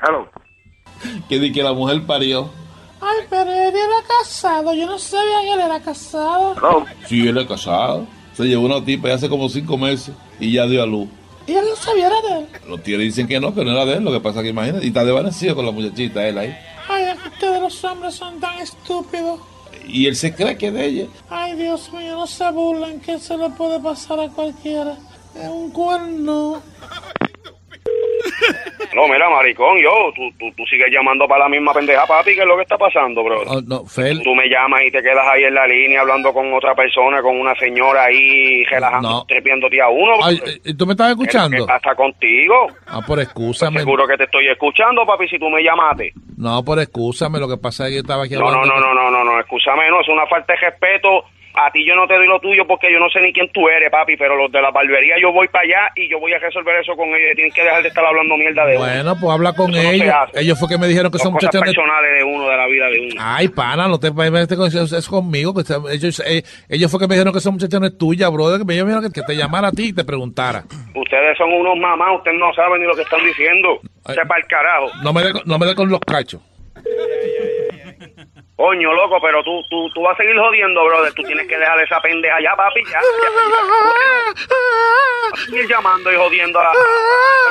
[0.02, 0.28] Hello.
[1.28, 2.50] que di que la mujer parió.
[3.00, 4.74] Ay, pero él era casado.
[4.74, 6.54] Yo no sabía que él era casado.
[7.06, 8.06] Sí, él es casado.
[8.34, 11.08] Se llevó una tipa ya hace como cinco meses y ya dio a luz.
[11.46, 12.46] Y él no sabía era de él.
[12.68, 14.04] Los tíos dicen que no, que no era de él.
[14.04, 16.56] Lo que pasa es que imagínate, y está desvanecido con la muchachita, él ahí.
[16.88, 19.40] Ay, es que ustedes los hombres son tan estúpidos.
[19.86, 21.06] Y él se cree que es de ella.
[21.28, 24.96] Ay, Dios mío, no se burlen que se le puede pasar a cualquiera.
[25.34, 26.62] Es un cuerno.
[28.94, 32.42] No, mira, maricón, yo, tú, tú, tú sigues llamando para la misma pendeja, papi, ¿qué
[32.42, 33.40] es lo que está pasando, bro?
[33.46, 36.52] Oh, no, Fel, Tú me llamas y te quedas ahí en la línea hablando con
[36.52, 39.24] otra persona, con una señora ahí relajando, No.
[39.24, 40.16] trepiéndote a uno.
[40.22, 41.56] Ay, eh, ¿tú me estás escuchando?
[41.56, 42.66] ¿Qué pasa contigo?
[42.86, 43.78] Ah, por excúsame.
[43.80, 46.12] Seguro que te estoy escuchando, papi, si tú me llamaste.
[46.36, 47.38] No, por excúsame.
[47.38, 48.74] Lo que pasa es que yo estaba aquí No, no, hablando.
[48.74, 51.24] no, no, no, no, no, escúchame, no, es una falta de respeto.
[51.54, 53.68] A ti yo no te doy lo tuyo porque yo no sé ni quién tú
[53.68, 56.38] eres, papi, pero los de la barbería yo voy para allá y yo voy a
[56.38, 57.36] resolver eso con ellos.
[57.36, 58.86] Tienes que dejar de estar hablando mierda de uno.
[58.86, 60.14] Bueno, pues habla con Eso se ellos.
[60.34, 61.66] ellos fue que me dijeron que Son muchachos de...
[61.66, 63.14] personales de uno, de la vida de uno.
[63.18, 65.54] Ay, pana, no te es conmigo.
[65.54, 68.28] Que se- ellos, eh, ellos fue que me dijeron que son muchachos no es tuya,
[68.28, 68.58] brother.
[68.60, 70.64] Que me dijeron que, te llamara a ti y te preguntara.
[70.94, 73.80] Ustedes son unos mamás, ustedes no saben ni lo que están diciendo.
[74.06, 74.90] Sepa el carajo.
[75.02, 76.40] No me no me dé con los cachos.
[78.62, 81.12] Coño, loco, pero tú, tú, tú vas a seguir jodiendo, brother.
[81.14, 82.92] Tú tienes que dejar esa pendeja ya, papi, ya.
[82.92, 84.42] ya, ya.
[85.32, 86.70] Vas a seguir llamando y jodiendo la,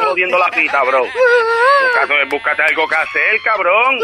[0.05, 1.03] jodiendo la cita, bro.
[1.03, 3.99] Búscate, búscate algo que hacer, cabrón.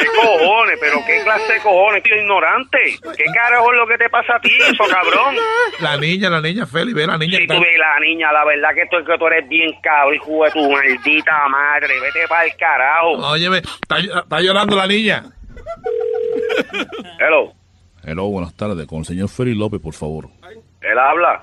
[0.00, 0.78] ¿Qué cojones?
[0.80, 2.02] ¿Pero qué clase de cojones?
[2.02, 2.98] Tío ignorante.
[3.16, 5.36] ¿Qué carajo es lo que te pasa a ti, eso, cabrón?
[5.78, 7.38] La niña, la niña, Feli, ve la niña.
[7.38, 10.14] Si que tú ves la niña, la verdad que tú, que tú eres bien cabrón,
[10.16, 12.00] hijo de tu maldita madre.
[12.00, 13.12] Vete para el carajo.
[13.12, 15.22] Óyeme, está, está llorando la niña.
[17.20, 17.52] Hello,
[18.04, 18.86] Hello, buenas tardes.
[18.86, 20.28] Con el señor Feli López, por favor.
[20.80, 21.40] él habla.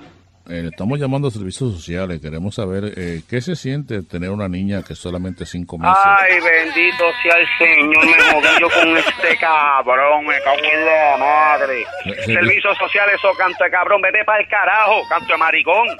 [0.48, 2.20] Eh, estamos llamando a servicios sociales.
[2.20, 5.96] Queremos saber eh, qué se siente tener una niña que solamente cinco meses.
[6.04, 11.16] Ay, bendito sea el Señor, me moví yo con este cabrón, me cago en la
[11.18, 11.84] madre.
[12.24, 12.34] Sí.
[12.34, 15.88] Servicios sociales, eso canto de cabrón, vete para el carajo, canto de maricón.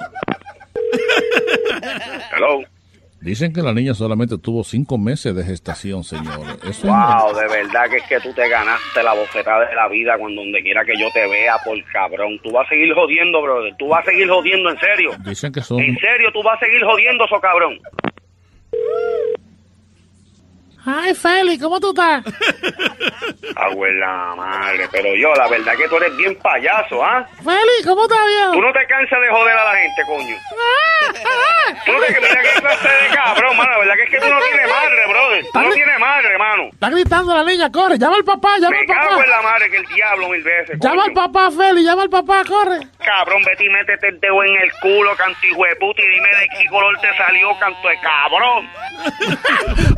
[2.35, 2.61] Hello.
[3.25, 6.45] Dicen que la niña solamente tuvo cinco meses de gestación, señor.
[6.63, 10.15] Eso Wow, de verdad que es que tú te ganaste la bofetada de la vida
[10.19, 12.39] cuando donde quiera que yo te vea, por cabrón.
[12.43, 13.73] Tú vas a seguir jodiendo, brother.
[13.79, 15.09] Tú vas a seguir jodiendo, en serio.
[15.25, 15.79] Dicen que son...
[15.79, 17.79] En serio, tú vas a seguir jodiendo, eso cabrón.
[20.85, 22.25] Ay, Feli, ¿cómo tú estás?
[23.55, 27.25] Abuela madre, pero yo, la verdad que tú eres bien payaso, ¿ah?
[27.43, 28.55] Feli, ¿cómo estás, Tú viejo?
[28.61, 30.35] no te cansas de joder a la gente, coño.
[31.85, 33.71] Tú no te mira qué clase de cabrón, mano.
[33.71, 35.45] La verdad que es que tú no tienes madre, brother.
[35.53, 36.63] Tú no tienes madre, hermano.
[36.73, 39.27] Está gritando la niña, corre, llama al papá, llama Me al cago en papá.
[39.29, 40.79] la madre que el diablo mil veces.
[40.79, 41.31] Llama al coño.
[41.31, 42.79] papá, Feli, llama al papá, corre.
[43.03, 46.29] Cabrón, vete y métete el dedo en el culo, canto hijo de puta, y dime
[46.29, 48.69] de qué color te salió, canto de cabrón.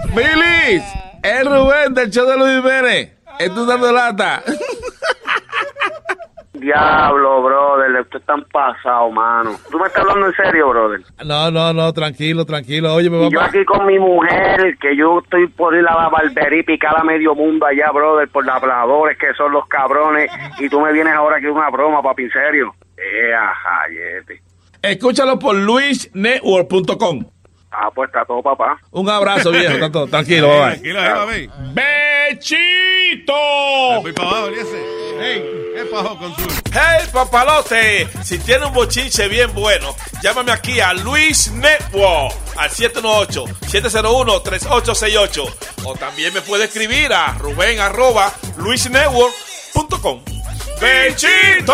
[0.16, 0.84] ¡Bilis!
[1.24, 3.50] Es Rubén del show de Luis Jiménez.
[3.50, 4.44] Es tú dando lata.
[6.60, 9.56] Diablo, brother, usted tan pasado, mano.
[9.70, 11.02] ¿Tú me estás hablando en serio, brother?
[11.24, 12.94] No, no, no, tranquilo, tranquilo.
[12.94, 16.60] Oye, me yo aquí con mi mujer, que yo estoy por ir a la barbería
[16.60, 20.68] y picar a medio mundo allá, brother, por los habladores que son los cabrones, y
[20.68, 22.76] tú me vienes ahora que es una broma, papi, en serio.
[22.98, 24.42] Eh, ajayete.
[24.82, 27.26] Escúchalo por luisnetwork.com.
[27.80, 28.80] Ah, pues está todo, papá.
[28.90, 29.76] Un abrazo, viejo.
[29.76, 30.08] está todo.
[30.08, 30.62] Tranquilo, bye.
[30.72, 31.48] Tranquilo, ahí ve.
[32.32, 33.34] ¡Bechito!
[34.02, 34.84] Voy para abajo, ese.
[35.20, 35.44] Hey,
[35.76, 36.42] ¿qué pasó con su?
[36.74, 45.54] Hey papalote, si tiene un bochinche bien bueno, llámame aquí a Luis Network al 718-701-3868
[45.84, 50.22] o también me puede escribir a Rubén arroba luisnetwork.com.
[50.80, 51.74] ¡Bechito!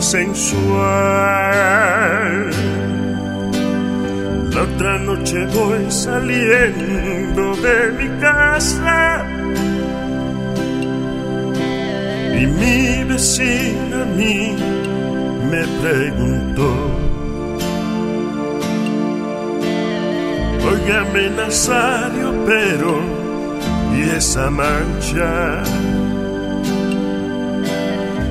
[0.00, 0.76] sensual.
[4.52, 9.26] La otra noche voy saliendo de mi casa
[12.40, 14.56] y mi vecina a mí
[15.50, 16.70] me preguntó.
[20.68, 23.00] Óigame Nazario, pero
[23.94, 25.62] ¿y esa mancha?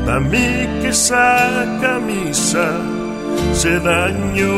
[0.08, 2.70] A mí que esa camisa
[3.54, 4.54] se dañó.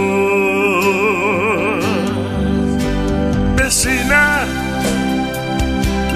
[3.56, 4.44] Vecina,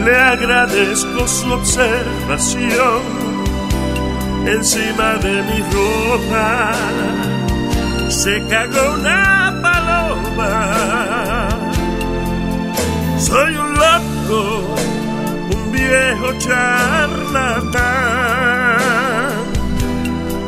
[0.03, 3.01] le agradezco su observación
[4.45, 6.73] encima de mi ropa.
[8.09, 11.47] Se cagó una paloma.
[13.17, 14.75] Soy un loco,
[15.55, 17.81] un viejo charlatán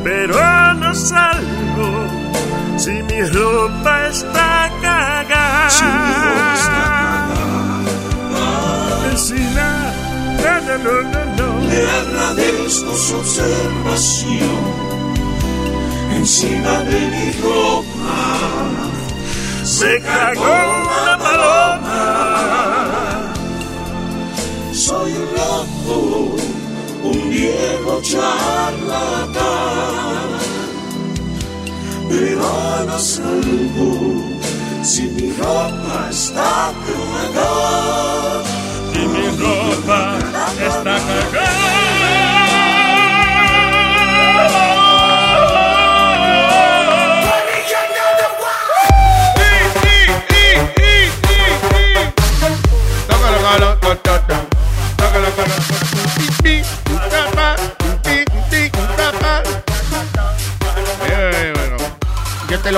[0.04, 2.08] pero no salgo
[2.78, 5.70] si mi ropa está cagada.
[5.70, 6.84] Si mi ropa está
[9.10, 9.70] Vecina,
[10.44, 11.48] no, no, no, no, no.
[11.70, 14.64] Le agradezco su observación
[16.16, 18.16] encima de mi ropa.
[19.64, 20.56] Se cagó
[21.04, 22.02] una paloma.
[24.74, 26.33] Soy un loco,
[27.04, 29.44] un viejo charlatán,
[32.10, 34.24] pero no salgo
[34.84, 38.53] si mi ropa está cagada.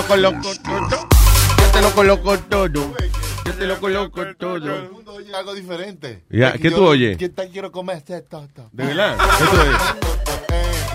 [0.08, 1.08] Lo coloco todo.
[1.58, 2.96] Yo te lo coloco todo.
[3.46, 4.90] Yo te lo coloco todo.
[5.08, 6.24] Oye, algo diferente.
[6.30, 7.18] Ya, ¿qué yo- tú oyes?
[7.18, 8.70] Que tal quiero comer este toto.
[8.72, 9.18] ¿De verdad?
[9.38, 9.82] ¿Qué tú oyes?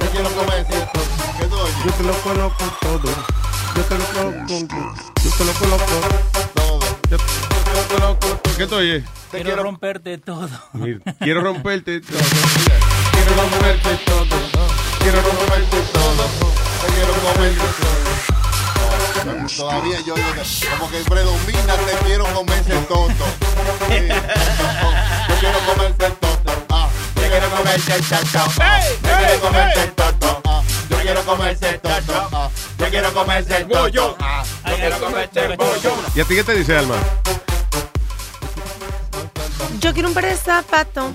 [0.00, 1.00] Yo quiero comer este toto.
[1.38, 1.76] ¿Qué tú oyes?
[1.84, 3.00] Yo te lo coloco todo.
[3.76, 4.94] Yo te lo coloco todo.
[5.22, 5.84] Yo te lo coloco
[6.54, 6.80] todo.
[7.10, 8.56] Yo te lo coloco todo.
[8.56, 9.04] ¿Qué tú oyes?
[9.30, 10.48] Quiero, romperte todo.
[10.74, 12.18] Mira, Quiero romperte todo.
[13.12, 14.26] Quiero romperte todo.
[15.00, 16.24] Quiero romperte todo.
[16.84, 18.29] Te quiero comer todo.
[19.20, 20.22] Todavía yo, yo
[20.78, 23.24] como que predomina te quiero comer ese toto.
[23.88, 24.08] Sí,
[25.28, 26.52] Yo quiero comerte el toto.
[26.70, 28.48] Ah, Te quiero comerte el toto.
[29.04, 30.40] Yo quiero comerte el toto.
[30.88, 32.50] Yo quiero comerte el toto.
[32.78, 34.16] Yo quiero comerte el toto.
[34.66, 35.94] Yo quiero comerte el bollo.
[36.14, 36.96] ¿Y a ti qué te dice, Alma?
[39.80, 41.12] Yo quiero un par de zapatos.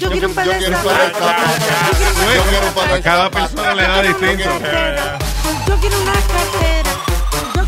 [0.00, 1.98] Yo quiero un par de quiero un par de zapatos.
[2.34, 4.50] Yo quiero un par de A cada persona le da distinto.
[5.68, 6.73] Yo quiero una cartera.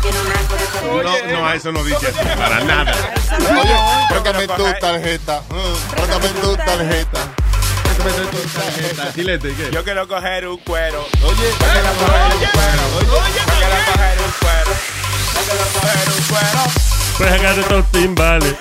[0.01, 1.03] Quiero.
[1.03, 2.93] No, no, eso no dice así, para nada.
[3.61, 3.75] Oye,
[4.09, 5.41] préstame tu tarjeta.
[5.49, 7.19] Mm, Préstame tu tarjeta.
[9.71, 11.05] Yo quiero coger un cuero.
[11.23, 12.83] Oye, Yo quiero coger un cuero.
[13.01, 13.07] Yo
[13.57, 14.71] quiero coger un cuero.
[15.33, 16.61] Yo quiero coger un cuero.
[17.17, 18.55] Pues agarre estos timbales.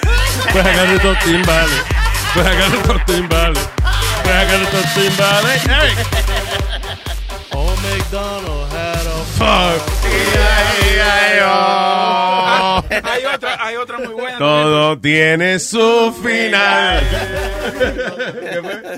[0.53, 1.83] Pues agarre estos timbales.
[2.35, 3.69] Pues agarre estos timbales.
[4.23, 5.67] Pues agarre estos timbales.
[5.67, 5.95] ¡Ey!
[7.53, 8.73] Old McDonald
[13.03, 14.39] hay otra, hay otra muy buena.
[14.39, 17.03] Todo tiene su final.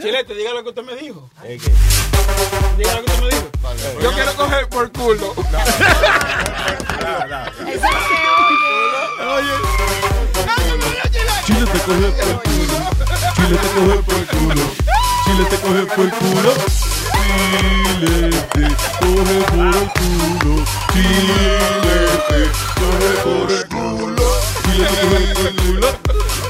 [0.00, 1.28] Chilete, diga lo que usted me dijo.
[2.76, 3.50] Diga lo que usted me dijo.
[4.00, 5.34] Yo quiero coger por culo.
[11.44, 12.76] Chile te coge por el culo.
[13.34, 14.64] Chile te coge por el culo.
[15.24, 16.52] Chile te coge por el culo.
[17.28, 18.62] Chile te
[19.00, 20.64] coge por el culo.
[20.92, 21.40] Chile
[22.28, 22.48] te
[22.80, 24.26] coge por el culo.
[24.64, 25.88] Chile te coge por el culo.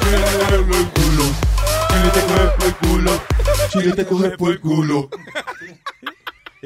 [0.00, 1.24] Chile te coge por el culo.
[1.90, 3.12] Chile te coge por el culo.
[3.70, 5.10] Chile te coge por el culo.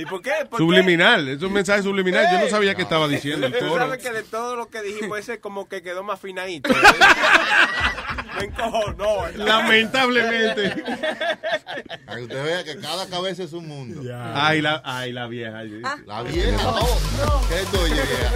[0.03, 0.33] ¿Y por qué?
[0.51, 2.27] ¿Por Subliminal, es un mensaje subliminal.
[2.33, 3.59] Yo no sabía qué estaba diciendo el qué?
[3.61, 3.85] Tú coro.
[3.85, 6.73] sabes que de todo lo que dijimos, ese como que quedó más finadito.
[8.39, 9.29] Me encojonó.
[9.37, 10.71] Lamentablemente.
[12.05, 14.03] Para que usted vea que cada cabeza es un mundo.
[14.35, 15.63] Ay, la, ay, la vieja.
[16.07, 18.33] La vieja, oh, ¿qué estoy vieja?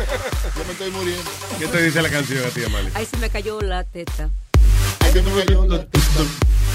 [0.56, 1.30] Yo me estoy muriendo.
[1.58, 2.92] ¿Qué te dice la canción a ti, Amalia?
[2.94, 4.30] Ahí se me cayó la teta.
[5.00, 6.20] Ay, que me cayó la testa.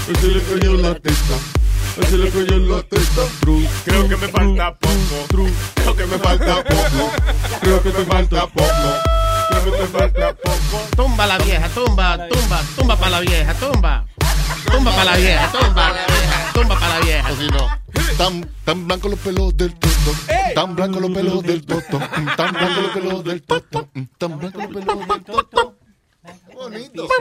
[0.08, 1.34] Ay, se le cayó la testa.
[1.94, 3.22] Ay, se le cayó la testa.
[3.84, 5.26] Creo que me falta poco.
[5.74, 7.12] Creo que me falta poco.
[7.60, 8.68] Creo que te falta poco.
[9.50, 10.86] Creo que me falta poco.
[10.96, 14.06] Tumba la vieja, tumba, tumba, tumba para la vieja, tumba.
[14.70, 15.92] Tumba para la vieja, tumba.
[16.54, 17.28] Tumba para la vieja.
[17.28, 17.68] Así no.
[18.16, 20.12] Tan, tan blancos los pelos del toto.
[20.54, 21.98] Tan blancos los pelos del toto.
[22.36, 23.88] Tan blancos los pelos del toto.
[24.18, 25.74] Tan blancos los pelos del toto.
[26.54, 27.08] Bonito.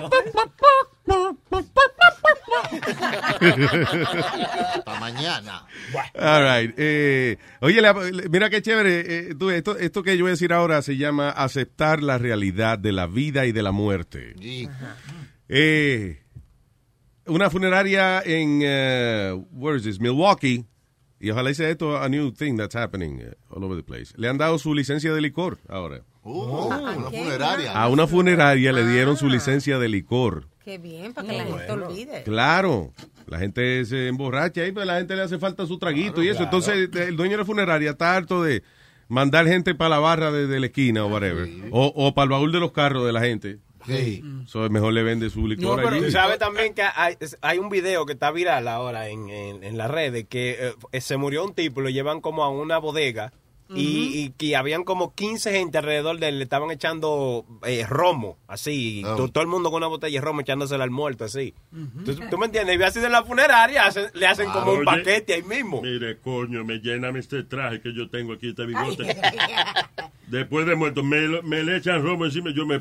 [3.41, 5.65] Hasta mañana.
[6.19, 6.73] All right.
[6.77, 7.93] Eh, oye, la-
[8.29, 9.29] mira qué chévere.
[9.31, 12.77] eh, tú, esto, esto que yo voy a decir ahora se llama aceptar la realidad
[12.79, 14.35] de la vida y de la muerte.
[14.39, 14.69] Sí.
[15.49, 16.21] Eh,
[17.25, 19.99] una funeraria en, eh, where is this?
[19.99, 20.65] Milwaukee.
[21.19, 24.11] Y ojalá sea esto a new thing that's happening eh, all over the place.
[24.17, 26.01] Le han dado su licencia de licor ahora.
[26.23, 27.71] Uh, una funeraria.
[27.73, 30.47] A una funeraria le dieron su licencia de licor.
[30.63, 32.23] Qué bien, para que la gente olvide.
[32.23, 32.91] Claro.
[33.27, 36.27] La gente se emborracha y pues a la gente le hace falta su traguito y
[36.27, 36.43] eso.
[36.43, 38.61] Entonces el dueño de la funeraria está harto de
[39.07, 41.49] mandar gente para la barra de, de la esquina o whatever.
[41.71, 43.57] O, o para el baúl de los carros de la gente.
[43.87, 44.23] Sí.
[44.45, 46.05] So, mejor le vende su licor No, pero allí.
[46.05, 49.75] tú sabes también que hay, hay un video que está viral ahora en, en, en
[49.77, 53.33] las redes que eh, se murió un tipo, lo llevan como a una bodega
[53.75, 58.37] y, y que habían como 15 gente alrededor de él, le estaban echando eh, romo,
[58.47, 59.15] así, Oh.
[59.15, 61.53] to- todo el mundo con una botella de romo echándosela al muerto, así.
[62.05, 62.79] ¿Tú, tú me entiendes?
[62.79, 65.81] Y así de la funeraria hacen- le hacen como un paquete ahí mismo.
[65.81, 69.15] Mire, coño, me llena este traje que yo tengo aquí, este bigote.
[70.31, 72.79] Después de muerto, me, lo- me le echan romo encima, yo me,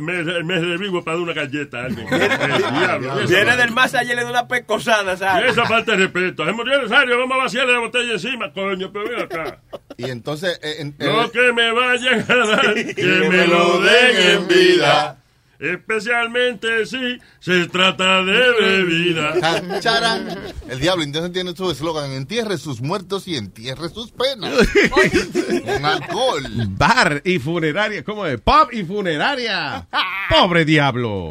[0.00, 2.06] me, me revivo para dar una galleta a alguien.
[3.28, 5.52] Viene del más allá y le da una pescosada, Y ¿sabes?
[5.52, 6.44] esa falta de respeto.
[6.44, 9.58] Se murió Rosario, vamos a vaciarle la botella encima, coño, pero ven acá.
[9.96, 14.16] Y entonces, eh, en- Lo eh, que me vayan a dar, que me lo den
[14.40, 15.21] en vida.
[15.62, 19.32] Especialmente si se trata de bebida.
[19.40, 20.38] Chan, charán.
[20.68, 24.52] El diablo entonces tiene su eslogan, entierre sus muertos y entierre sus penas.
[25.64, 26.44] Con alcohol.
[26.70, 28.40] Bar y funeraria, ¿cómo es?
[28.40, 29.86] Pop y funeraria.
[30.28, 31.30] Pobre diablo.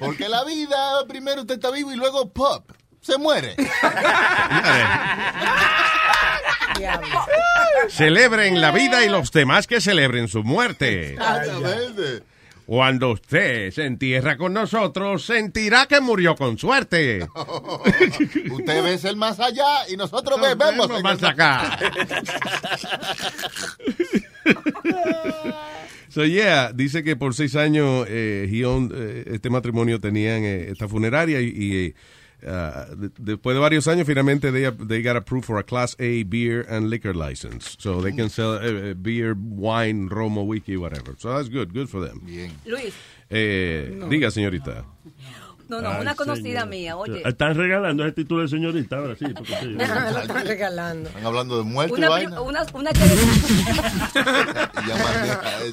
[0.00, 2.72] Porque la vida, primero usted está vivo y luego pop.
[3.02, 3.54] Se muere.
[7.90, 11.14] Celebren la vida y los demás que celebren su muerte.
[11.14, 12.31] Exactamente.
[12.66, 17.26] Cuando usted se entierra con nosotros, sentirá que murió con suerte.
[18.50, 21.78] Usted ve el más allá y nosotros en más el- acá.
[26.08, 30.68] So yeah, dice que por seis años eh, he owned, eh, este matrimonio tenían eh,
[30.70, 31.94] esta funeraria y, y,
[32.42, 36.66] de- después de varios años finalmente they, they got approved for a Class A beer
[36.68, 37.76] and liquor license.
[37.78, 41.14] So they can sell eh, beer, wine, romo, whisky, whatever.
[41.18, 42.20] So that's good, good for them.
[42.24, 42.50] Bien.
[42.66, 42.94] Luis,
[43.34, 44.84] Eh, Diga, señorita.
[44.84, 45.10] No,
[45.40, 45.41] no,
[45.78, 47.22] una conocida mía, oye.
[47.26, 49.24] Están regalando ese título de señorita ahora sí.
[49.34, 49.64] Porque sí.
[49.66, 49.82] lo
[50.20, 51.08] están regalando.
[51.08, 52.40] Están hablando de muerte y Una, vaina.
[52.40, 53.16] una, una tía de,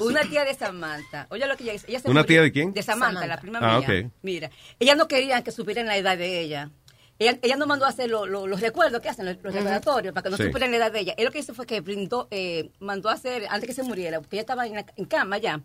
[0.00, 1.26] una tía Samantha.
[1.30, 2.26] Oye, lo que ella, ella se ¿Una murió.
[2.26, 2.72] tía de quién?
[2.72, 3.26] De Samantha, Samantha.
[3.34, 4.04] la prima Ah, mía.
[4.06, 4.12] ok.
[4.22, 6.70] Mira, ella no quería que supieran la edad de ella.
[7.18, 10.14] Ella, ella no mandó a hacer lo- lo- los recuerdos que hacen, los, los recordatorios,
[10.14, 10.44] para que no Sí.
[10.44, 11.14] supieran la edad de ella.
[11.18, 14.20] Él lo que hizo fue que brindó, eh, mandó a hacer, antes que se muriera,
[14.20, 15.60] porque ella estaba en, la- en cama ya.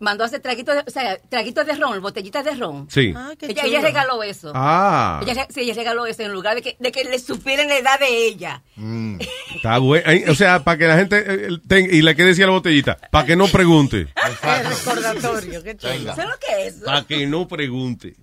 [0.00, 2.88] Mandó a hacer traguitos de, o sea, traguitos de ron, botellitas de ron.
[2.90, 3.12] Sí.
[3.16, 4.50] Ah, Ella, regaló eso.
[4.54, 5.20] Ah.
[5.22, 8.00] Ella, sí, ella regaló eso en lugar de que, de que le supieran la edad
[8.00, 8.62] de ella.
[8.76, 9.20] Mm.
[9.54, 10.32] Está bueno.
[10.32, 13.26] O sea, para que la gente eh, y le quede decir a la botellita, para
[13.26, 14.08] que no pregunte.
[14.42, 16.14] El recordatorio, qué chulo.
[16.14, 16.74] ¿Sabes lo que es?
[16.84, 18.16] Para que no pregunte.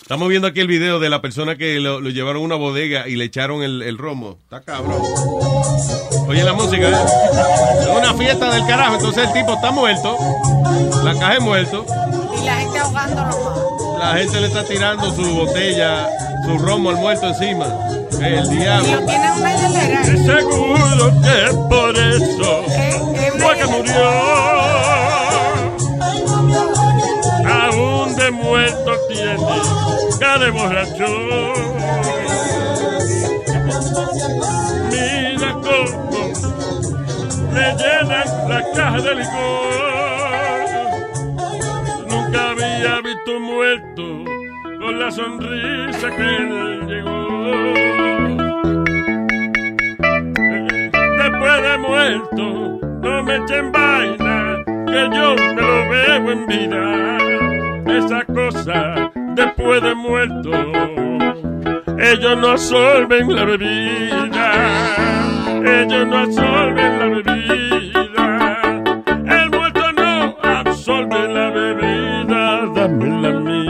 [0.00, 3.06] Estamos viendo aquí el video de la persona que lo, lo llevaron a una bodega
[3.08, 4.38] y le echaron el, el romo.
[4.44, 5.00] Está cabrón.
[6.26, 6.94] Oye la música, ¿eh?
[7.80, 8.94] Es una fiesta del carajo.
[8.96, 10.16] Entonces el tipo está muerto.
[11.04, 11.86] La caja es muerto.
[12.40, 13.98] Y la gente ahogándolo más.
[13.98, 16.08] La gente le está tirando su botella,
[16.46, 17.66] su romo al muerto encima.
[18.20, 19.00] El Y diablo.
[19.00, 24.79] lo tienen en una seguro que es por eso Eh, fue que murió.
[29.12, 29.36] Tiene
[30.18, 30.52] cara de.
[34.90, 36.32] Mira cómo
[37.54, 39.70] le llenan la caja de licor.
[42.08, 44.04] Nunca había visto un muerto
[44.80, 47.20] con la sonrisa que él llegó.
[51.22, 52.44] después de muerto,
[53.02, 57.29] no me echen vaina, que yo me lo bebo en vida.
[57.98, 60.50] Esa cosa, después de muerto,
[61.98, 64.46] ellos no absorben la bebida.
[65.64, 68.62] Ellos no absorben la bebida.
[69.26, 72.66] El muerto no absorbe la bebida.
[72.74, 73.66] Dámela a mí,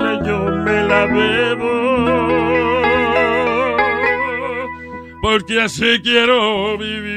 [0.00, 1.86] que yo me la bebo
[5.22, 7.15] porque así quiero vivir.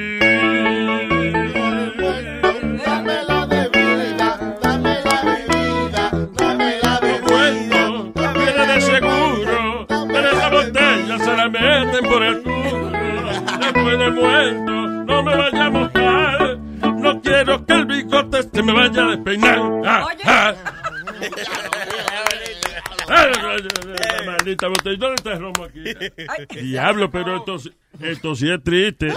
[18.73, 19.59] Me vaya a despeinar.
[19.85, 20.53] Ah, ah.
[23.11, 25.83] Ay, ay, Maldita botella, ¿dónde está el romo aquí?
[26.61, 29.13] Diablo, pero esto, sí- esto sí es triste.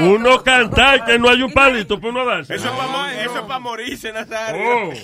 [0.00, 2.54] Uno cantar que no hay un palito para uno darse.
[2.54, 4.88] Eso es para morirse, Nazario.
[4.88, 4.92] Oh.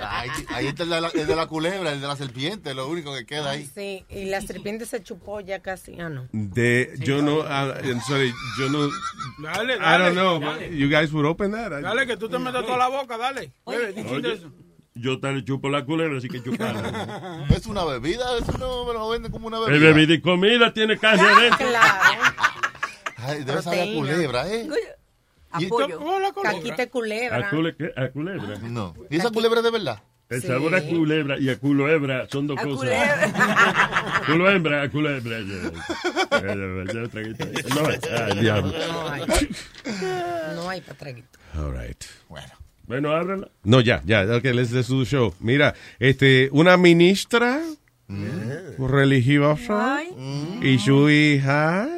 [0.00, 2.88] Ahí, ahí está el de, la, el de la culebra, el de la serpiente, lo
[2.88, 3.68] único que queda ahí.
[3.74, 5.98] Sí, y la serpiente se chupó ya casi.
[6.00, 6.28] Ah, no.
[6.32, 8.88] De, yo no, ah, I'm sorry, yo no,
[9.42, 10.04] Dale, I dale.
[10.04, 10.40] don't know.
[10.40, 11.72] Dale, You guys would open that?
[11.72, 13.52] I- Dale, que tú te metas toda la boca, dale.
[13.64, 13.94] Oye,
[14.32, 14.50] eso.
[14.94, 17.46] Yo te le chupo la culebra, así que chupala.
[17.50, 19.78] Es una bebida, eso no me lo venden como una bebida.
[19.92, 21.66] bebida y comida tiene carne adentro.
[23.18, 24.68] Ay, debe saber a culebra, ¿eh?
[25.58, 26.00] ¿Y esto- Apoyo.
[26.42, 27.50] Caquita ¿A, culebra.
[27.50, 27.92] cule- qué?
[27.96, 28.58] ¿A culebra?
[28.62, 28.94] No.
[29.10, 30.02] ¿Y esa culebra de verdad?
[30.28, 30.46] El Sí.
[30.48, 32.78] sabor a culebra y a culebra son dos A cosas.
[32.78, 34.22] culebra.
[34.26, 35.38] Culebra, a culebra.
[35.40, 36.40] ya.
[36.40, 37.52] Ya, ya, ya, traguito ahí.
[37.74, 37.86] No,
[38.24, 38.72] ay, diablo.
[38.72, 39.22] No hay.
[40.54, 41.38] No hay para traguito.
[41.58, 42.02] All right.
[42.30, 42.48] Bueno.
[42.86, 43.48] Bueno, ábrela.
[43.64, 45.34] No, ya, ya, ok, let's, let's do the show.
[45.40, 47.62] Mira, este, una ministra
[48.78, 50.00] religiosa
[50.62, 51.88] y su hija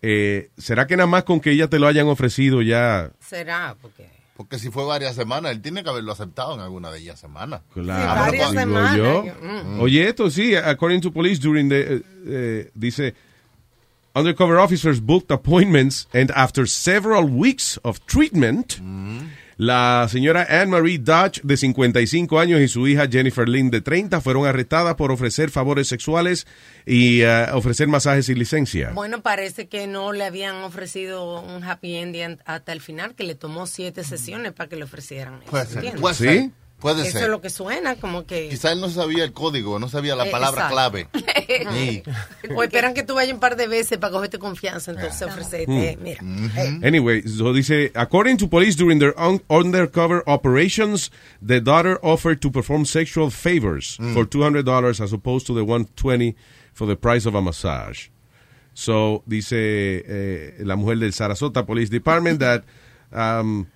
[0.00, 3.10] eh, ¿será que nada más con que ella te lo hayan ofrecido ya?
[3.18, 4.17] Será, porque...
[4.38, 7.62] Porque si fue varias semanas, él tiene que haberlo aceptado en alguna de ellas semanas.
[7.74, 8.96] Claro, varias digo semanas.
[8.96, 9.24] yo.
[9.42, 9.80] Mm.
[9.80, 13.16] Oye, esto sí, according to police during the, eh, eh, dice,
[14.14, 18.80] undercover officers booked appointments and after several weeks of treatment,
[19.58, 24.46] la señora Anne-Marie Dodge, de 55 años, y su hija Jennifer Lynn, de 30, fueron
[24.46, 26.46] arrestadas por ofrecer favores sexuales
[26.86, 28.92] y eh, ofrecer masajes sin licencia.
[28.94, 33.34] Bueno, parece que no le habían ofrecido un happy ending hasta el final, que le
[33.34, 35.40] tomó siete sesiones para que le ofrecieran.
[35.42, 36.52] eso, ¿Sí?
[36.78, 37.22] Ser, puede Eso ser.
[37.24, 38.48] es lo que suena, como que...
[38.48, 40.74] Quizá él no sabía el código, no sabía la Eh, palabra exacto.
[40.74, 41.08] clave.
[41.72, 42.02] Sí.
[42.54, 46.02] O esperan que tú vayas un par de veces para cogerte confianza, entonces ofrecerte, Mm.
[46.02, 46.20] mira.
[46.22, 46.84] Mm-hmm.
[46.84, 51.10] eh, Anyway, so dice, according to police during their un- undercover operations,
[51.44, 56.36] the daughter offered to perform sexual favors for $200 as opposed to the 120
[56.74, 58.08] for the price of a massage.
[58.74, 59.52] So, dice
[60.06, 62.62] eh, la mujer del Sarasota Police Department that
[63.12, 63.66] um,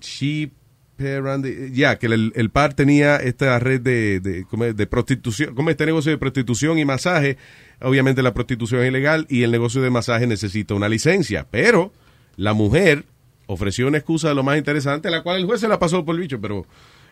[0.00, 0.52] she
[0.98, 4.44] parent- ya que el, el par tenía esta red de, de,
[4.74, 7.36] de prostitución, como este negocio de prostitución y masaje,
[7.80, 11.92] obviamente la prostitución es ilegal y el negocio de masaje necesita una licencia, pero
[12.36, 13.04] la mujer
[13.46, 16.14] ofreció una excusa de lo más interesante, la cual el juez se la pasó por
[16.14, 16.66] el bicho, pero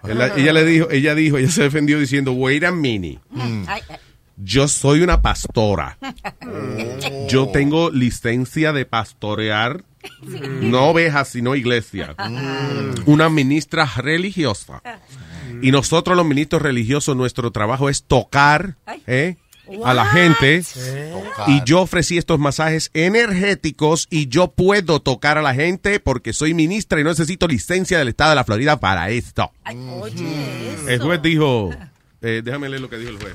[0.04, 3.20] ella, ella le dijo, ella dijo, ella se defendió diciendo, wait a minute,
[4.36, 5.98] yo soy una pastora,
[7.28, 9.84] yo tengo licencia de pastorear,
[10.60, 12.14] no ovejas, sino iglesia,
[13.06, 14.82] una ministra religiosa.
[15.60, 18.76] Y nosotros los ministros religiosos, nuestro trabajo es tocar
[19.06, 19.36] ¿eh?
[19.84, 20.62] a la gente.
[21.46, 26.54] Y yo ofrecí estos masajes energéticos y yo puedo tocar a la gente porque soy
[26.54, 29.52] ministra y no necesito licencia del estado de la Florida para esto.
[30.88, 31.70] El juez dijo,
[32.20, 33.34] eh, déjame leer lo que dijo el juez.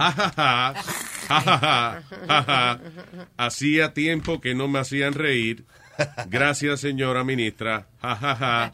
[0.00, 0.74] Ja, ja, ja,
[1.28, 2.78] ja, ja, ja, ja,
[3.12, 3.26] ja.
[3.36, 5.64] Hacía tiempo que no me hacían reír.
[6.26, 7.86] Gracias, señora ministra.
[8.02, 8.72] Ja, ja, ja.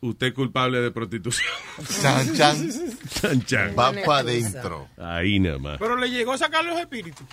[0.00, 1.48] Usted es culpable de prostitución.
[2.02, 2.70] Chan, chan.
[3.20, 3.74] Chan, chan.
[3.78, 4.88] Va para adentro.
[4.98, 5.78] Ahí nada más.
[5.78, 7.26] Pero le llegó a sacar los espíritus.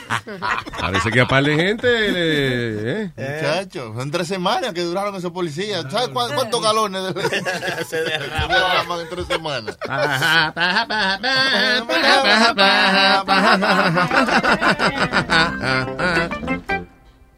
[0.80, 3.12] Parece que a par de gente le- ¿eh?
[3.16, 5.84] Muchachos, son tres semanas que duraron esos policías.
[5.90, 9.76] ¿Sabes cuán- cuántos galones de- se derraman en tres semanas?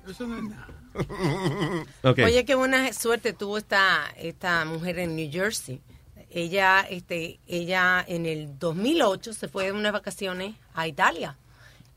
[0.09, 0.66] Eso no es nada.
[2.02, 5.81] Oye, qué buena suerte tuvo esta, esta mujer en New Jersey.
[6.31, 11.36] Ella, este, ella en el 2008 se fue de unas vacaciones a Italia.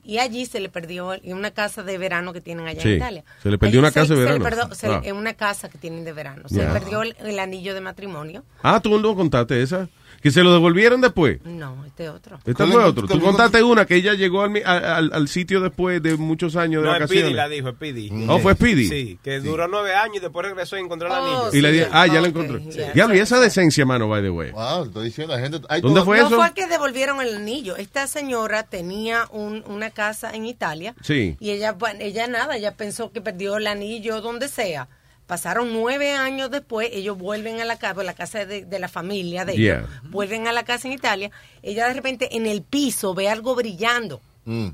[0.04, 2.96] Y allí se le perdió en una casa de verano que tienen allá Sí, en
[2.98, 3.24] Italia.
[3.42, 4.44] se le perdió Allí una casa de se le verano.
[4.44, 5.02] perdió- se le- Ah.
[5.04, 6.48] En una casa que tienen de verano.
[6.48, 8.44] Se le perdió el, el anillo de matrimonio.
[8.62, 9.90] Ah, tú no contaste esa.
[10.22, 11.40] Que se lo devolvieron después.
[11.46, 12.40] No, este otro.
[12.46, 13.08] Este fue otro.
[13.08, 16.82] Tú contaste una que ella llegó al, a- al, al sitio después de muchos años
[16.82, 17.24] de No, vacaciones.
[17.26, 18.26] Speedy la dijo, Speedy.
[18.28, 18.88] Oh, fue Speedy.
[18.88, 21.54] Sí, que duró nueve años y después regresó y encontró el anillo.
[21.54, 22.60] Y le di- ah, ya la encontró.
[22.94, 24.52] Diablo, y esa decencia, mano, by the way.
[24.52, 25.60] Wow, estoy diciendo, la gente.
[25.82, 26.36] ¿Dónde fue no eso?
[26.38, 27.76] fue que devolvieron el anillo.
[27.76, 30.96] Esta señora tenía un- una casa en Italia.
[31.02, 31.38] Sí.
[31.40, 34.88] Y ella, bueno, ella nada, ella pensó que perdió el anillo donde sea.
[35.28, 39.44] Pasaron nueve años después, ellos vuelven a la casa, la casa de, de la familia
[39.46, 40.02] de ellos, Yeah.
[40.12, 41.32] vuelven a la casa en Italia.
[41.64, 44.22] Ella de repente en el piso ve algo brillando.
[44.46, 44.68] Mm.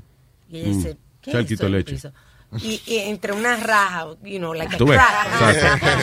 [0.50, 0.76] Y ella Mm.
[0.76, 1.92] dice, ¿qué es Charquito esto en de el leche.
[1.94, 2.12] piso?
[2.58, 4.98] Y, y entre unas rajas, you know, like a Tú ves.
[5.00, 6.02] crack.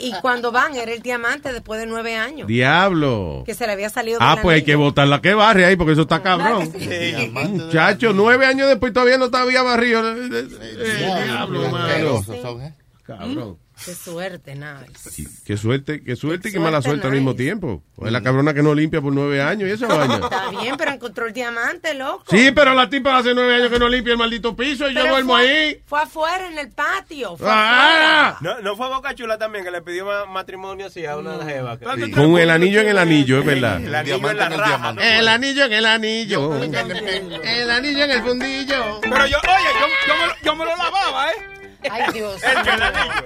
[0.00, 0.06] Sí?
[0.06, 2.46] Y cuando van, era el diamante después de nueve años.
[2.48, 3.42] Diablo.
[3.46, 5.92] Que se le había salido Ah, pues hay que botar la que barre ahí porque
[5.92, 6.70] eso está cabrón.
[7.32, 10.02] Muchacho, nueve años después todavía no estaba barrido.
[10.14, 10.28] Eh,
[10.60, 12.22] eh, Diablo, mano.
[13.06, 13.58] Cabrón.
[13.84, 14.86] Qué suerte, nada.
[15.44, 17.42] Qué suerte, qué suerte y qué Qué mala suerte, suerte al mismo nice.
[17.42, 17.82] tiempo.
[17.96, 20.14] O es la cabrona que no limpia por nueve años y esa vaina.
[20.22, 22.22] Está bien, pero encontró el diamante, loco.
[22.30, 25.00] Sí, pero la tipa hace nueve años que no limpia el maldito piso y yo
[25.02, 25.82] Pero duermo fue, ahí.
[25.86, 27.36] Fue afuera, en el patio.
[27.36, 28.38] Fue Ah.
[28.40, 31.76] No, no fue Boca Chula también que le pidió ma- matrimonio así a una jeva.
[31.78, 33.82] que- Con el anillo en el anillo, es verdad.
[33.82, 34.92] El anillo en la raja.
[34.92, 35.02] ¿no?
[35.02, 36.54] El anillo en el anillo.
[36.62, 39.00] El anillo en el fundillo.
[39.02, 41.34] Pero yo, oye, yo, yo, me, lo, yo me lo lavaba, ¿eh?
[41.90, 42.40] Ay, Dios.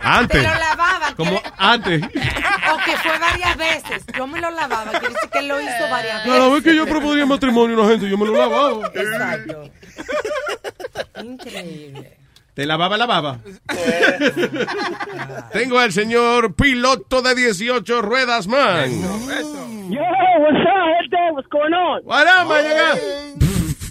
[0.02, 0.42] Antes.
[0.42, 1.14] Te lo lavaba.
[1.16, 2.02] Como antes.
[2.02, 4.04] O que fue varias veces.
[4.16, 4.90] Yo me lo lavaba.
[4.90, 6.38] Quiere decir que él lo hizo varias veces.
[6.38, 8.90] Cada vez que yo proponía matrimonio a una gente, yo me lo lavaba.
[8.94, 9.70] Exacto.
[11.22, 12.18] Increíble.
[12.54, 13.38] ¿Te lavaba la baba?
[15.52, 18.90] Tengo al señor piloto de 18 ruedas, man.
[19.90, 20.00] Yo,
[20.40, 21.16] what's up, gente?
[21.34, 22.02] What's going on?
[22.04, 23.47] What up.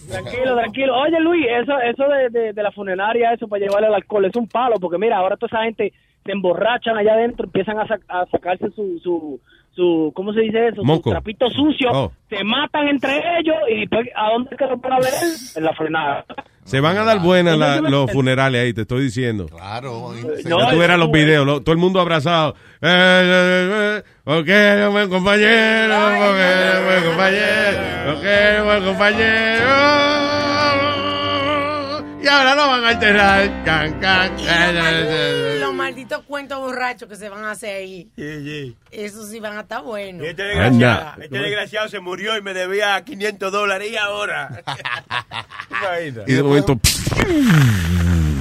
[0.09, 0.97] Tranquilo, tranquilo.
[0.97, 4.35] Oye, Luis, eso, eso de, de, de la funeraria, eso para llevarle el alcohol, es
[4.35, 5.93] un palo, porque mira, ahora toda esa gente
[6.25, 9.39] se emborrachan allá adentro, empiezan a, sac- a sacarse su, su,
[9.77, 10.83] su, ¿cómo se dice eso?
[10.83, 11.03] Moco.
[11.03, 12.11] Su trapito sucio, Oh.
[12.29, 15.13] se matan entre ellos y después, ¿a dónde es que lo van a ver?
[15.55, 16.25] En la frenada.
[16.65, 19.45] Se van a dar buenas la- los funerales ahí, te estoy diciendo.
[19.45, 20.11] Claro.
[20.43, 22.55] No, Ya tú verás los videos, lo- todo el mundo abrazado.
[22.81, 30.46] Eh, eh, eh, Ok, buen compañero, ok, buen compañero, ok, buen compañero.
[32.27, 33.63] Y ahora lo van a enterrar.
[33.63, 35.59] Can, can, can.
[35.61, 38.75] Los malditos cuentos borrachos que se van a hacer ahí.
[38.91, 40.25] Esos sí van a estar buenos.
[40.25, 43.89] Y este desgraciado, este desgraciado se murió y me debía 500 dólares.
[43.93, 44.61] ¿Y ahora?
[46.27, 46.77] Y de momento,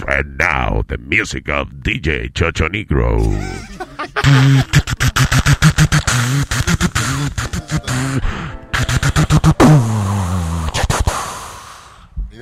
[0.09, 3.19] And now the music of DJ Chocho Negro.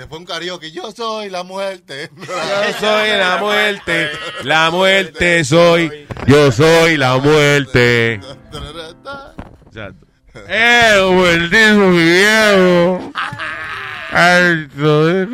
[0.05, 0.71] después un karaoke.
[0.71, 2.11] Yo soy la muerte.
[2.17, 2.27] yo
[2.79, 4.11] soy la muerte,
[4.43, 8.21] la muerte soy, yo soy la muerte.
[9.67, 10.07] Exacto.
[10.49, 13.13] Eh, muertísimo mi viejo.
[14.13, 15.27] Alto de,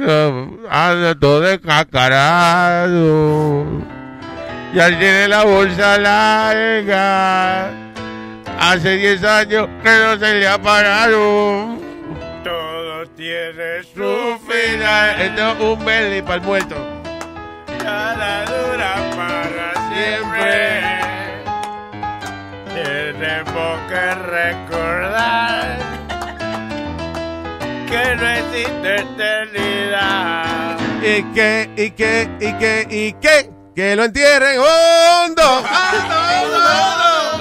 [0.71, 3.67] alto de cacarado.
[4.75, 7.71] Ya tiene la bolsa larga.
[8.59, 11.90] Hace 10 años que no se le ha parado.
[13.09, 15.21] Tiene Su final.
[15.23, 16.77] Esto es un belly para el muerto.
[17.83, 21.01] Cada dura para siempre.
[22.75, 25.79] Tenemos que recordar
[27.89, 30.79] que no existe eternidad.
[31.03, 35.43] Y que, y que, y que, y que, que lo entierren hondo.
[35.43, 35.67] Hondo,
[36.43, 36.59] hondo,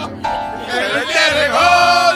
[0.06, 0.32] hondo.
[0.72, 2.09] Que lo entierren hondo.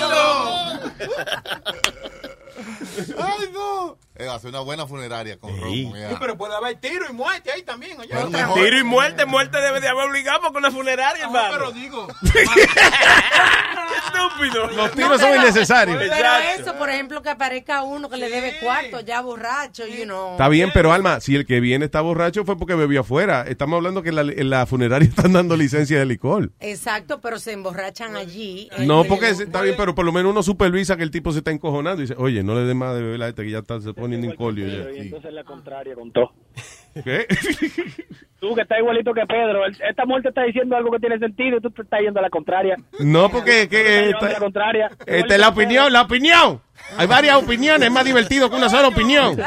[3.18, 3.98] Ay, no.
[4.16, 5.96] Eh, hace una buena funeraria con romo.
[5.96, 6.10] ya.
[6.10, 8.00] Sí, pero puede haber tiro y muerte ahí también.
[8.00, 8.10] Oye.
[8.12, 11.54] Pero mejor- Tiro y muerte, muerte debe de haber obligado porque una funeraria, No, hermano.
[11.58, 12.08] pero digo.
[14.28, 14.68] Estúpido.
[14.72, 15.98] Los tiros son innecesarios.
[15.98, 16.62] Pero Exacto.
[16.62, 20.32] eso, por ejemplo, que aparezca uno que le debe cuarto ya borracho, you know.
[20.32, 23.46] Está bien, pero Alma, si el que viene está borracho fue porque bebió afuera.
[23.48, 26.52] Estamos hablando que en la, en la funeraria están dando licencia de licor.
[26.60, 28.70] Exacto, pero se emborrachan allí.
[28.80, 31.52] No, porque está bien, pero por lo menos uno supervisa que el tipo se está
[31.52, 33.80] encojonando y dice, oye, no le dé más de beber a este que ya está
[33.82, 34.92] se poniendo incolio ya.
[34.92, 36.32] Y entonces la contraria contó.
[37.04, 37.26] ¿Qué?
[38.40, 41.62] Tú que estás igualito que Pedro, esta muerte está diciendo algo que tiene sentido y
[41.62, 42.76] tú te estás yendo a la contraria.
[43.00, 44.92] No, porque que, Te estás eh, llevando a la esta, contraria.
[45.06, 46.62] esta es la opinión, la opinión.
[46.98, 49.38] Hay varias opiniones, es más divertido que una sola opinión.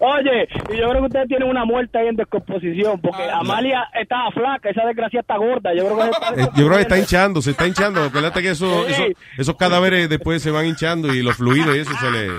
[0.00, 4.30] Oye, y yo creo que ustedes tienen una muerte ahí en descomposición, porque Amalia estaba
[4.30, 5.74] flaca, esa desgracia está gorda.
[5.74, 8.04] Yo creo que está Eh, Yo creo que está hinchando, se está hinchando.
[8.04, 8.92] Acuérdate que eso, Sí.
[8.92, 9.04] eso-
[9.38, 12.36] esos cadáveres después se van hinchando y los fluidos y eso se le...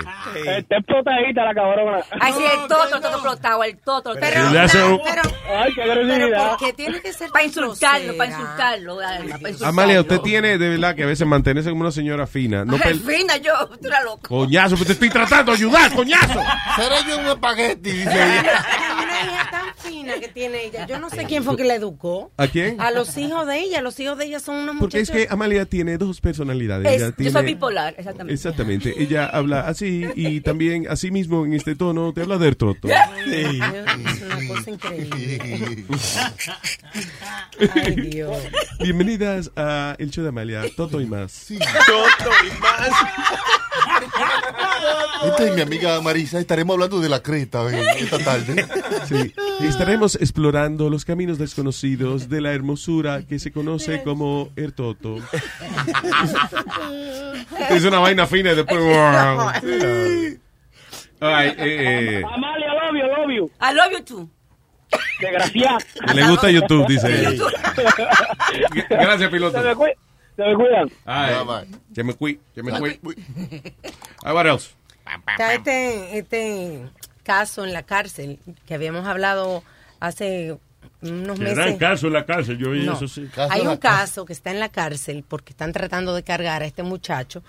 [0.58, 1.98] Está explotadita la cabrona.
[2.20, 4.12] Ay, sí, el toto, el toto explotado, el toto.
[4.18, 5.22] Pero- le hace un- Pero,
[5.58, 6.48] Ay, qué pero agresividad.
[6.50, 9.58] ¿por qué tiene que ser Para insultarlo, para insultarlo, para insultarlo.
[9.82, 12.64] Amalia, usted tiene de verdad que a veces mantenerse como una señora fina.
[12.64, 14.28] No fina, yo, tú eres loco.
[14.28, 16.40] Coñazo, pues te estoy tratando de ayudar, coñazo.
[16.76, 18.64] Seré yo un espagueti, dice ella.
[20.10, 20.86] una que tiene ella.
[20.86, 22.30] Yo no sé quién fue que la educó.
[22.36, 22.80] ¿A quién?
[22.80, 23.80] A los hijos de ella.
[23.80, 26.86] Los hijos de ella son unos Porque es que Amalia tiene dos personalidades.
[26.86, 28.34] Es- Ella yo soy bipolar, exactamente.
[28.34, 28.94] Exactamente.
[29.02, 32.88] Ella habla así y también así mismo en este tono te habla del troto.
[32.88, 35.84] Es una cosa increíble.
[37.74, 38.36] Ay, Dios.
[38.80, 41.46] Bienvenidas a El Show de Amalia, Toto y más.
[41.86, 42.90] Toto y más.
[45.24, 46.40] Esta es mi amiga Marisa.
[46.40, 48.66] Estaremos hablando de la creta eh, esta tarde.
[49.08, 49.34] Sí.
[49.66, 55.16] Estaremos explorando los caminos desconocidos de la hermosura que se conoce como el Toto.
[57.70, 58.80] es una vaina fina y después...
[61.22, 62.22] Ay, eh, eh.
[62.24, 63.50] Amalia, love you, love love you.
[63.60, 64.30] I love you too.
[65.20, 65.78] Desgraciado.
[66.14, 67.44] Le gusta YouTube, dice ella.
[68.88, 69.58] Gracias, Se piloto.
[69.58, 69.64] me,
[70.36, 70.90] se me cuidan.
[71.04, 71.34] Ay,
[71.94, 72.98] que me cui, que me cui.
[74.24, 74.70] Ah, what else?
[75.28, 76.88] Está este, este
[77.22, 79.62] caso en la cárcel que habíamos hablado
[80.00, 80.58] hace
[81.02, 81.76] unos Se dan meses.
[81.78, 82.94] caso en la cárcel, yo oí No.
[82.94, 83.28] eso sí.
[83.50, 86.82] Hay un caso que está en la cárcel porque están tratando de cargar a este
[86.82, 87.42] muchacho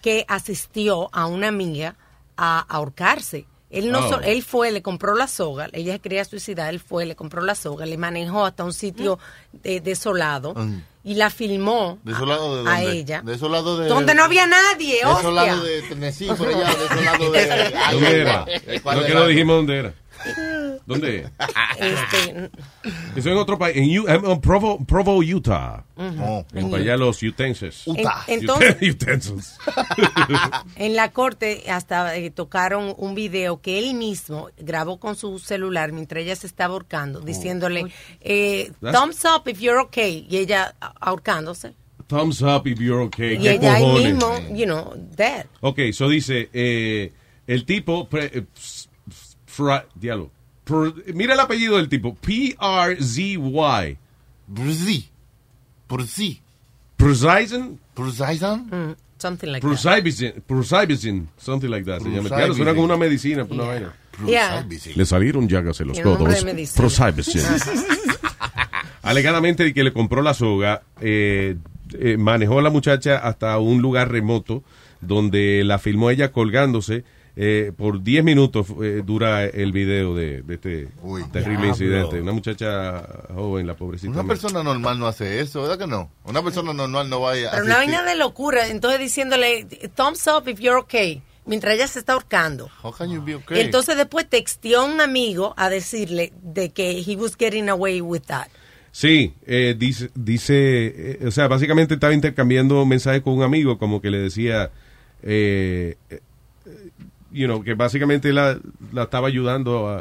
[0.00, 1.96] que asistió a una amiga
[2.36, 3.46] a ahorcarse.
[3.70, 4.08] Él no Oh.
[4.10, 7.40] so- él fue, le compró la soga, ella se quería suicidar, él fue, le compró
[7.40, 9.18] la soga, le manejó hasta un sitio
[9.52, 10.82] de- desolado Mm.
[11.04, 12.12] y la filmó ¿De
[12.68, 13.22] a ella.
[13.24, 13.86] De esos lados de...
[13.86, 15.30] Donde no había nadie, De esos hostia.
[15.32, 17.72] lados de Tennessee, por allá, de esos lados de...
[17.92, 18.44] ¿Dónde era?
[18.82, 19.20] ¿Cuál No, que era?
[19.20, 19.94] no dijimos dónde era.
[20.86, 21.28] ¿Dónde?
[21.78, 22.50] Este,
[23.16, 25.84] Eso en otro país, en, U- en Provo, Provo, Utah.
[25.96, 26.44] Ujú.
[26.54, 27.86] En para allá los utensils.
[27.86, 28.24] Utah.
[28.26, 29.58] En- entonces- utensils.
[30.76, 35.92] En la corte hasta eh, tocaron un video que él mismo grabó con su celular
[35.92, 37.86] mientras ella se estaba ahorcando, diciéndole
[38.20, 41.74] eh, thumbs up if you're okay y ella a- ahorcándose
[42.08, 43.34] Thumbs up if you're okay.
[43.36, 45.46] y ¿Qué ella ahí mismo, you know, dead.
[45.60, 47.10] Ok, eso dice, eh,
[47.46, 48.44] el tipo, pre-
[49.52, 50.30] fra- diablo,
[50.66, 53.98] Pr- mira el apellido del tipo, P-R-Z-Y.
[54.46, 55.08] Brzzy.
[55.88, 56.40] Brzzy.
[56.96, 57.78] Prusizin?
[57.94, 58.68] Prusizin?
[58.70, 59.68] Mm, something like that.
[59.68, 62.00] Prusibizin, Prusibizin, something like that.
[62.00, 62.28] Se llama.
[62.28, 63.66] Claro, suena como una medicina, una Yeah.
[63.72, 63.94] vaina.
[64.26, 64.66] Yeah.
[64.94, 66.44] Le salieron llagas en los codos.
[66.44, 66.76] medicina.
[66.76, 67.42] Prusibizin.
[69.02, 71.56] Alegadamente de que le compró la soga, eh,
[71.98, 74.62] eh, manejó a la muchacha hasta un lugar remoto
[75.00, 77.04] donde la filmó ella colgándose.
[77.34, 80.88] Eh, por 10 minutos eh, dura el video de, de este
[81.32, 81.66] terrible diablo.
[81.68, 82.20] incidente.
[82.20, 83.02] Una muchacha
[83.34, 84.12] joven, la pobrecita.
[84.12, 86.10] Una persona normal no hace eso, ¿verdad que no?
[86.24, 90.48] Una persona normal no vaya a Pero una vaina de locura, entonces diciéndole thumbs up
[90.48, 92.70] if you're okay mientras ella se está ahorcando.
[92.82, 93.60] How can you be okay?
[93.60, 98.22] entonces después texteó a un amigo a decirle de que he was getting away with
[98.26, 98.48] that.
[98.90, 104.02] Sí, eh, dice, dice eh, o sea, básicamente estaba intercambiando mensajes con un amigo, como
[104.02, 104.70] que le decía,
[105.22, 105.96] eh,
[107.32, 108.58] you know, que básicamente la,
[108.92, 109.98] la estaba ayudando a,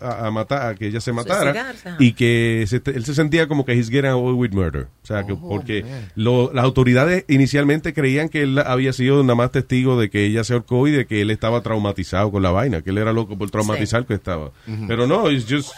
[0.00, 1.52] a, a matar, a que ella se matara,
[1.98, 5.24] y que se- él se sentía como que he's getting away with murder, o sea,
[5.26, 5.84] que porque
[6.14, 10.44] lo- las autoridades inicialmente creían que él había sido nada más testigo de que ella
[10.44, 13.36] se ahorcó y de que él estaba traumatizado con la vaina, que él era loco
[13.36, 14.50] por traumatizar que estaba,
[14.88, 15.72] pero no, it's just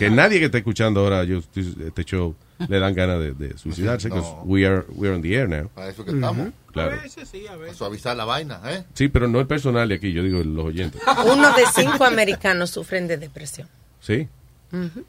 [0.00, 2.34] Que nadie que está escuchando ahora yo, este show
[2.68, 4.42] le dan ganas de, de suicidarse, because No.
[4.44, 5.68] we are, we are on the air now.
[5.74, 6.48] Para eso que estamos.
[6.72, 6.96] Claro.
[6.98, 8.84] Para suavizar la vaina, ¿eh?
[8.94, 11.00] Sí, pero no el personal de aquí, yo digo los oyentes.
[11.30, 13.68] Uno de cinco americanos sufren de depresión.
[14.00, 14.28] ¿Sí?
[14.72, 15.04] Ujú.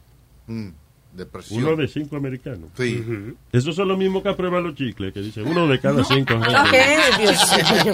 [0.47, 0.69] Mm,
[1.13, 1.63] depresión.
[1.63, 2.69] Uno de cinco americanos.
[2.77, 3.03] Sí.
[3.05, 3.35] Ujú.
[3.51, 6.35] Esos son los mismos que aprueban los chicles, que dicen uno de cada cinco.
[6.71, 6.99] ¿Qué?
[7.19, 7.93] Dios mío.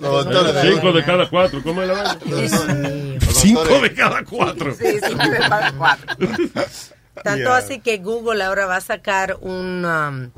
[0.00, 1.62] Los doctores- Cinco de cada cuatro.
[1.62, 2.18] ¿Cómo es la vaina?
[3.30, 4.74] Cinco de cada cuatro.
[4.74, 6.28] Sí, cinco de cada cuatro.
[7.22, 7.56] Tanto Yeah.
[7.56, 10.30] así que Google ahora va a sacar un, um,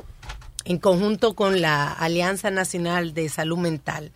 [0.65, 4.13] en conjunto con la Alianza Nacional de Salud Mental,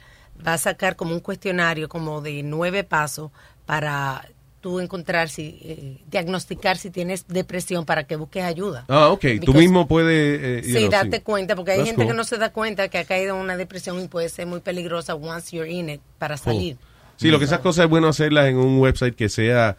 [0.46, 3.30] va a sacar como un cuestionario como de nueve pasos
[3.66, 4.28] para
[4.60, 8.84] tú encontrar si, eh, diagnosticar si tienes depresión para que busques ayuda.
[8.88, 9.24] Ah, ok.
[9.44, 10.40] Tú mismo puedes...
[10.40, 11.22] eh, Sí, know, darte sí.
[11.22, 13.56] cuenta, porque hay That's gente que no se da cuenta que ha caído en una
[13.56, 16.76] depresión y puede ser muy peligrosa once you're in it para salir.
[17.16, 19.76] Sí, lo que esas cosas es bueno hacerlas en un website que sea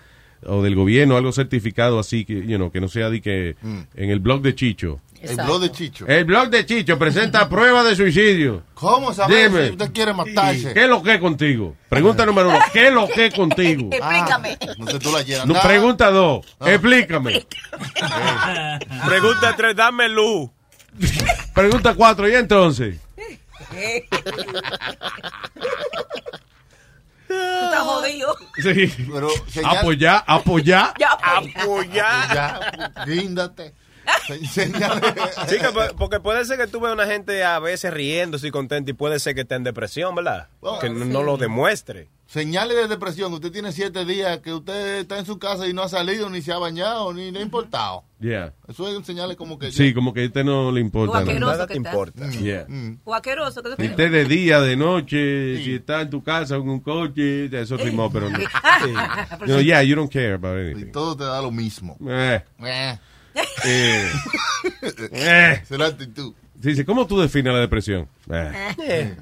[0.47, 4.09] o del gobierno, algo certificado así, que, you know, que no sea de que en
[4.09, 4.99] el blog de Chicho.
[5.21, 6.05] El blog de Chicho.
[6.05, 8.63] El blog de Chicho presenta prueba de suicidio.
[8.73, 9.65] ¿Cómo saber Dime.
[9.67, 10.73] si usted quiere matarse?
[10.73, 11.75] ¿Qué es lo que es contigo?
[11.87, 13.89] Pregunta número uno, ¿qué es lo que es contigo?
[13.91, 14.57] Explícame.
[14.77, 15.45] No sé, tú la.
[15.45, 17.45] No, pregunta dos, explícame.
[19.05, 20.49] Pregunta tres, dame luz.
[21.53, 22.97] Pregunta cuatro, ¿y entonces?
[27.59, 28.35] Tú estás jodido.
[28.57, 29.07] Sí.
[29.11, 30.93] Pero, señal- Apoyar, apoyar.
[30.99, 32.33] Ya, Apoyar.
[32.33, 33.73] Ya, Guíndate.
[34.51, 35.13] Señale.
[35.47, 38.51] Sí, que pu- porque puede ser que tú veas una gente a veces riéndose y
[38.51, 40.49] contenta y puede ser que esté en depresión, ¿verdad?
[40.59, 41.11] Oh, que no, sí.
[41.11, 42.09] no lo demuestre.
[42.33, 43.31] Señales de depresión.
[43.31, 46.41] Usted tiene siete días que usted está en su casa y no ha salido, ni
[46.41, 48.03] se ha bañado, ni le ha importado.
[48.19, 48.53] Yeah.
[48.67, 49.71] Eso es señales como que...
[49.71, 51.19] Sí, como que a este no le importa.
[51.19, 51.67] O nada.
[51.67, 52.31] que está.
[52.31, 52.65] Yeah.
[53.03, 53.61] O asqueroso.
[53.61, 57.45] que Si esté de día, de noche, si está en tu casa en un coche,
[57.61, 58.39] eso rimó, pero no.
[59.45, 60.87] No, yeah, you don't care about anything.
[60.87, 61.97] Y todo te da lo mismo.
[62.07, 62.43] Eh.
[62.63, 62.97] Eh.
[63.65, 64.11] Eh.
[65.11, 65.59] Eh.
[65.61, 66.33] Esa es la actitud.
[66.63, 68.07] Dice, ¿cómo tú defines la depresión?
[68.31, 69.15] Eh.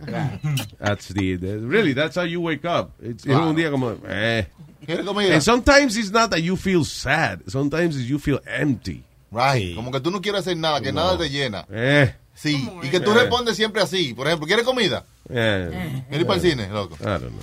[0.80, 2.92] That's the, the- really, that's how you wake up.
[3.02, 4.48] It's, es un día como, eh.
[4.86, 5.34] ¿Quieres comida?
[5.34, 7.40] And sometimes it's not that you feel sad.
[7.48, 9.04] Sometimes it's you feel empty.
[9.32, 9.76] Right.
[9.76, 11.66] Como que tú no quieres hacer nada, que nada te llena.
[11.72, 12.14] Eh.
[12.34, 12.68] Sí.
[12.84, 13.16] Y que tú Eh.
[13.22, 14.14] respondes siempre así.
[14.14, 15.04] Por ejemplo, ¿quieres comida?
[15.30, 16.04] Eh.
[16.10, 16.96] ¿Quieres ir para el cine, loco?
[17.02, 17.40] I don't know.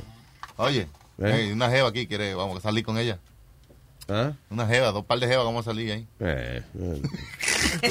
[0.67, 0.89] Oye,
[1.21, 1.33] Eh.
[1.47, 3.19] hey, una jeva aquí, quiere, vamos a salir con ella.
[4.09, 4.33] ¿Ah?
[4.51, 6.07] Una jeva, dos par de jevas, vamos a salir ahí.
[6.21, 6.63] Eh.
[7.83, 7.91] eh.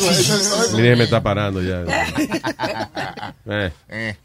[0.75, 1.83] Mire, me está parando ya.
[3.49, 3.71] Eh.
[3.89, 4.15] Eh.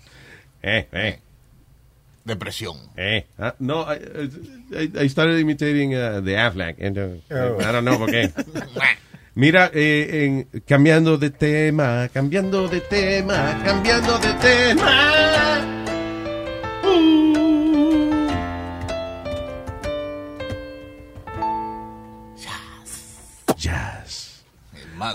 [0.62, 1.18] Eh, eh.
[2.24, 2.76] Depresión.
[2.96, 3.26] Eh.
[3.38, 3.98] Ah, no, I,
[4.72, 6.80] I, I started imitating uh, the Aflac.
[6.80, 8.32] And, uh, I don't know por qué.
[9.34, 15.71] Mira, eh, en, cambiando de tema, cambiando de tema, cambiando de tema.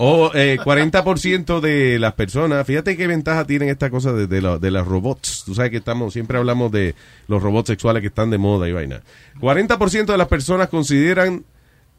[0.00, 4.58] O eh, 40% de las personas, fíjate qué ventaja tienen esta cosa de, de, la-
[4.58, 5.42] de las robots.
[5.46, 6.94] Tú sabes que estamos, siempre hablamos de
[7.26, 9.00] los robots sexuales que están de moda y vaina.
[9.40, 11.44] 40% de las personas consideran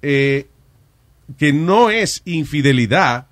[0.01, 0.47] eh,
[1.37, 3.27] que no es infidelidad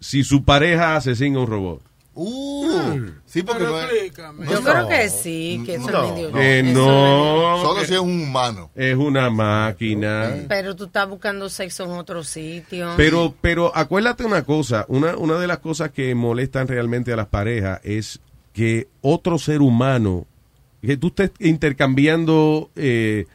[0.00, 1.80] si su pareja asesina a un robot.
[2.16, 4.12] Uh, sí, porque no es.
[4.50, 6.32] Yo creo que sí, que eso es medio...
[6.32, 7.62] Que eso no.
[7.62, 8.70] Solo que si es un humano.
[8.74, 10.32] Es una máquina.
[10.48, 12.92] Pero tú estás buscando sexo en otro sitio.
[12.96, 17.26] Pero, pero acuérdate una cosa, una, una de las cosas que molestan realmente a las
[17.26, 18.20] parejas es
[18.52, 20.26] que otro ser humano,
[20.80, 23.26] que tú estés intercambiando eh,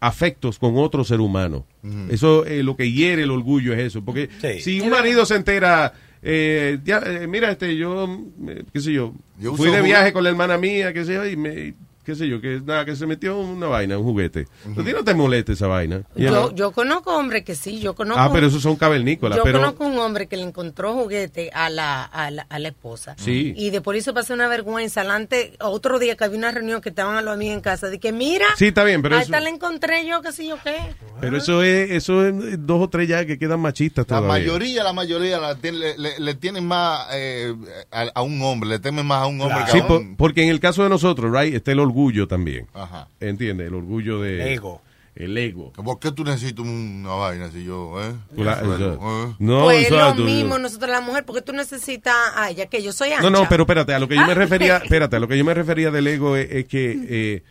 [0.00, 1.64] afectos con otro ser humano.
[2.10, 4.02] Eso, eh, lo que hiere el orgullo es eso.
[4.04, 4.60] Porque Sí.
[4.60, 8.08] si un marido se entera, eh, ya, eh, mira, este, yo,
[8.48, 11.26] eh, qué sé yo, Yo fui de viaje con la hermana mía, qué sé yo,
[11.26, 11.74] y me,
[12.08, 14.46] qué sé yo, que nada, que se metió una vaina, un juguete.
[14.64, 16.04] A ti no te molesta esa vaina.
[16.16, 18.18] Yo, yo conozco hombres que sí, yo conozco...
[18.22, 19.36] Ah, pero esos son cavernícolas.
[19.36, 22.68] Yo pero, conozco un hombre que le encontró juguete a la, a la, a la
[22.68, 23.14] esposa.
[23.18, 23.52] Sí.
[23.58, 25.02] Y después hizo pasar una vergüenza.
[25.02, 27.98] Alante, otro día que había una reunión que estaban a los amigos en casa, de
[28.00, 30.56] que mira, Sí, está bien, pero ahí eso- está la encontré yo, qué sé yo
[30.64, 30.76] qué.
[31.20, 32.34] Pero eso es, eso es
[32.66, 34.28] dos o tres ya que quedan machistas La todavía.
[34.28, 37.54] mayoría, la mayoría la tiene- le, le- le tienen más eh,
[37.90, 40.16] a, a un hombre, le temen más a un hombre Sí, que a por- un...
[40.16, 41.97] porque en el caso de nosotros, right, está el orgullo
[42.28, 42.66] también.
[42.74, 43.08] Ajá.
[43.20, 43.68] ¿Entiendes?
[43.68, 44.52] El orgullo de...
[44.54, 44.80] Ego.
[45.14, 45.72] El ego.
[45.72, 48.12] ¿Por qué tú necesitas una vaina si yo, eh?
[48.36, 49.34] La- Bueno, eso- eh.
[49.40, 52.92] no, pues es lo mismo nosotros la mujer, porque tú necesitas a ella, que yo
[52.92, 53.22] soy ancha.
[53.22, 55.44] No, no, pero espérate, a lo que yo me refería, espérate, a lo que yo
[55.44, 57.42] me refería del ego es, es que eh,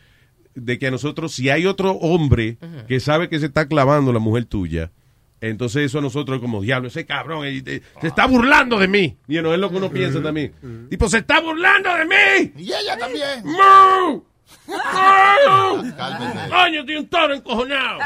[0.56, 2.57] de que a nosotros, si hay otro hombre
[2.88, 4.91] que sabe que se está clavando la mujer tuya,
[5.41, 8.88] entonces eso a nosotros es como diablo, ese cabrón eh, eh, se está burlando de
[8.88, 9.18] mí.
[9.28, 10.53] Y no es lo que uno piensa también.
[10.90, 12.53] Tipo, se está burlando de mí.
[12.64, 13.44] Y ella también.
[13.44, 14.22] ¡Mu!
[16.49, 17.99] ¡Coño, tiene un toro encojonado!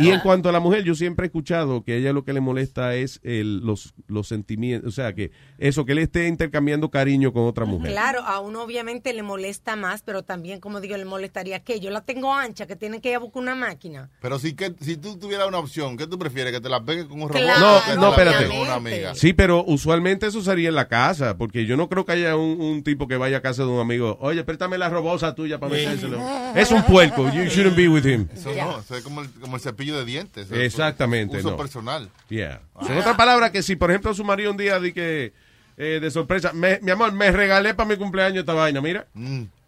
[0.00, 2.32] Y en cuanto a la mujer, yo siempre he escuchado que a ella lo que
[2.32, 6.90] le molesta es el, los, los sentimientos, o sea, que eso, que él esté intercambiando
[6.90, 7.90] cariño con otra mujer.
[7.90, 11.90] Claro, a uno obviamente le molesta más, pero también, como digo, le molestaría que yo
[11.90, 14.10] la tengo ancha, que tiene que ir a buscar una máquina.
[14.20, 16.52] Pero si, que, si tú tuvieras una opción, ¿qué tú prefieres?
[16.52, 17.42] ¿Que te la pegue con un robot?
[17.42, 18.46] Claro, o que No, espérate.
[18.48, 19.14] con una amiga?
[19.14, 22.60] Sí, pero usualmente eso sería en la casa, porque yo no creo que haya un,
[22.60, 25.72] un tipo que vaya a casa de un amigo, oye, préstame la robosa tuya para
[25.72, 26.18] metérselo.
[26.54, 28.28] Es un puerco, you shouldn't be with him.
[28.34, 30.46] Eso no, eso es como el, como el cepillo de dientes.
[30.46, 31.56] eso es Exactamente, Uso no.
[31.56, 32.10] personal.
[32.28, 32.60] Yeah.
[32.88, 35.32] En otras palabras, que si por ejemplo su marido un día di que
[35.76, 39.06] eh, de sorpresa, me- mi amor, me regalé para mi cumpleaños esta vaina, mira.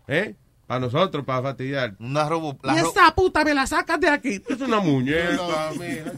[0.08, 0.34] ¿Eh?
[0.66, 1.94] Para nosotros, para fastidiar.
[1.98, 4.40] Una robo, y esa puta me la sacas de aquí.
[4.48, 6.12] Es una muñeca, mija.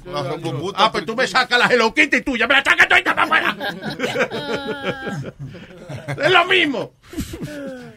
[0.77, 3.57] Ah, pues tú me sacas la Hello Kitty tuya, me la sacas toda para afuera.
[6.25, 6.93] es lo mismo.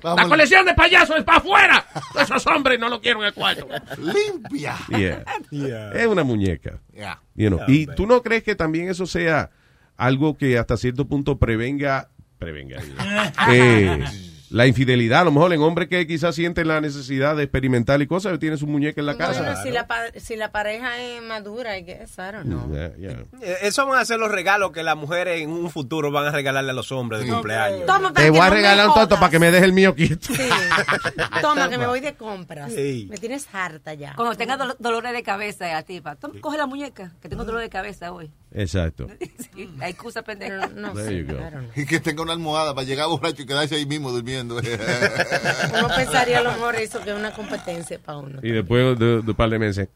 [0.01, 1.85] La colección de payasos es para afuera.
[2.19, 3.67] Esos hombres no lo quiero en el cuarto.
[3.97, 4.75] Limpia.
[5.51, 5.91] Yeah.
[5.93, 6.79] Es una muñeca.
[6.93, 7.21] Yeah.
[7.35, 7.95] You know, Yeah, y man.
[7.95, 9.51] tú no crees que también eso sea
[9.95, 12.09] algo que hasta cierto punto prevenga,
[12.39, 12.79] prevenga,
[13.51, 14.03] eh,
[14.49, 15.21] la infidelidad.
[15.21, 18.57] A lo mejor en hombres que quizás sienten la necesidad de experimentar y cosas, tiene
[18.57, 19.41] su muñeca en la casa.
[19.41, 19.87] Bueno, si, la,
[20.17, 22.71] si la pareja es madura, I guess, I don't know.
[22.71, 23.23] Yeah, yeah.
[23.41, 26.31] Eh, Eso van a ser los regalos que las mujeres en un futuro van a
[26.31, 27.85] regalarle a los hombres de cumpleaños.
[27.85, 29.73] Toma, para Te que voy a no regalar un toto para que me deje el
[29.73, 30.29] mío quieto.
[31.41, 32.71] Toma, que me voy de compras.
[32.73, 33.07] Sí.
[33.09, 34.13] Me tienes harta ya.
[34.15, 37.61] Cuando tenga dolo- dolores de cabeza, a tipa, toma, coge la muñeca, que tengo dolor
[37.61, 38.31] de cabeza hoy.
[38.53, 39.07] Exacto.
[39.57, 40.67] Sí, la excusa pendeja.
[40.67, 41.39] No There you go.
[41.75, 44.57] Y que tenga una almohada para llegar borracho y quedarse ahí mismo durmiendo.
[45.79, 48.39] Uno pensaría a lo mejor eso que es una competencia para uno.
[48.43, 49.89] Y después de, de un par de meses.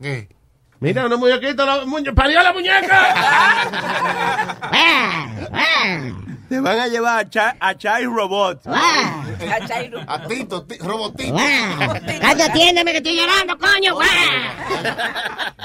[0.00, 0.28] ¿Qué?
[0.80, 3.14] Mira, una muñequita, la muñe- parió la muñeca.
[6.48, 8.66] Te van a llevar a, Cha- a Chai Robot.
[10.06, 11.34] A Tito, ti- robotito.
[12.20, 13.98] Cállate, atiéndeme que estoy llorando, coño.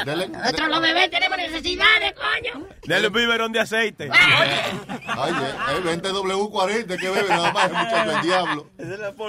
[0.06, 2.68] Dale- Nosotros los bebés tenemos necesidades, coño.
[2.86, 4.10] Dale un biberón de aceite.
[4.12, 8.70] Ay, eh, eh, vente W40 que bebe nada más, el muchacho el diablo.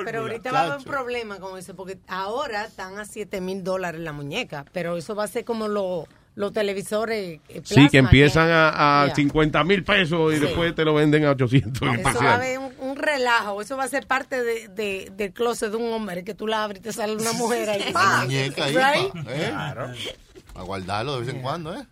[0.04, 3.62] Pero ahorita va a haber un problema con eso, porque ahora están a 7 mil
[3.62, 7.40] dólares la muñeca, pero eso va a ser como lo- los televisores.
[7.48, 9.14] eh, Sí, plasma que empiezan a, a Ya.
[9.14, 10.42] 50 mil pesos y Sí.
[10.42, 13.76] después te lo venden a 800 en Eso va a haber un, un relajo, eso
[13.76, 16.80] va a ser parte de, de- del closet de un hombre, que tú la abres
[16.80, 17.84] y te sale una mujer ahí.
[18.24, 19.12] Muñeca Right?
[19.12, 19.52] pa, ¿eh?
[20.56, 21.82] A guardarlo de vez en cuando, ¿eh?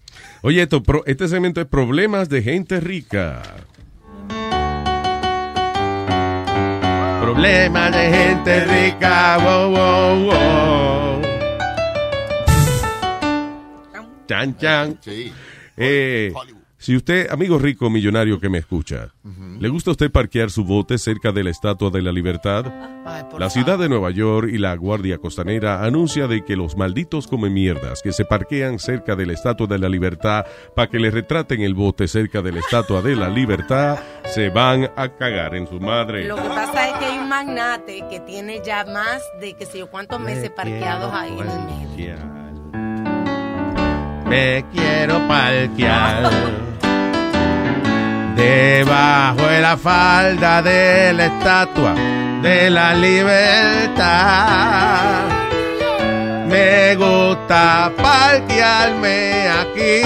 [0.43, 3.43] Oye, esto, pro- este segmento es problemas de gente rica.
[7.20, 9.39] Problemas de gente rica.
[9.39, 11.31] Wow, wow, wow.
[14.32, 14.98] Chan, chan.
[15.76, 16.32] Eh,
[16.78, 19.10] si usted, amigo rico millonario que me escucha,
[19.60, 22.64] ¿le gusta a usted parquear su bote cerca de la Estatua de la Libertad?
[23.38, 27.50] La ciudad de Nueva York y la Guardia Costanera anuncia de que los malditos come
[27.50, 31.60] mierdas que se parquean cerca de la Estatua de la Libertad para que le retraten
[31.60, 35.78] el bote cerca de la Estatua de la Libertad se van a cagar en su
[35.78, 36.24] madre.
[36.26, 39.78] Lo que pasa es que hay un magnate que tiene ya más de que sé
[39.78, 42.41] yo cuántos meses parqueados ahí en el medio.
[44.32, 46.30] Me quiero parquear
[48.34, 51.94] debajo de la falda de la estatua
[52.40, 53.98] de la libertad.
[56.48, 60.00] Me gusta parquearme aquí.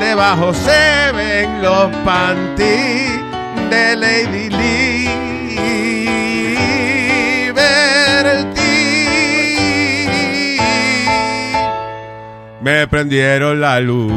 [0.00, 3.20] Debajo se ven los panties
[3.68, 4.85] de Lady Liberty.
[12.66, 14.12] Me prendieron la luz.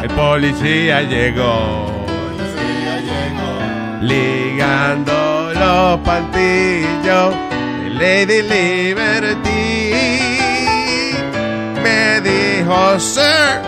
[0.00, 2.06] El policía llegó.
[4.00, 7.34] Ligando los pantillos
[7.82, 9.94] de Lady Liberty.
[11.82, 13.60] Me dijo, sir,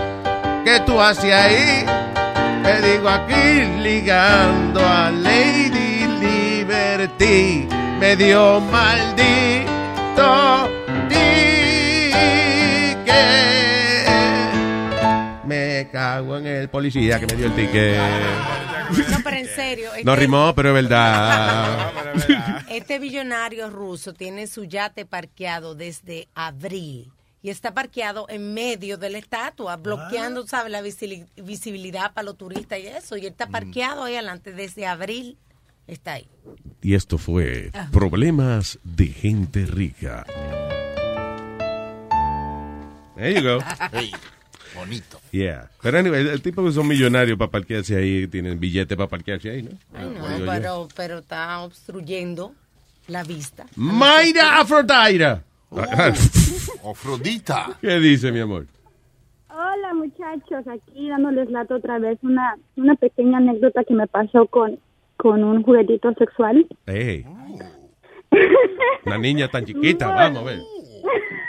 [0.64, 1.85] ¿qué tú haces ahí?
[2.62, 7.68] Me digo aquí ligando a Lady Liberty.
[7.98, 9.64] Me dio maldito
[16.39, 17.98] En el policía que me dio el ticket.
[19.11, 19.90] No, pero en serio.
[20.05, 21.93] No este- rimó, pero es verdad.
[22.69, 27.12] Este billonario ruso tiene su yate parqueado desde abril
[27.44, 30.73] y está parqueado en medio de la estatua, bloqueando, ¿sabes?
[30.73, 33.19] La visibilidad para los turistas y eso.
[33.19, 35.36] Y él está parqueado ahí adelante desde abril.
[35.86, 36.27] Está ahí.
[36.81, 40.24] Y esto fue Problemas de Gente Rica.
[43.15, 43.59] There you go.
[44.74, 45.20] bonito.
[45.30, 45.70] Yeah.
[45.82, 49.62] Pero anyway, el tipo que son millonarios para parquearse ahí, tienen billete para parquearse ahí,
[49.62, 49.70] ¿no?
[49.94, 52.55] Ay, no, pero, pero está obstruyendo
[53.09, 53.66] la vista.
[53.76, 55.42] Mayra Afrodita.
[56.90, 57.76] Afrodita.
[57.80, 58.66] ¿Qué dice, mi amor?
[59.56, 64.80] Hola muchachos, aquí dándoles lata otra vez una, una pequeña anécdota que me pasó con,
[65.16, 66.66] con un juguetito sexual.
[66.86, 67.24] Hey.
[69.06, 70.59] Una niña tan chiquita, vamos a ver.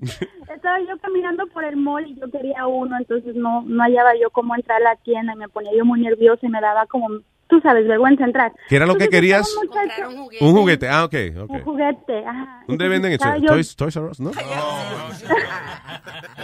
[0.54, 4.30] Estaba yo caminando por el mall y yo quería uno, entonces no, no hallaba yo
[4.30, 7.08] cómo entrar a la tienda y me ponía yo muy nerviosa y me daba como,
[7.50, 8.52] tú sabes, vergüenza entrar.
[8.68, 9.48] ¿Qué era lo que Entonces, querías?
[9.48, 10.88] estaba un muchacho- Un juguete.
[10.88, 11.50] Ah, ok, ok.
[11.50, 12.62] Un juguete, ajá.
[12.66, 13.36] ¿Dónde venden eso?
[13.36, 14.30] Yo- Toys, Toys R Us, ¿no?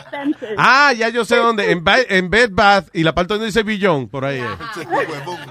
[0.07, 0.55] Spencer.
[0.59, 1.71] Ah, ya yo sé dónde.
[1.71, 4.41] En, en Bed Bath y la parte donde dice billón, por ahí.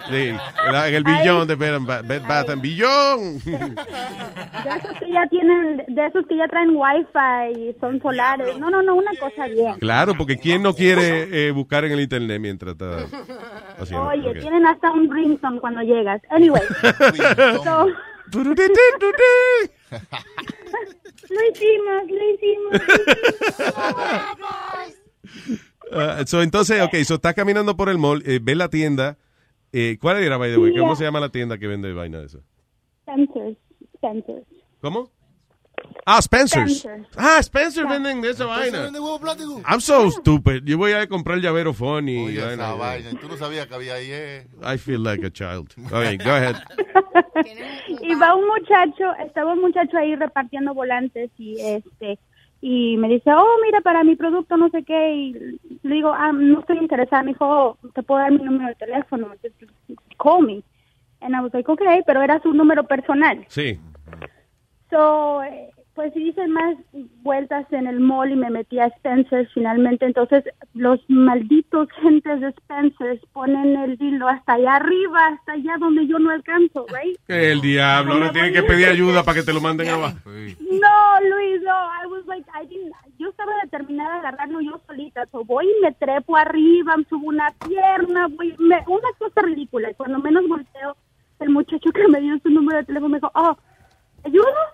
[0.10, 0.30] Sí,
[0.68, 3.40] en el billón de Bed, Bed Bath and Billón.
[3.46, 8.58] De esos que ya tienen, de esos que ya traen wifi y son solares.
[8.58, 9.76] No, no, no, una cosa bien.
[9.80, 12.98] Claro, porque ¿quién no quiere eh, buscar en el internet mientras está
[13.80, 14.08] haciendo?
[14.08, 14.40] Oye, Ok.
[14.40, 15.08] tienen hasta un
[15.46, 16.22] ringtone cuando llegas.
[16.30, 16.62] Anyway.
[17.64, 17.88] so,
[18.32, 18.54] lo
[21.52, 22.82] hicimos, lo hicimos.
[25.92, 29.18] Ah, so, entonces, ok, so está caminando por el mall, eh, ve la tienda.
[29.72, 30.72] Eh, ¿Cuál era, by the way?
[30.72, 32.42] Sí, ¿Cómo se llama la tienda que vende vaina de eso?
[33.02, 33.58] Spencer,
[33.96, 34.44] Spencer.
[34.82, 35.12] ¿Cómo?
[36.06, 36.80] Ah, Spencer's.
[36.80, 37.08] Spencer.
[37.18, 38.82] Ah, Spencer venden de esa vaina.
[38.82, 39.62] vende huevo plástico?
[39.68, 40.64] I'm so stupid.
[40.64, 42.26] Yo voy a comprar llavero funny.
[42.26, 42.76] Oye, vaina, esa yeah.
[42.76, 43.20] vaina.
[43.20, 44.48] Tú no sabías que había ahí, eh.
[44.64, 45.74] I feel like a child.
[45.92, 46.56] Okay, go ahead.
[48.02, 52.20] y va un muchacho, estaba un muchacho ahí repartiendo volantes y este
[52.62, 55.34] y me dice, oh, mira, para mi producto no sé qué, y
[55.84, 58.76] le digo, ah, no estoy interesada, me dijo, "Oh, te puedo dar mi número de
[58.76, 59.56] teléfono, just
[60.18, 60.64] call me.
[61.22, 63.46] And I was like, okay, pero era su número personal.
[63.50, 63.80] Sí.
[64.90, 66.76] So, eh, pues hice más
[67.24, 70.06] vueltas en el mall y me metí a Spencer's finalmente.
[70.06, 70.44] Entonces,
[70.74, 76.20] los malditos gentes de Spencer's ponen el dildo hasta allá arriba, hasta allá donde yo
[76.20, 77.18] no alcanzo, right?
[77.30, 80.18] El diablo, ahora tienen que pedir ayuda para que te lo manden abajo.
[80.26, 81.74] No, Luis, no.
[82.04, 85.26] I was like, I didn't, yo estaba determinada a agarrarlo yo solita.
[85.32, 89.92] So voy y me trepo arriba, subo una pierna, voy, me, una cosa ridícula.
[89.92, 90.98] Y cuando menos volteo,
[91.40, 93.58] el muchacho que me dio su número de teléfono me dijo, oh,
[94.26, 94.72] ¿ayuda?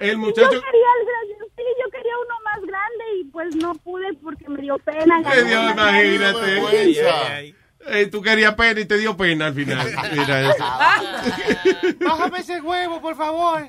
[0.00, 0.52] El muchacho...
[0.52, 4.60] Yo quería, el- sí, yo quería uno más grande y pues no pude porque me
[4.62, 5.22] dio pena.
[5.30, 7.54] Te dio, imagínate.
[7.88, 9.86] Eh, tú querías pena y te dio pena al final.
[10.12, 10.64] Mira eso.
[12.00, 13.68] Bájame ese huevo, por favor.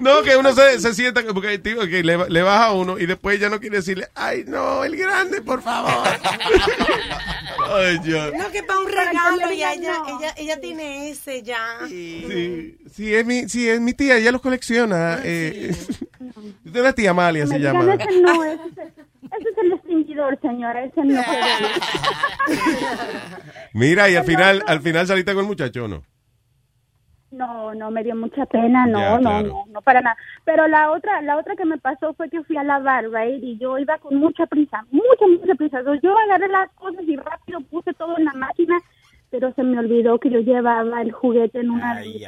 [0.00, 2.98] No, que uno se, se sienta que- porque tío, que le, le baja a uno
[2.98, 6.08] y después ya no quiere decirle, ay, no, el grande, por favor.
[7.74, 8.32] ay, Dios.
[8.36, 9.74] No, que para un regalo y ella,
[10.08, 11.78] ella, ella tiene ese ya.
[11.88, 15.20] Sí, sí, es mi, sí, es mi tía, ella los colecciona.
[15.22, 17.96] Eh, es la tía Amalia se llama.
[18.22, 18.58] no, es,
[19.38, 21.20] ese es el extinguidor, señora, ese no
[23.72, 26.02] Mira, y al final, al final saliste con el muchacho, ¿o ¿no?
[27.30, 29.48] No, no, me dio mucha pena, no, Ya, no, claro.
[29.48, 30.16] no, no para nada.
[30.44, 33.58] Pero la otra, la otra que me pasó fue que fui a lavar, right, y
[33.58, 35.82] yo iba con mucha prisa, mucha, mucha prisa.
[35.84, 38.78] So, yo agarré las cosas y rápido puse todo en la máquina,
[39.30, 41.96] pero se me olvidó que yo llevaba el juguete en una.
[41.96, 42.24] Ay,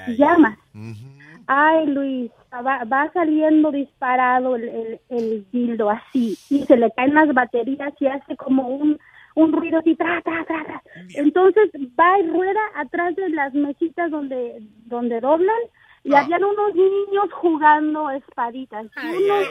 [1.86, 7.32] Luis, va, va saliendo disparado el, el, el dildo así, y se le caen las
[7.34, 8.98] baterías y hace como un,
[9.34, 10.82] un ruido así, tra, tra, tra, tra.
[11.14, 15.56] Entonces va y rueda atrás de las mesitas donde, donde doblan,
[16.04, 18.86] y habían unos niños jugando espaditas.
[19.02, 19.48] Y unos-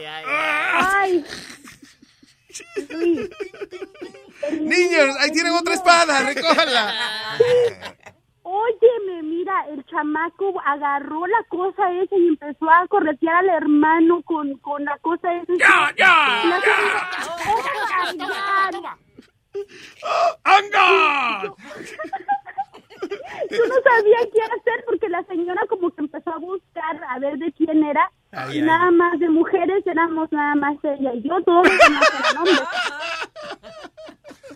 [0.74, 1.26] ay,
[2.90, 3.30] Luis.
[4.62, 6.94] Niños, ahí tienen otra espada, recójanla.
[8.52, 14.58] Óyeme, mira, el chamaco agarró la cosa esa y empezó a corretear al hermano con,
[14.58, 15.54] con la cosa esa.
[15.60, 16.42] ¡Ya, ya!
[20.44, 21.44] ¡Anga!
[23.52, 27.38] Yo no sabía qué hacer porque la señora como que empezó a buscar a ver
[27.38, 28.12] de quién era.
[28.32, 28.66] Ay, y ay.
[28.66, 32.62] nada más de mujeres éramos nada más ella y yo, todos los demás eran hombres.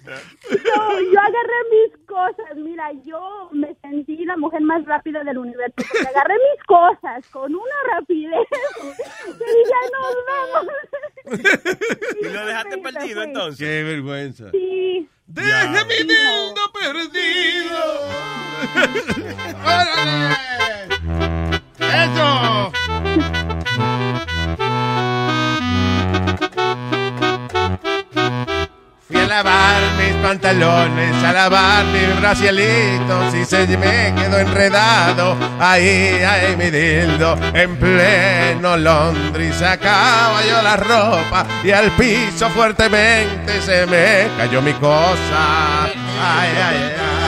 [0.06, 5.76] Yo, yo agarré mis cosas, mira, yo me sentí la mujer más rápida del universo,
[5.78, 10.74] porque agarré mis cosas con una rapidez que dije, nos vamos.
[12.22, 13.60] Y lo dejaste perdido entonces.
[13.60, 14.52] Qué vergüenza.
[14.52, 15.08] Sí.
[15.28, 17.80] Deje mi dildo perdido.
[19.64, 20.36] ¡Órale!
[21.80, 23.53] ¡Eso!
[29.14, 35.38] Fui a lavar mis pantalones, a lavar mis bracielitos y se me quedó enredado.
[35.60, 39.56] Ahí, ahí mi dildo, en pleno Londres.
[39.56, 45.84] Sacaba yo la ropa y al piso fuertemente se me cayó mi cosa.
[45.84, 47.23] Ay, ay, ay.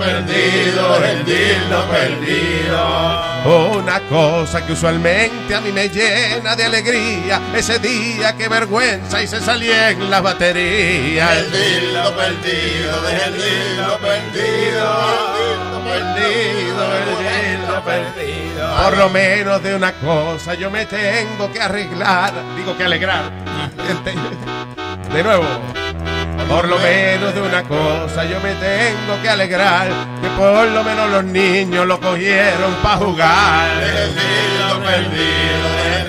[0.00, 3.30] Perdido, el dildo perdido.
[3.78, 7.40] Una cosa que usualmente a mí me llena de alegría.
[7.54, 11.38] Ese día que vergüenza y se salía en la batería.
[11.38, 14.86] El dildo perdido, el dildo perdido,
[15.84, 18.84] perdido, el dildo perdido.
[18.84, 22.32] Por lo menos de una cosa yo me tengo que arreglar.
[22.56, 23.30] Digo que alegrar.
[25.12, 25.44] De nuevo.
[26.50, 29.86] Por lo menos de una cosa yo me tengo que alegrar,
[30.20, 33.70] que por lo menos los niños lo cogieron para jugar.
[33.78, 35.10] Perdido, el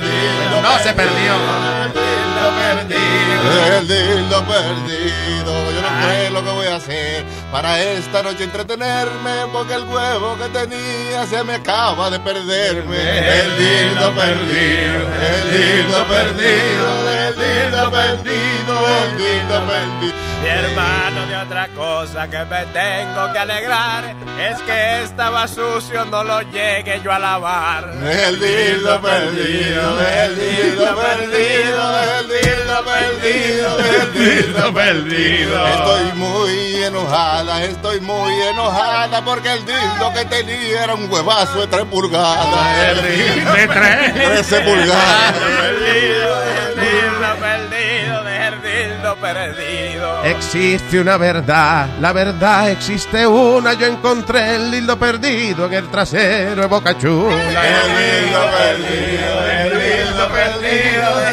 [0.01, 2.00] dildo no se perdió.
[2.41, 3.77] Perdido.
[3.77, 9.47] El dildo perdido, yo no sé lo que voy a hacer para esta noche entretenerme,
[9.51, 12.97] porque el huevo que tenía se me acaba de perderme.
[12.97, 20.31] El dildo perdido, el dildo perdido, el dildo perdido, el dildo perdido.
[20.41, 26.23] Mi hermano de otra cosa que me tengo que alegrar es que estaba sucio, no
[26.23, 27.93] lo llegue yo a lavar.
[28.03, 35.67] El dildo perdido, el dildo perdido, el dildo perdido, el dildo perdido.
[35.67, 41.67] Estoy muy enojada, estoy muy enojada porque el dildo que tenía era un huevazo de
[41.67, 43.03] tres pulgadas.
[43.03, 44.13] De tres.
[44.13, 45.33] Trece pulgadas.
[45.33, 50.23] Perdido, el dildo perdido, del dildo perdido.
[50.23, 53.73] Existe una verdad, la verdad existe una.
[53.73, 57.35] Yo encontré el dildo perdido en el trasero de Boca Chula.
[57.35, 61.30] El dildo perdido, el dildo perdido,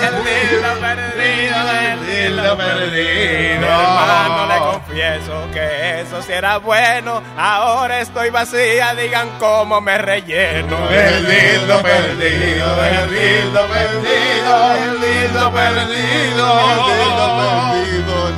[2.59, 3.67] perdido.
[3.67, 7.23] Hermano, le confieso que eso sí era bueno.
[7.37, 10.77] Ahora estoy vacía, digan cómo me relleno.
[10.89, 16.79] Perdido, perdido, el dildo perdido, el dildo perdido.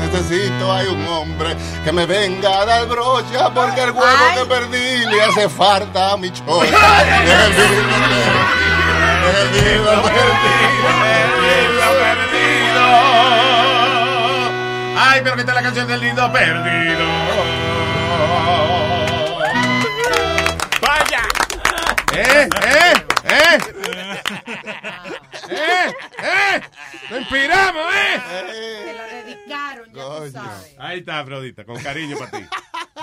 [0.00, 5.06] Necesito, hay un hombre que me venga a dar brocha porque el huevo que perdí
[5.06, 6.66] le hace falta a mi chola.
[9.22, 13.39] Perdido, perdido, el dildo perdido.
[15.02, 17.06] Ay, pero que está la canción del dildo perdido.
[20.82, 21.22] ¡Vaya!
[22.12, 22.92] ¡Eh, eh,
[23.24, 23.58] eh!
[25.50, 26.60] ¡Eh, eh!
[27.10, 28.20] ¡Lo inspiramos, eh!
[28.84, 30.76] Te lo dedicaron, ya tú sabes.
[30.78, 32.46] Ahí está, Afrodita, con cariño para ti.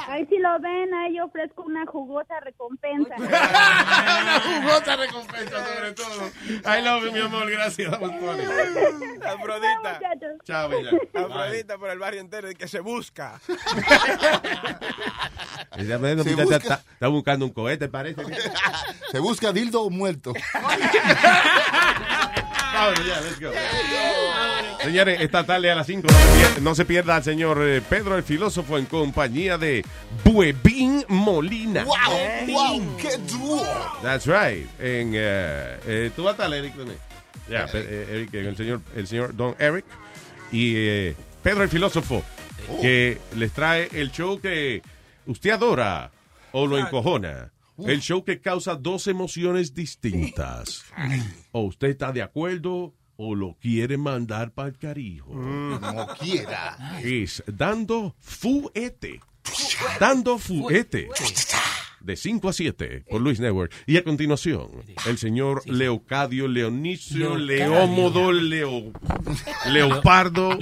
[0.10, 3.14] Ay, si lo ven, ahí yo ofrezco una jugosa recompensa.
[3.18, 6.32] Una jugosa recompensa sobre todo.
[6.48, 7.92] I love you, mi amor, gracias.
[7.94, 10.00] Afrodita.
[10.46, 10.92] Chao, bella.
[11.14, 13.42] Afrodita por el barrio entero y que se busca.
[15.78, 18.24] Ella me- Se está- busca- está, está buscando un cohete, parece.
[19.12, 20.34] Se busca dildo o muerto.
[22.74, 23.52] Vámonos ya, let's go.
[24.84, 26.08] Señores, esta tarde a las 5
[26.62, 29.84] no, se pierda al señor eh, Pedro el filósofo en compañía de
[30.24, 31.84] Buebín Molina.
[31.84, 31.98] ¡Wow!
[32.48, 32.98] ¡Wow!
[32.98, 33.66] ¡Qué dúo!
[34.02, 34.70] That's right.
[34.80, 36.74] En, eh, eh, ¿Tú vas a estar, Eric?
[37.50, 39.86] Ya, eh, Eric, el señor, el señor Don Eric
[40.52, 42.24] y eh, Pedro el filósofo
[42.82, 44.82] que les trae el show que
[45.26, 46.12] usted adora
[46.52, 47.52] o lo encojona.
[47.86, 50.84] El show que causa dos emociones distintas.
[51.52, 55.32] O usted está de acuerdo o lo quiere mandar para el carijo.
[55.32, 57.00] Como quiera.
[57.04, 59.20] Es dando fuete.
[60.00, 61.10] Dando fuete.
[62.08, 63.70] De 5 a 7 por Luis Network.
[63.86, 64.70] Y a continuación,
[65.08, 67.70] el señor Leocadio Leonicio Leocadio.
[67.70, 68.94] Leómodo Leo,
[69.70, 70.58] Leopardo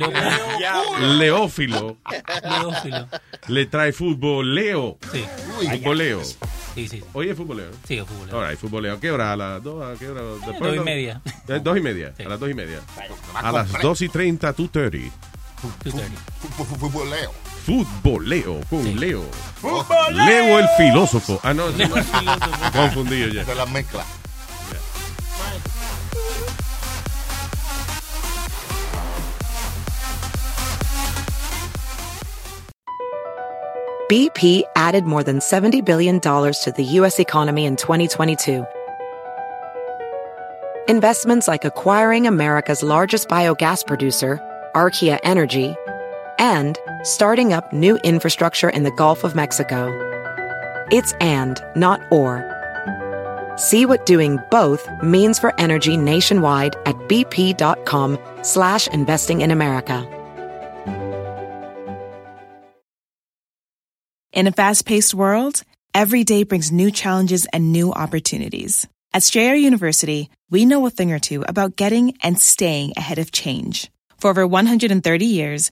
[1.00, 1.98] Leófilo
[2.42, 3.08] Leófilo.
[3.48, 4.98] le trae fútbol Leo.
[5.12, 5.24] Sí.
[5.70, 6.24] Futboleo.
[6.74, 7.04] Sí, sí.
[7.14, 7.70] Oye, futboleo.
[7.88, 8.34] Sí, fútbol.
[8.34, 8.96] All right, futboleo.
[8.96, 9.32] ¿A qué hora?
[9.32, 9.86] ¿A las dos?
[9.86, 10.24] ¿A qué hora?
[10.48, 11.22] Después dos y media.
[11.48, 12.14] Eh, Dos y media.
[12.20, 12.80] A las dos y media.
[13.36, 15.12] A las dos y treinta, tú thirty.
[16.80, 17.32] Futboleo.
[17.66, 19.24] Futboleo con Leo.
[19.56, 20.12] ¡Futboleo!
[20.12, 21.40] Leo el filósofo.
[21.42, 21.70] Ah, no.
[21.70, 22.72] Leo el filósofo.
[22.72, 23.44] Confundido ya.
[23.44, 24.06] De la mezcla.
[34.08, 37.20] BP added more than $70 billion to the U.S.
[37.20, 38.64] economy in 2022.
[40.88, 44.40] Investments like acquiring America's largest biogas producer,
[44.76, 45.76] Archaea Energy,
[46.40, 49.90] and starting up new infrastructure in the Gulf of Mexico.
[50.92, 52.44] It's and, not or.
[53.58, 60.12] See what doing both means for energy nationwide at bp.com slash investing in America.
[64.34, 65.64] In a fast paced world,
[65.94, 68.86] every day brings new challenges and new opportunities.
[69.14, 73.32] At Strayer University, we know a thing or two about getting and staying ahead of
[73.32, 73.90] change.
[74.18, 75.72] For over 130 years,